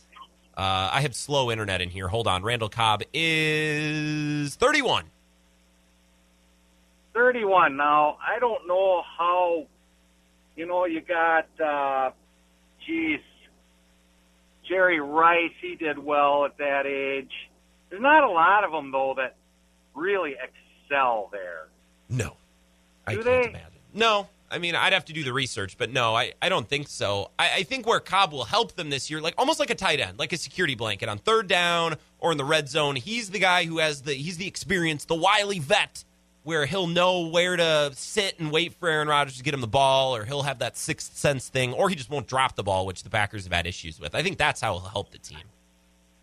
[0.57, 2.07] Uh, I have slow internet in here.
[2.07, 2.41] Hold on.
[2.43, 5.05] Randall Cobb is 31.
[7.13, 9.65] 31 now i don't know how
[10.55, 12.11] you know you got uh
[12.85, 13.19] geez
[14.69, 17.31] jerry rice he did well at that age
[17.89, 19.35] there's not a lot of them though that
[19.95, 21.69] really excel there
[22.07, 22.37] No.
[23.07, 23.71] I do can't they imagine.
[23.95, 24.27] No.
[24.49, 27.31] I mean, I'd have to do the research, but no, I, I don't think so.
[27.37, 29.99] I, I think where Cobb will help them this year, like almost like a tight
[29.99, 32.95] end, like a security blanket on third down or in the red zone.
[32.95, 36.05] He's the guy who has the he's the experience, the wily vet,
[36.43, 39.67] where he'll know where to sit and wait for Aaron Rodgers to get him the
[39.67, 42.85] ball, or he'll have that sixth sense thing, or he just won't drop the ball,
[42.85, 44.15] which the Packers have had issues with.
[44.15, 45.39] I think that's how he'll help the team.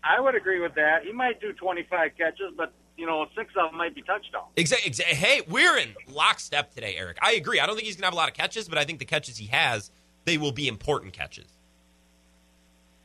[0.03, 3.71] i would agree with that he might do 25 catches but you know six of
[3.71, 4.91] them might be touchdowns Exactly.
[4.91, 7.17] Exa- hey, we're in lockstep today, Eric.
[7.21, 7.59] I agree.
[7.59, 9.37] I don't think he's gonna have a lot of catches, but I think the catches
[9.37, 9.91] he has,
[10.25, 11.47] they will be important catches.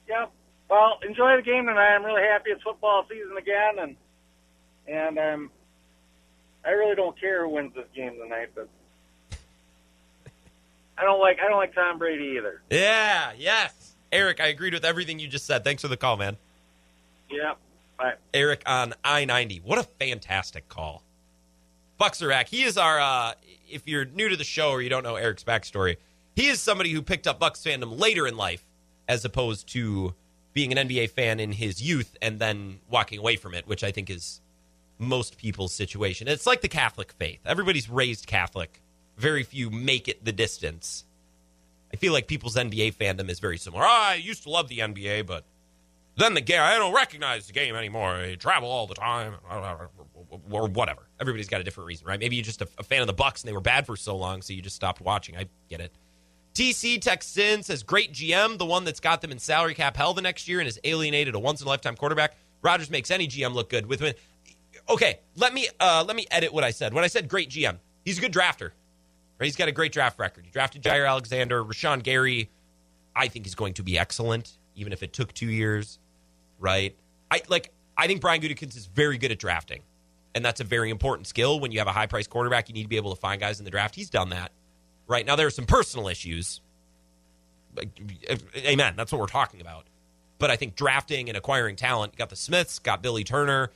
[0.08, 0.30] Yep.
[0.68, 1.94] Well, enjoy the game tonight.
[1.94, 3.96] I'm really happy it's football season again, and
[4.86, 5.50] and um,
[6.64, 8.68] I really don't care who wins this game tonight, but
[10.98, 12.62] I don't like I don't like Tom Brady either.
[12.70, 13.96] Yeah, yes.
[14.12, 15.62] Eric, I agreed with everything you just said.
[15.62, 16.36] Thanks for the call, man.
[17.30, 17.54] Yeah.
[18.00, 18.14] Bye.
[18.32, 19.58] Eric on I 90.
[19.58, 21.02] What a fantastic call.
[21.98, 22.48] Back.
[22.48, 23.34] He is our, uh,
[23.68, 25.96] if you're new to the show or you don't know Eric's backstory,
[26.34, 28.64] he is somebody who picked up Bucks fandom later in life
[29.06, 30.14] as opposed to
[30.54, 33.90] being an NBA fan in his youth and then walking away from it, which I
[33.90, 34.40] think is
[34.98, 36.26] most people's situation.
[36.26, 37.40] It's like the Catholic faith.
[37.44, 38.80] Everybody's raised Catholic.
[39.18, 41.04] Very few make it the distance.
[41.92, 43.84] I feel like people's NBA fandom is very similar.
[43.84, 45.44] Oh, I used to love the NBA, but
[46.20, 48.14] then the game, I don't recognize the game anymore.
[48.14, 51.08] I travel all the time, or whatever.
[51.20, 52.18] Everybody's got a different reason, right?
[52.18, 54.16] Maybe you're just a, a fan of the Bucks and they were bad for so
[54.16, 55.36] long, so you just stopped watching.
[55.36, 55.92] I get it.
[56.54, 60.14] TC texts in says, "Great GM, the one that's got them in salary cap hell
[60.14, 62.36] the next year and has alienated a once in a lifetime quarterback.
[62.62, 64.14] Rodgers makes any GM look good with." him.
[64.88, 66.92] Okay, let me uh, let me edit what I said.
[66.92, 68.72] When I said great GM, he's a good drafter.
[69.38, 69.46] Right?
[69.46, 70.44] He's got a great draft record.
[70.44, 72.50] He drafted Jaire Alexander, Rashan Gary.
[73.16, 75.98] I think he's going to be excellent, even if it took two years.
[76.60, 76.94] Right?
[77.30, 77.72] I like.
[77.96, 79.82] I think Brian Gutekunst is very good at drafting,
[80.34, 81.58] and that's a very important skill.
[81.58, 83.58] When you have a high price quarterback, you need to be able to find guys
[83.58, 83.94] in the draft.
[83.94, 84.52] He's done that.
[85.06, 86.60] Right now, there are some personal issues.
[87.76, 87.88] Like,
[88.56, 88.94] Amen.
[88.96, 89.86] That's what we're talking about.
[90.38, 93.70] But I think drafting and acquiring talent, you got the Smiths, got Billy Turner,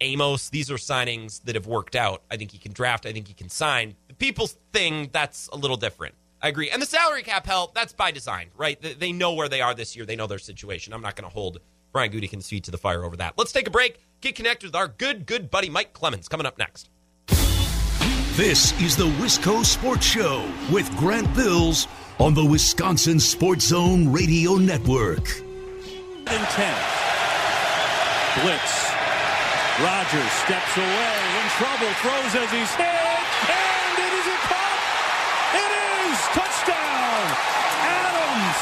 [0.00, 0.48] Amos.
[0.48, 2.22] These are signings that have worked out.
[2.30, 3.04] I think he can draft.
[3.04, 3.94] I think he can sign.
[4.08, 6.14] The people's thing, that's a little different.
[6.40, 6.70] I agree.
[6.70, 8.80] And the salary cap help, that's by design, right?
[8.80, 10.06] They know where they are this year.
[10.06, 10.92] They know their situation.
[10.92, 11.58] I'm not going to hold
[11.96, 13.32] Brian can feet to the fire over that.
[13.38, 13.98] Let's take a break.
[14.20, 16.90] Get connected with our good, good buddy Mike Clemens coming up next.
[18.36, 24.56] This is the Wisco Sports Show with Grant Bills on the Wisconsin Sports Zone Radio
[24.56, 25.24] Network.
[26.28, 26.74] And 10.
[28.44, 28.92] Blitz.
[29.80, 34.80] Rodgers steps away, in trouble, throws as he's hit, and it is a caught.
[35.64, 35.70] It
[36.12, 37.24] is touchdown.
[37.88, 38.60] Adams.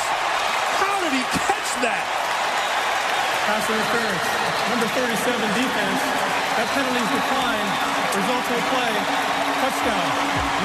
[0.79, 2.25] How did he catch that?
[3.55, 4.27] Pass interference.
[4.69, 6.01] Number 37 defense.
[6.59, 7.71] That penalty's declined.
[8.19, 8.95] Results will play.
[9.63, 10.07] Touchdown.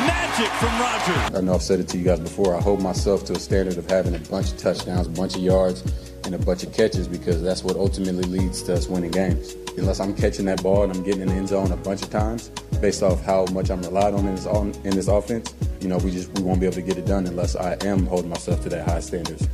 [0.10, 1.38] Magic from Rodgers.
[1.38, 2.56] I know I've said it to you guys before.
[2.56, 5.42] I hold myself to a standard of having a bunch of touchdowns, a bunch of
[5.42, 5.84] yards,
[6.26, 9.56] and a bunch of catches because that's what ultimately leads to us winning games.
[9.78, 12.10] Unless I'm catching that ball and I'm getting in the end zone a bunch of
[12.10, 12.50] times,
[12.82, 16.00] based off how much I'm relied on in this, on, in this offense, you know,
[16.00, 18.64] we just we won't be able to get it done unless I am holding myself
[18.64, 19.48] to that high standards.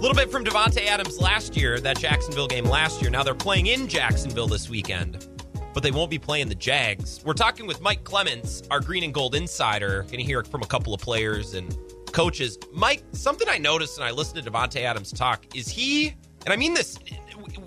[0.00, 3.10] A little bit from Davante Adams last year, that Jacksonville game last year.
[3.10, 5.28] Now they're playing in Jacksonville this weekend
[5.74, 7.20] but they won't be playing the Jags.
[7.24, 10.02] We're talking with Mike Clemens, our green and gold insider.
[10.04, 11.76] Going to hear from a couple of players and
[12.12, 12.58] coaches.
[12.72, 16.08] Mike, something I noticed and I listened to Davante Adams talk is he,
[16.44, 16.98] and I mean this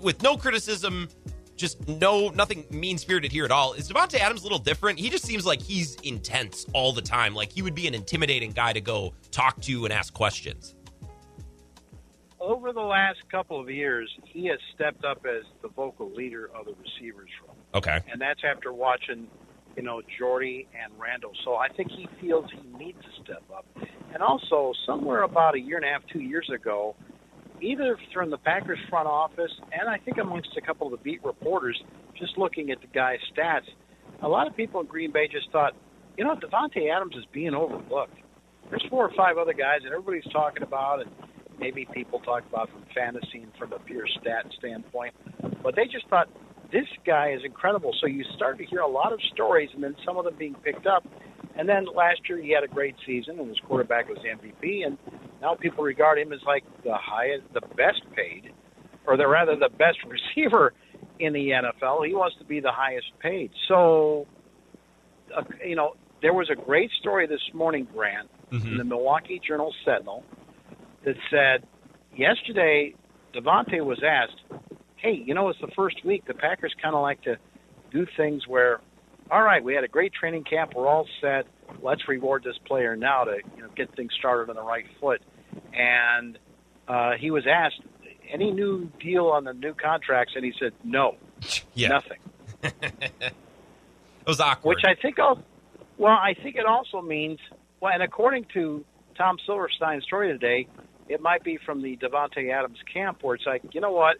[0.02, 1.08] with no criticism,
[1.56, 3.74] just no nothing mean spirited here at all.
[3.74, 4.98] Is Davante Adams a little different?
[4.98, 7.34] He just seems like he's intense all the time.
[7.34, 10.74] Like he would be an intimidating guy to go talk to and ask questions.
[12.44, 16.66] Over the last couple of years, he has stepped up as the vocal leader of
[16.66, 17.56] the receivers room.
[17.72, 18.00] Okay.
[18.12, 19.28] And that's after watching,
[19.78, 21.32] you know, Jordy and Randall.
[21.42, 23.64] So I think he feels he needs to step up.
[24.12, 26.94] And also, somewhere about a year and a half, two years ago,
[27.62, 31.24] either from the Packers front office and I think amongst a couple of the beat
[31.24, 31.82] reporters,
[32.14, 33.70] just looking at the guy's stats,
[34.20, 35.74] a lot of people in Green Bay just thought,
[36.18, 38.18] you know, Davante Adams is being overlooked.
[38.68, 41.10] There's four or five other guys that everybody's talking about, and
[41.58, 45.14] maybe people talk about from fantasy and from a pure stat standpoint.
[45.62, 46.28] But they just thought
[46.72, 47.94] this guy is incredible.
[48.00, 50.54] So you start to hear a lot of stories, and then some of them being
[50.54, 51.06] picked up.
[51.56, 54.84] And then last year he had a great season, and his quarterback was MVP.
[54.84, 54.98] And
[55.40, 58.52] now people regard him as like the highest, the best paid,
[59.06, 59.98] or the rather the best
[60.36, 60.72] receiver
[61.18, 62.06] in the NFL.
[62.06, 63.50] He wants to be the highest paid.
[63.68, 64.26] So,
[65.36, 68.66] uh, you know, there was a great story this morning, Grant, mm-hmm.
[68.66, 70.24] in the Milwaukee Journal Sentinel
[71.04, 71.66] that said
[72.16, 72.94] yesterday
[73.34, 74.40] Davante was asked,
[74.96, 76.24] hey, you know, it's the first week.
[76.26, 77.36] The Packers kind of like to
[77.90, 78.80] do things where,
[79.30, 80.72] all right, we had a great training camp.
[80.74, 81.46] We're all set.
[81.82, 85.22] Let's reward this player now to you know get things started on the right foot.
[85.72, 86.38] And
[86.88, 87.80] uh, he was asked
[88.32, 91.16] any new deal on the new contracts, and he said no,
[91.74, 91.88] yeah.
[91.88, 92.18] nothing.
[92.62, 93.32] it
[94.26, 94.76] was awkward.
[94.76, 95.42] Which I think, also,
[95.98, 97.38] well, I think it also means,
[97.80, 98.84] well, and according to
[99.16, 100.66] Tom Silverstein's story today,
[101.08, 104.16] it might be from the Davante Adams camp where it's like, you know what,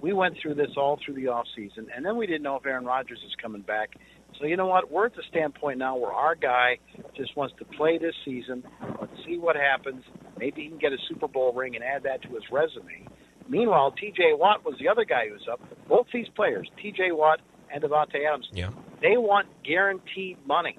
[0.00, 2.66] we went through this all through the off season, and then we didn't know if
[2.66, 3.90] Aaron Rodgers is coming back.
[4.38, 4.90] So you know what?
[4.90, 6.78] We're at the standpoint now where our guy
[7.16, 8.62] just wants to play this season.
[9.00, 10.04] Let's see what happens.
[10.38, 13.06] Maybe he can get a Super Bowl ring and add that to his resume.
[13.48, 14.34] Meanwhile, T.J.
[14.34, 15.60] Watt was the other guy who was up.
[15.88, 17.12] Both these players, T.J.
[17.12, 17.40] Watt
[17.72, 18.70] and Davante Adams, Yeah.
[19.00, 20.78] they want guaranteed money.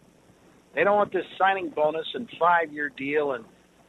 [0.76, 3.44] They don't want this signing bonus and five-year deal and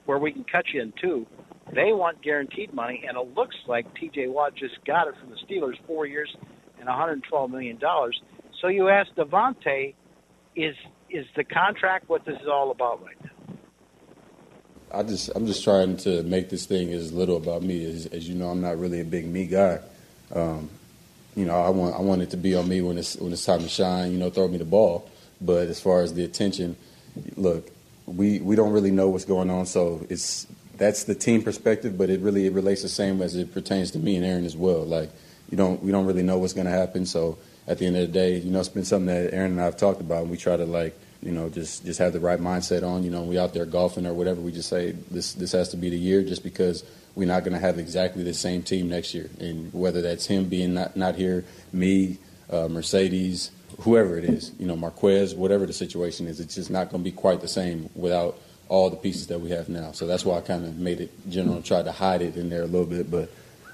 [0.07, 1.27] where we can cut you in two.
[1.75, 4.29] They want guaranteed money, and it looks like T.J.
[4.29, 6.35] Watt just got it from the Steelers, four years
[6.81, 8.21] and 112 million dollars.
[8.61, 9.95] So you ask Davante,
[10.57, 10.75] is
[11.09, 13.55] is the contract what this is all about right now?
[14.93, 18.29] I just I'm just trying to make this thing as little about me as, as
[18.29, 19.79] you know I'm not really a big me guy.
[20.35, 20.69] Um,
[21.37, 23.45] you know I want I want it to be on me when it's when it's
[23.45, 24.13] time to shine.
[24.13, 25.09] You know throw me the ball.
[25.41, 26.77] But as far as the attention,
[27.37, 27.71] look,
[28.07, 29.67] we we don't really know what's going on.
[29.67, 30.47] So it's
[30.81, 33.99] that's the team perspective, but it really it relates the same as it pertains to
[33.99, 34.85] me and Aaron as well.
[34.85, 35.11] Like
[35.49, 37.07] you don't we don't really know what's going to happen.
[37.07, 37.39] So
[37.69, 39.65] at the end of the day, you know it's been something that Aaron and I
[39.67, 42.41] have talked about, and we try to like you know, just just have the right
[42.41, 43.05] mindset on.
[43.05, 44.41] You know, we out there golfing or whatever.
[44.41, 46.85] We just say this this has to be the year, just because
[47.15, 49.29] we're not going to have exactly the same team next year.
[49.39, 53.51] And whether that's him being not not here, me, uh, Marcedes,
[53.81, 57.11] whoever it is, you know, Marquez, whatever the situation is, it's just not going to
[57.11, 58.39] be quite the same without
[58.71, 59.93] all the pieces that we have now.
[59.93, 62.63] So that's why I kind of made it general tried to hide it in there
[62.63, 63.31] a little bit, but.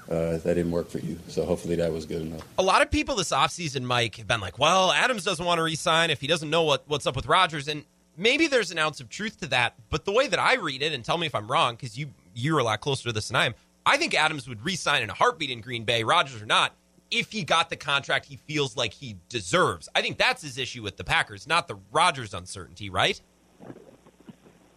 [0.09, 2.41] Uh, that didn't work for you, so hopefully that was good enough.
[2.57, 5.63] A lot of people this offseason, Mike, have been like, well, Adams doesn't want to
[5.63, 7.67] resign if he doesn't know what, what's up with Rodgers.
[7.67, 7.83] And
[8.15, 9.75] maybe there's an ounce of truth to that.
[9.89, 12.11] But the way that I read it, and tell me if I'm wrong, because you,
[12.33, 13.55] you're a lot closer to this than I am,
[13.85, 16.73] I think Adams would resign in a heartbeat in Green Bay, Rodgers or not,
[17.11, 19.89] if he got the contract he feels like he deserves.
[19.93, 23.19] I think that's his issue with the Packers, not the Rodgers uncertainty, right?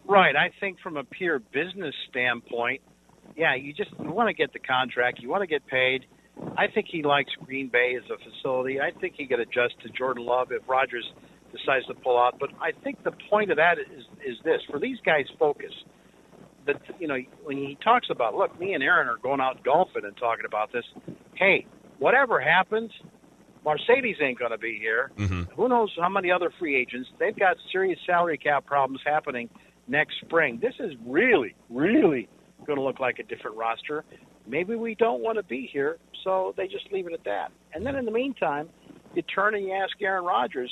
[0.07, 0.35] Right.
[0.35, 2.81] I think from a pure business standpoint,
[3.35, 6.05] yeah, you just you want to get the contract, you want to get paid.
[6.57, 8.79] I think he likes Green Bay as a facility.
[8.79, 11.05] I think he could adjust to Jordan Love if Rodgers
[11.51, 12.39] decides to pull out.
[12.39, 15.71] But I think the point of that is is this: for these guys, focus.
[16.67, 20.05] That you know, when he talks about, look, me and Aaron are going out golfing
[20.05, 20.85] and talking about this.
[21.33, 21.65] Hey,
[21.97, 22.91] whatever happens,
[23.65, 25.11] Marcedes ain't going to be here.
[25.17, 25.53] Mm-hmm.
[25.55, 27.09] Who knows how many other free agents?
[27.19, 29.49] They've got serious salary cap problems happening
[29.87, 30.59] next spring.
[30.61, 32.27] This is really, really
[32.65, 34.03] going to look like a different roster.
[34.47, 37.51] Maybe we don't want to be here, so they just leave it at that.
[37.73, 38.69] And then in the meantime,
[39.13, 40.71] you turn and you ask Aaron Rodgers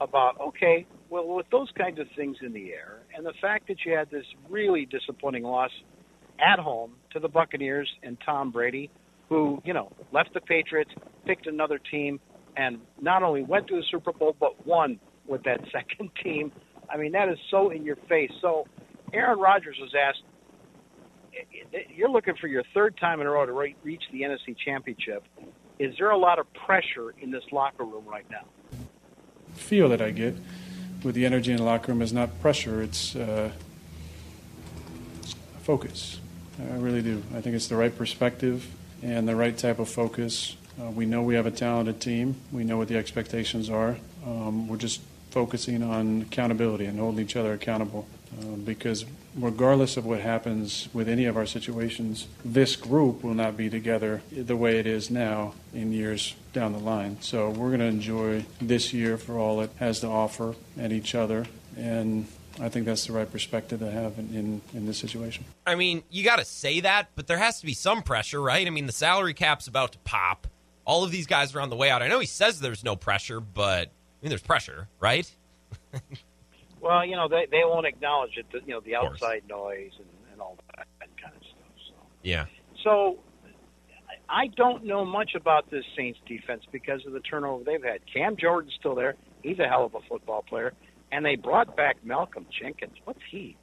[0.00, 3.76] about, okay, well, with those kinds of things in the air, and the fact that
[3.84, 5.70] you had this really disappointing loss
[6.40, 8.90] at home to the Buccaneers and Tom Brady,
[9.28, 10.90] who, you know, left the Patriots,
[11.26, 12.20] picked another team,
[12.56, 16.52] and not only went to the Super Bowl, but won with that second team.
[16.88, 18.30] I mean, that is so in your face.
[18.40, 18.66] So
[19.12, 20.22] Aaron Rodgers was asked,
[21.94, 25.24] you're looking for your third time in a row to re- reach the NFC Championship.
[25.78, 28.44] Is there a lot of pressure in this locker room right now?
[29.54, 30.36] Feel that I get
[31.02, 33.50] with the energy in the locker room is not pressure; it's uh,
[35.62, 36.20] focus.
[36.58, 37.22] I really do.
[37.34, 38.66] I think it's the right perspective
[39.02, 40.56] and the right type of focus.
[40.80, 42.36] Uh, we know we have a talented team.
[42.52, 43.96] We know what the expectations are.
[44.26, 45.00] Um, we're just
[45.36, 48.08] focusing on accountability and holding each other accountable.
[48.40, 49.04] Uh, because
[49.36, 54.22] regardless of what happens with any of our situations, this group will not be together
[54.32, 57.18] the way it is now in years down the line.
[57.20, 61.14] So we're going to enjoy this year for all it has to offer and each
[61.14, 61.44] other.
[61.76, 62.26] And
[62.58, 65.44] I think that's the right perspective to have in, in, in this situation.
[65.66, 68.66] I mean, you got to say that, but there has to be some pressure, right?
[68.66, 70.46] I mean, the salary cap's about to pop.
[70.86, 72.02] All of these guys are on the way out.
[72.02, 73.90] I know he says there's no pressure, but
[74.26, 75.30] mean, there's pressure, right?
[76.78, 78.46] Well, you know, they they won't acknowledge it.
[78.64, 80.86] You know, the outside noise and, and all that
[81.20, 81.72] kind of stuff.
[81.88, 81.94] So.
[82.22, 82.46] Yeah.
[82.84, 83.18] So
[84.28, 88.00] I don't know much about this Saints defense because of the turnover they've had.
[88.12, 89.14] Cam Jordan's still there.
[89.42, 90.74] He's a hell of a football player.
[91.12, 92.96] And they brought back Malcolm Jenkins.
[93.04, 93.56] What's he?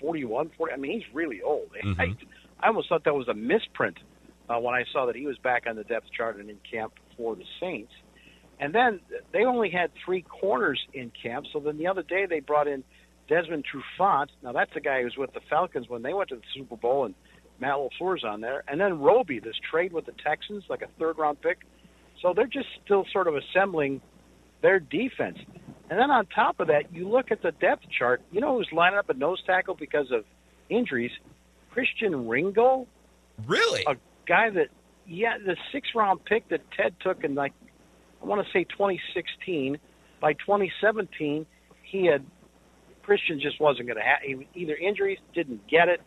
[0.00, 0.72] 41, 40?
[0.72, 1.70] I mean, he's really old.
[1.84, 2.00] Mm-hmm.
[2.00, 2.14] I,
[2.62, 3.98] I almost thought that was a misprint
[4.50, 6.92] uh, when I saw that he was back on the depth chart and in camp
[7.16, 7.92] for the Saints.
[8.60, 9.00] And then
[9.32, 11.46] they only had three corners in camp.
[11.52, 12.84] So then the other day they brought in
[13.26, 14.28] Desmond Trufant.
[14.42, 16.76] Now that's the guy who was with the Falcons when they went to the Super
[16.76, 17.14] Bowl, and
[17.58, 18.62] Matt LaFleur's on there.
[18.68, 21.58] And then Roby, this trade with the Texans, like a third round pick.
[22.20, 24.02] So they're just still sort of assembling
[24.60, 25.38] their defense.
[25.88, 28.20] And then on top of that, you look at the depth chart.
[28.30, 30.24] You know who's lining up at nose tackle because of
[30.68, 31.12] injuries?
[31.70, 32.86] Christian Ringo.
[33.46, 33.84] Really?
[33.86, 33.96] A
[34.26, 34.68] guy that,
[35.06, 37.52] yeah, the six round pick that Ted took in like
[38.22, 39.78] I want to say 2016.
[40.20, 41.46] By 2017,
[41.82, 42.24] he had
[43.02, 46.00] Christian just wasn't going to have either injuries, didn't get it.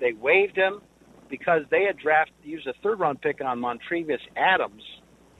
[0.00, 0.80] They waived him
[1.28, 4.82] because they had drafted used a third round pick on Montravius Adams,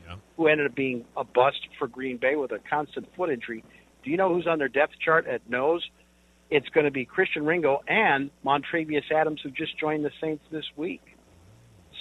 [0.07, 0.17] yeah.
[0.37, 3.65] who ended up being a bust for Green Bay with a constant foot injury.
[4.05, 5.85] Do you know who's on their depth chart at nose?
[6.51, 10.65] It's going to be Christian Ringo and Montravius Adams, who just joined the Saints this
[10.77, 11.03] week.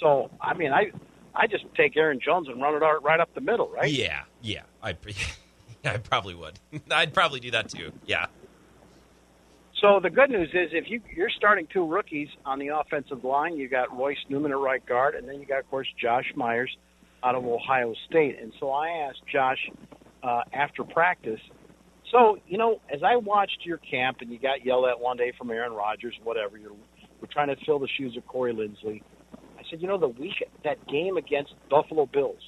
[0.00, 0.92] So I mean, I
[1.38, 3.90] I just take Aaron Jones and run it right up the middle, right?
[3.90, 4.62] Yeah, yeah.
[4.82, 4.96] I
[5.84, 6.58] I probably would.
[6.90, 7.92] I'd probably do that too.
[8.04, 8.26] Yeah.
[9.80, 13.56] So the good news is, if you you're starting two rookies on the offensive line,
[13.56, 16.76] you got Royce Newman at right guard, and then you got, of course, Josh Myers
[17.22, 18.40] out of Ohio State.
[18.40, 19.70] And so I asked Josh
[20.24, 21.40] uh, after practice.
[22.10, 25.32] So you know, as I watched your camp, and you got yelled at one day
[25.38, 26.58] from Aaron Rodgers, whatever.
[26.58, 26.72] You're
[27.20, 29.02] we're trying to fill the shoes of Corey Linsley.
[29.70, 32.40] Said, you know, the week that game against Buffalo Bills,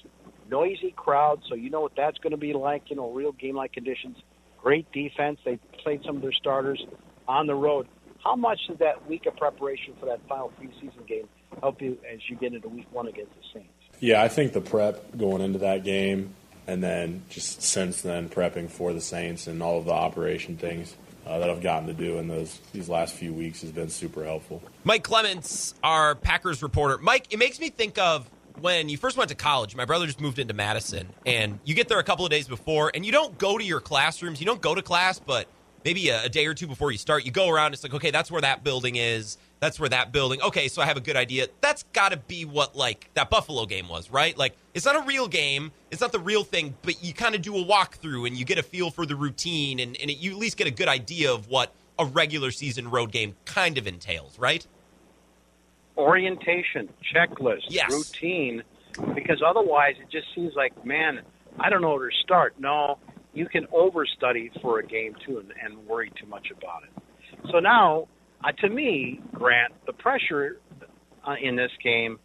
[0.50, 2.90] noisy crowd, so you know what that's going to be like.
[2.90, 4.16] You know, real game-like conditions.
[4.62, 5.38] Great defense.
[5.44, 6.84] They played some of their starters
[7.28, 7.86] on the road.
[8.22, 11.28] How much did that week of preparation for that final preseason game
[11.60, 13.72] help you as you get into week one against the Saints?
[14.00, 16.34] Yeah, I think the prep going into that game
[16.66, 20.94] and then just since then prepping for the Saints and all of the operation things
[21.30, 24.24] uh, that I've gotten to do in those these last few weeks has been super
[24.24, 24.60] helpful.
[24.82, 26.98] Mike Clemens, our Packers reporter.
[26.98, 28.28] Mike, it makes me think of
[28.60, 29.76] when you first went to college.
[29.76, 32.90] My brother just moved into Madison, and you get there a couple of days before,
[32.92, 34.40] and you don't go to your classrooms.
[34.40, 35.46] You don't go to class, but
[35.84, 37.74] maybe a, a, day or two before you start, you go around.
[37.74, 39.38] It's like, okay, that's where that building is.
[39.60, 40.40] That's where that building.
[40.40, 41.46] Okay, so I have a good idea.
[41.60, 44.36] That's got to be what like that Buffalo game was, right?
[44.36, 45.70] Like it's not a real game.
[45.90, 48.58] It's not the real thing, but you kind of do a walkthrough and you get
[48.58, 51.32] a feel for the routine, and, and it, you at least get a good idea
[51.32, 54.66] of what a regular season road game kind of entails, right?
[55.98, 57.92] Orientation, checklist, yes.
[57.92, 58.62] routine,
[59.14, 61.20] because otherwise it just seems like, man,
[61.58, 62.54] I don't know where to start.
[62.58, 62.96] No,
[63.34, 67.50] you can overstudy for a game too and, and worry too much about it.
[67.50, 68.08] So now,
[68.44, 70.58] uh, to me, Grant, the pressure
[71.26, 72.18] uh, in this game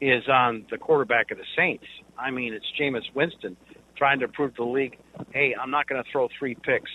[0.00, 1.84] is on the quarterback of the Saints.
[2.18, 3.56] I mean, it's Jameis Winston
[3.96, 4.96] trying to prove to the league,
[5.32, 6.90] hey, I'm not going to throw three picks.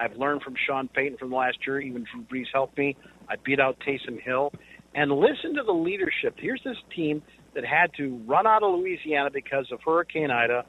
[0.00, 1.80] I've learned from Sean Payton from last year.
[1.80, 2.96] Even Drew Brees helped me.
[3.28, 4.52] I beat out Taysom Hill.
[4.94, 6.34] And listen to the leadership.
[6.38, 7.22] Here's this team
[7.54, 10.64] that had to run out of Louisiana because of Hurricane Ida,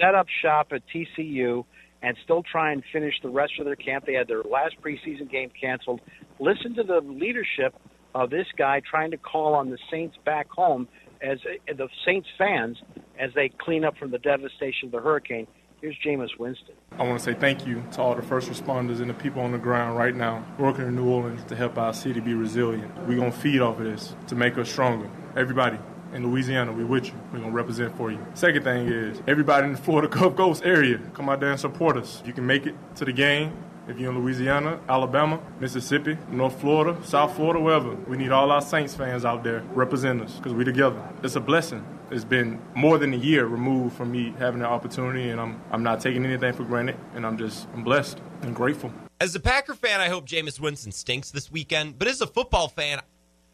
[0.00, 1.64] set up shop at TCU,
[2.02, 4.06] and still try and finish the rest of their camp.
[4.06, 6.00] They had their last preseason game canceled.
[6.38, 7.74] Listen to the leadership
[8.14, 10.88] of this guy trying to call on the Saints back home
[11.22, 12.78] as uh, the Saints fans
[13.18, 15.46] as they clean up from the devastation of the hurricane.
[15.80, 16.74] Here's Jameis Winston.
[16.98, 19.52] I want to say thank you to all the first responders and the people on
[19.52, 22.90] the ground right now working in New Orleans to help our city be resilient.
[23.06, 25.10] We're going to feed off of this to make us stronger.
[25.36, 25.78] Everybody,
[26.12, 27.14] in Louisiana, we with you.
[27.32, 28.24] We're gonna represent for you.
[28.34, 31.96] Second thing is everybody in the Florida Gulf Coast area, come out there and support
[31.96, 32.22] us.
[32.24, 33.52] You can make it to the game.
[33.88, 38.60] If you're in Louisiana, Alabama, Mississippi, North Florida, South Florida, wherever, we need all our
[38.60, 41.00] Saints fans out there represent us because we together.
[41.22, 41.86] It's a blessing.
[42.10, 45.82] It's been more than a year removed from me having the opportunity, and I'm I'm
[45.82, 48.92] not taking anything for granted, and I'm just I'm blessed and grateful.
[49.20, 51.98] As a Packer fan, I hope Jameis Winston stinks this weekend.
[51.98, 53.00] But as a football fan,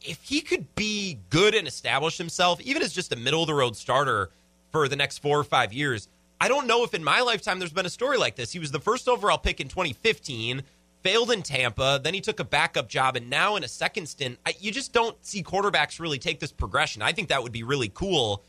[0.05, 3.55] if he could be good and establish himself, even as just a middle of the
[3.55, 4.31] road starter
[4.71, 6.09] for the next four or five years,
[6.41, 8.53] I don't know if in my lifetime there's been a story like this.
[8.53, 10.63] He was the first overall pick in 2015,
[11.03, 14.39] failed in Tampa, then he took a backup job, and now in a second stint,
[14.47, 17.03] I, you just don't see quarterbacks really take this progression.
[17.03, 18.43] I think that would be really cool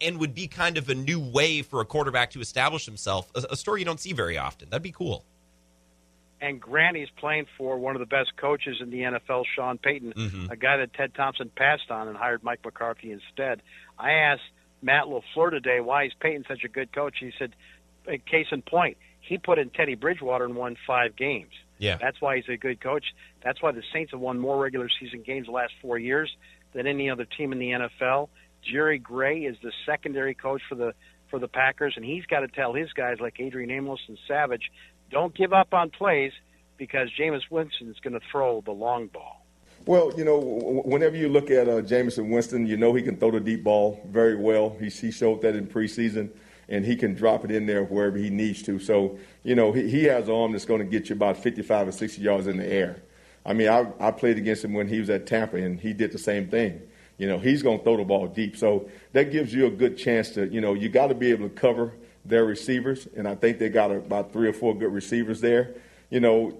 [0.00, 3.30] and would be kind of a new way for a quarterback to establish himself.
[3.34, 4.68] A, a story you don't see very often.
[4.70, 5.24] That'd be cool
[6.40, 10.50] and Granny's playing for one of the best coaches in the NFL, Sean Payton, mm-hmm.
[10.50, 13.62] a guy that Ted Thompson passed on and hired Mike McCarthy instead.
[13.98, 14.42] I asked
[14.80, 17.16] Matt LaFleur today why is Payton such a good coach.
[17.18, 17.54] He said,
[18.26, 21.52] case in point, he put in Teddy Bridgewater and won five games.
[21.78, 21.98] Yeah.
[22.00, 23.04] That's why he's a good coach.
[23.42, 26.34] That's why the Saints have won more regular season games the last four years
[26.72, 28.28] than any other team in the NFL.
[28.62, 30.94] Jerry Gray is the secondary coach for the
[31.30, 34.70] for the Packers, and he's got to tell his guys like Adrian Amos and Savage
[35.10, 36.32] don't give up on plays
[36.76, 39.44] because Jameis Winston is going to throw the long ball.
[39.86, 40.38] Well, you know,
[40.84, 41.82] whenever you look at uh,
[42.18, 44.76] Winston, you know he can throw the deep ball very well.
[44.78, 46.30] He, he showed that in preseason,
[46.68, 48.78] and he can drop it in there wherever he needs to.
[48.78, 51.88] So, you know, he, he has an arm that's going to get you about 55
[51.88, 53.02] or 60 yards in the air.
[53.46, 56.12] I mean, I, I played against him when he was at Tampa, and he did
[56.12, 56.82] the same thing.
[57.16, 58.56] You know, he's going to throw the ball deep.
[58.56, 61.48] So that gives you a good chance to, you know, you got to be able
[61.48, 61.94] to cover–
[62.28, 65.74] their receivers, and I think they got about three or four good receivers there.
[66.10, 66.56] You know,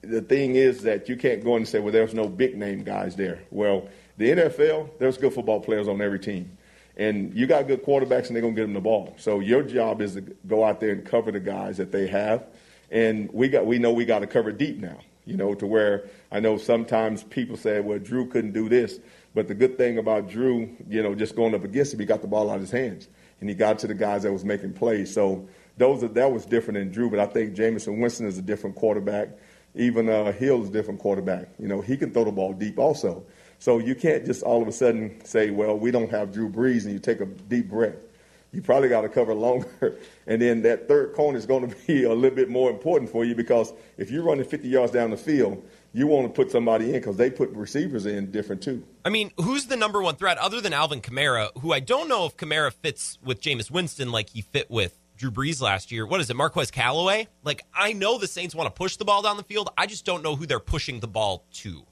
[0.00, 2.82] the thing is that you can't go in and say, well, there's no big name
[2.82, 3.40] guys there.
[3.50, 6.56] Well, the NFL, there's good football players on every team.
[6.96, 9.14] And you got good quarterbacks, and they're going to get them the ball.
[9.18, 12.46] So your job is to go out there and cover the guys that they have.
[12.90, 16.08] And we got we know we got to cover deep now, you know, to where
[16.32, 18.98] I know sometimes people say, well, Drew couldn't do this.
[19.34, 22.22] But the good thing about Drew, you know, just going up against him, he got
[22.22, 23.08] the ball out of his hands
[23.40, 25.12] and he got to the guys that was making plays.
[25.12, 28.42] So those are, that was different than Drew, but I think Jamison Winston is a
[28.42, 29.30] different quarterback.
[29.74, 31.48] Even uh, Hill is a different quarterback.
[31.58, 33.24] You know, he can throw the ball deep also.
[33.58, 36.84] So you can't just all of a sudden say, well, we don't have Drew Brees,
[36.84, 38.04] and you take a deep breath.
[38.52, 39.98] You probably got to cover longer.
[40.26, 43.24] And then that third corner is going to be a little bit more important for
[43.24, 46.86] you because if you're running 50 yards down the field, you want to put somebody
[46.86, 48.84] in because they put receivers in different too.
[49.04, 52.26] I mean, who's the number one threat other than Alvin Kamara, who I don't know
[52.26, 56.06] if Kamara fits with Jameis Winston like he fit with Drew Brees last year.
[56.06, 57.26] What is it, Marquez Callaway?
[57.42, 59.70] Like, I know the Saints want to push the ball down the field.
[59.76, 61.84] I just don't know who they're pushing the ball to.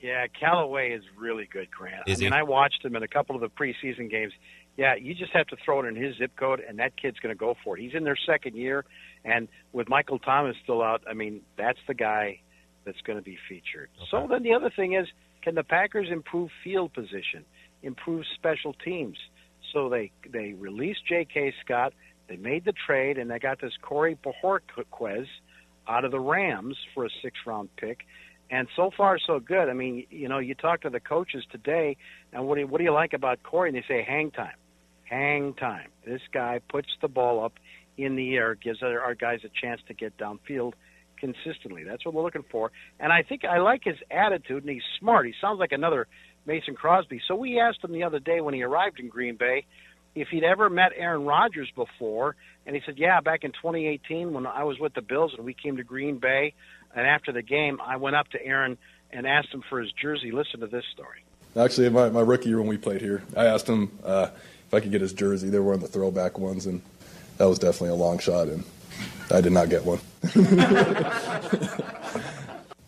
[0.00, 2.06] Yeah, Callaway is really good, Grant.
[2.06, 2.38] Is I mean, he?
[2.38, 4.32] I watched him in a couple of the preseason games.
[4.76, 7.34] Yeah, you just have to throw it in his zip code, and that kid's going
[7.34, 7.82] to go for it.
[7.82, 8.84] He's in their second year,
[9.24, 12.40] and with Michael Thomas still out, I mean, that's the guy
[12.90, 13.88] that's going to be featured.
[14.10, 15.06] So then the other thing is,
[15.42, 17.44] can the Packers improve field position,
[17.82, 19.16] improve special teams?
[19.72, 21.54] So they they released J.K.
[21.64, 21.92] Scott,
[22.28, 25.26] they made the trade, and they got this Corey Bojorquez
[25.88, 28.00] out of the Rams for a six round pick.
[28.50, 29.68] And so far, so good.
[29.68, 31.96] I mean, you know, you talk to the coaches today,
[32.32, 33.68] and what do you, what do you like about Corey?
[33.68, 34.56] And they say hang time,
[35.04, 35.90] hang time.
[36.04, 37.52] This guy puts the ball up
[37.96, 40.72] in the air, gives our guys a chance to get downfield
[41.20, 41.84] consistently.
[41.84, 42.72] That's what we're looking for.
[42.98, 45.26] And I think I like his attitude, and he's smart.
[45.26, 46.08] He sounds like another
[46.46, 47.20] Mason Crosby.
[47.28, 49.66] So we asked him the other day when he arrived in Green Bay
[50.14, 52.34] if he'd ever met Aaron Rodgers before,
[52.66, 55.54] and he said, "Yeah, back in 2018 when I was with the Bills and we
[55.54, 56.54] came to Green Bay,
[56.94, 58.76] and after the game, I went up to Aaron
[59.12, 60.32] and asked him for his jersey.
[60.32, 61.24] Listen to this story."
[61.56, 64.28] Actually, my, my rookie year when we played here, I asked him uh,
[64.66, 65.50] if I could get his jersey.
[65.50, 66.80] They were one of the throwback ones, and
[67.38, 68.64] that was definitely a long shot, and
[69.30, 70.00] I did not get one.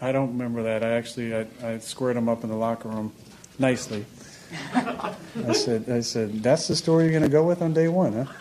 [0.00, 0.82] I don't remember that.
[0.82, 3.12] I actually I, I squared him up in the locker room
[3.58, 4.04] nicely.
[4.74, 8.12] I said, I said, that's the story you're going to go with on day one,
[8.12, 8.26] huh?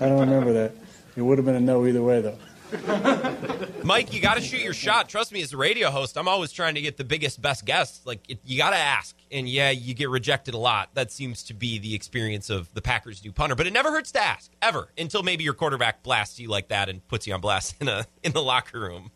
[0.00, 0.72] I don't remember that.
[1.16, 2.36] It would have been a no either way, though.
[3.84, 5.08] Mike, you got to shoot your shot.
[5.08, 8.04] Trust me, as a radio host, I'm always trying to get the biggest, best guests.
[8.06, 9.16] Like, you got to ask.
[9.30, 10.90] And yeah, you get rejected a lot.
[10.94, 13.54] That seems to be the experience of the Packers' new punter.
[13.54, 16.88] But it never hurts to ask, ever, until maybe your quarterback blasts you like that
[16.88, 19.10] and puts you on blast in a in the locker room.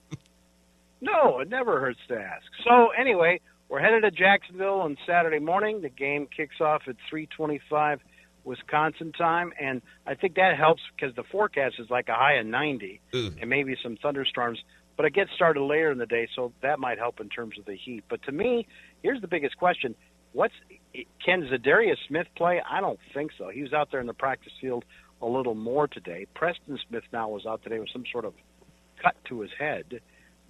[1.00, 2.46] No, it never hurts to ask.
[2.64, 5.80] So anyway, we're headed to Jacksonville on Saturday morning.
[5.80, 8.00] The game kicks off at 3:25
[8.48, 12.46] Wisconsin time, and I think that helps because the forecast is like a high of
[12.46, 13.00] 90
[13.40, 14.58] and maybe some thunderstorms.
[14.96, 17.66] But it gets started later in the day, so that might help in terms of
[17.66, 18.02] the heat.
[18.08, 18.66] But to me,
[19.02, 19.94] here's the biggest question:
[20.32, 20.54] What's
[21.24, 22.60] can Za'Darius Smith play?
[22.68, 23.48] I don't think so.
[23.48, 24.84] He was out there in the practice field
[25.22, 26.26] a little more today.
[26.34, 28.34] Preston Smith now was out today with some sort of
[29.02, 30.00] cut to his head.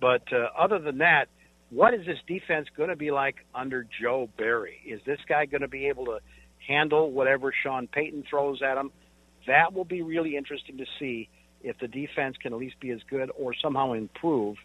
[0.01, 1.27] But uh, other than that,
[1.71, 4.79] what is this defense going to be like under Joe Barry?
[4.87, 6.21] Is this guy going to be able to
[6.69, 8.93] handle whatever Sean Payton throws at him?
[9.47, 11.29] That will be really interesting to see
[11.63, 14.57] if the defense can at least be as good or somehow improve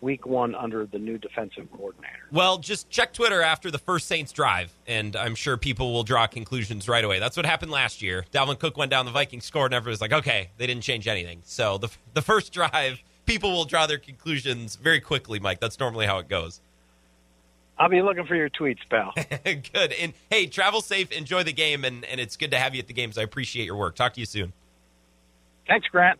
[0.00, 2.14] week one under the new defensive coordinator.
[2.30, 6.26] Well, just check Twitter after the first Saints drive, and I'm sure people will draw
[6.26, 7.18] conclusions right away.
[7.18, 8.24] That's what happened last year.
[8.32, 11.08] Dalvin Cook went down, the Vikings scored, and everyone was like, okay, they didn't change
[11.08, 11.40] anything.
[11.44, 15.60] So the, the first drive, people will draw their conclusions very quickly, Mike.
[15.60, 16.60] That's normally how it goes.
[17.78, 19.12] I'll be looking for your tweets, pal.
[19.44, 19.92] good.
[19.92, 22.88] And hey, travel safe, enjoy the game, and, and it's good to have you at
[22.88, 23.16] the games.
[23.16, 23.94] I appreciate your work.
[23.94, 24.52] Talk to you soon.
[25.68, 26.18] Thanks, Grant.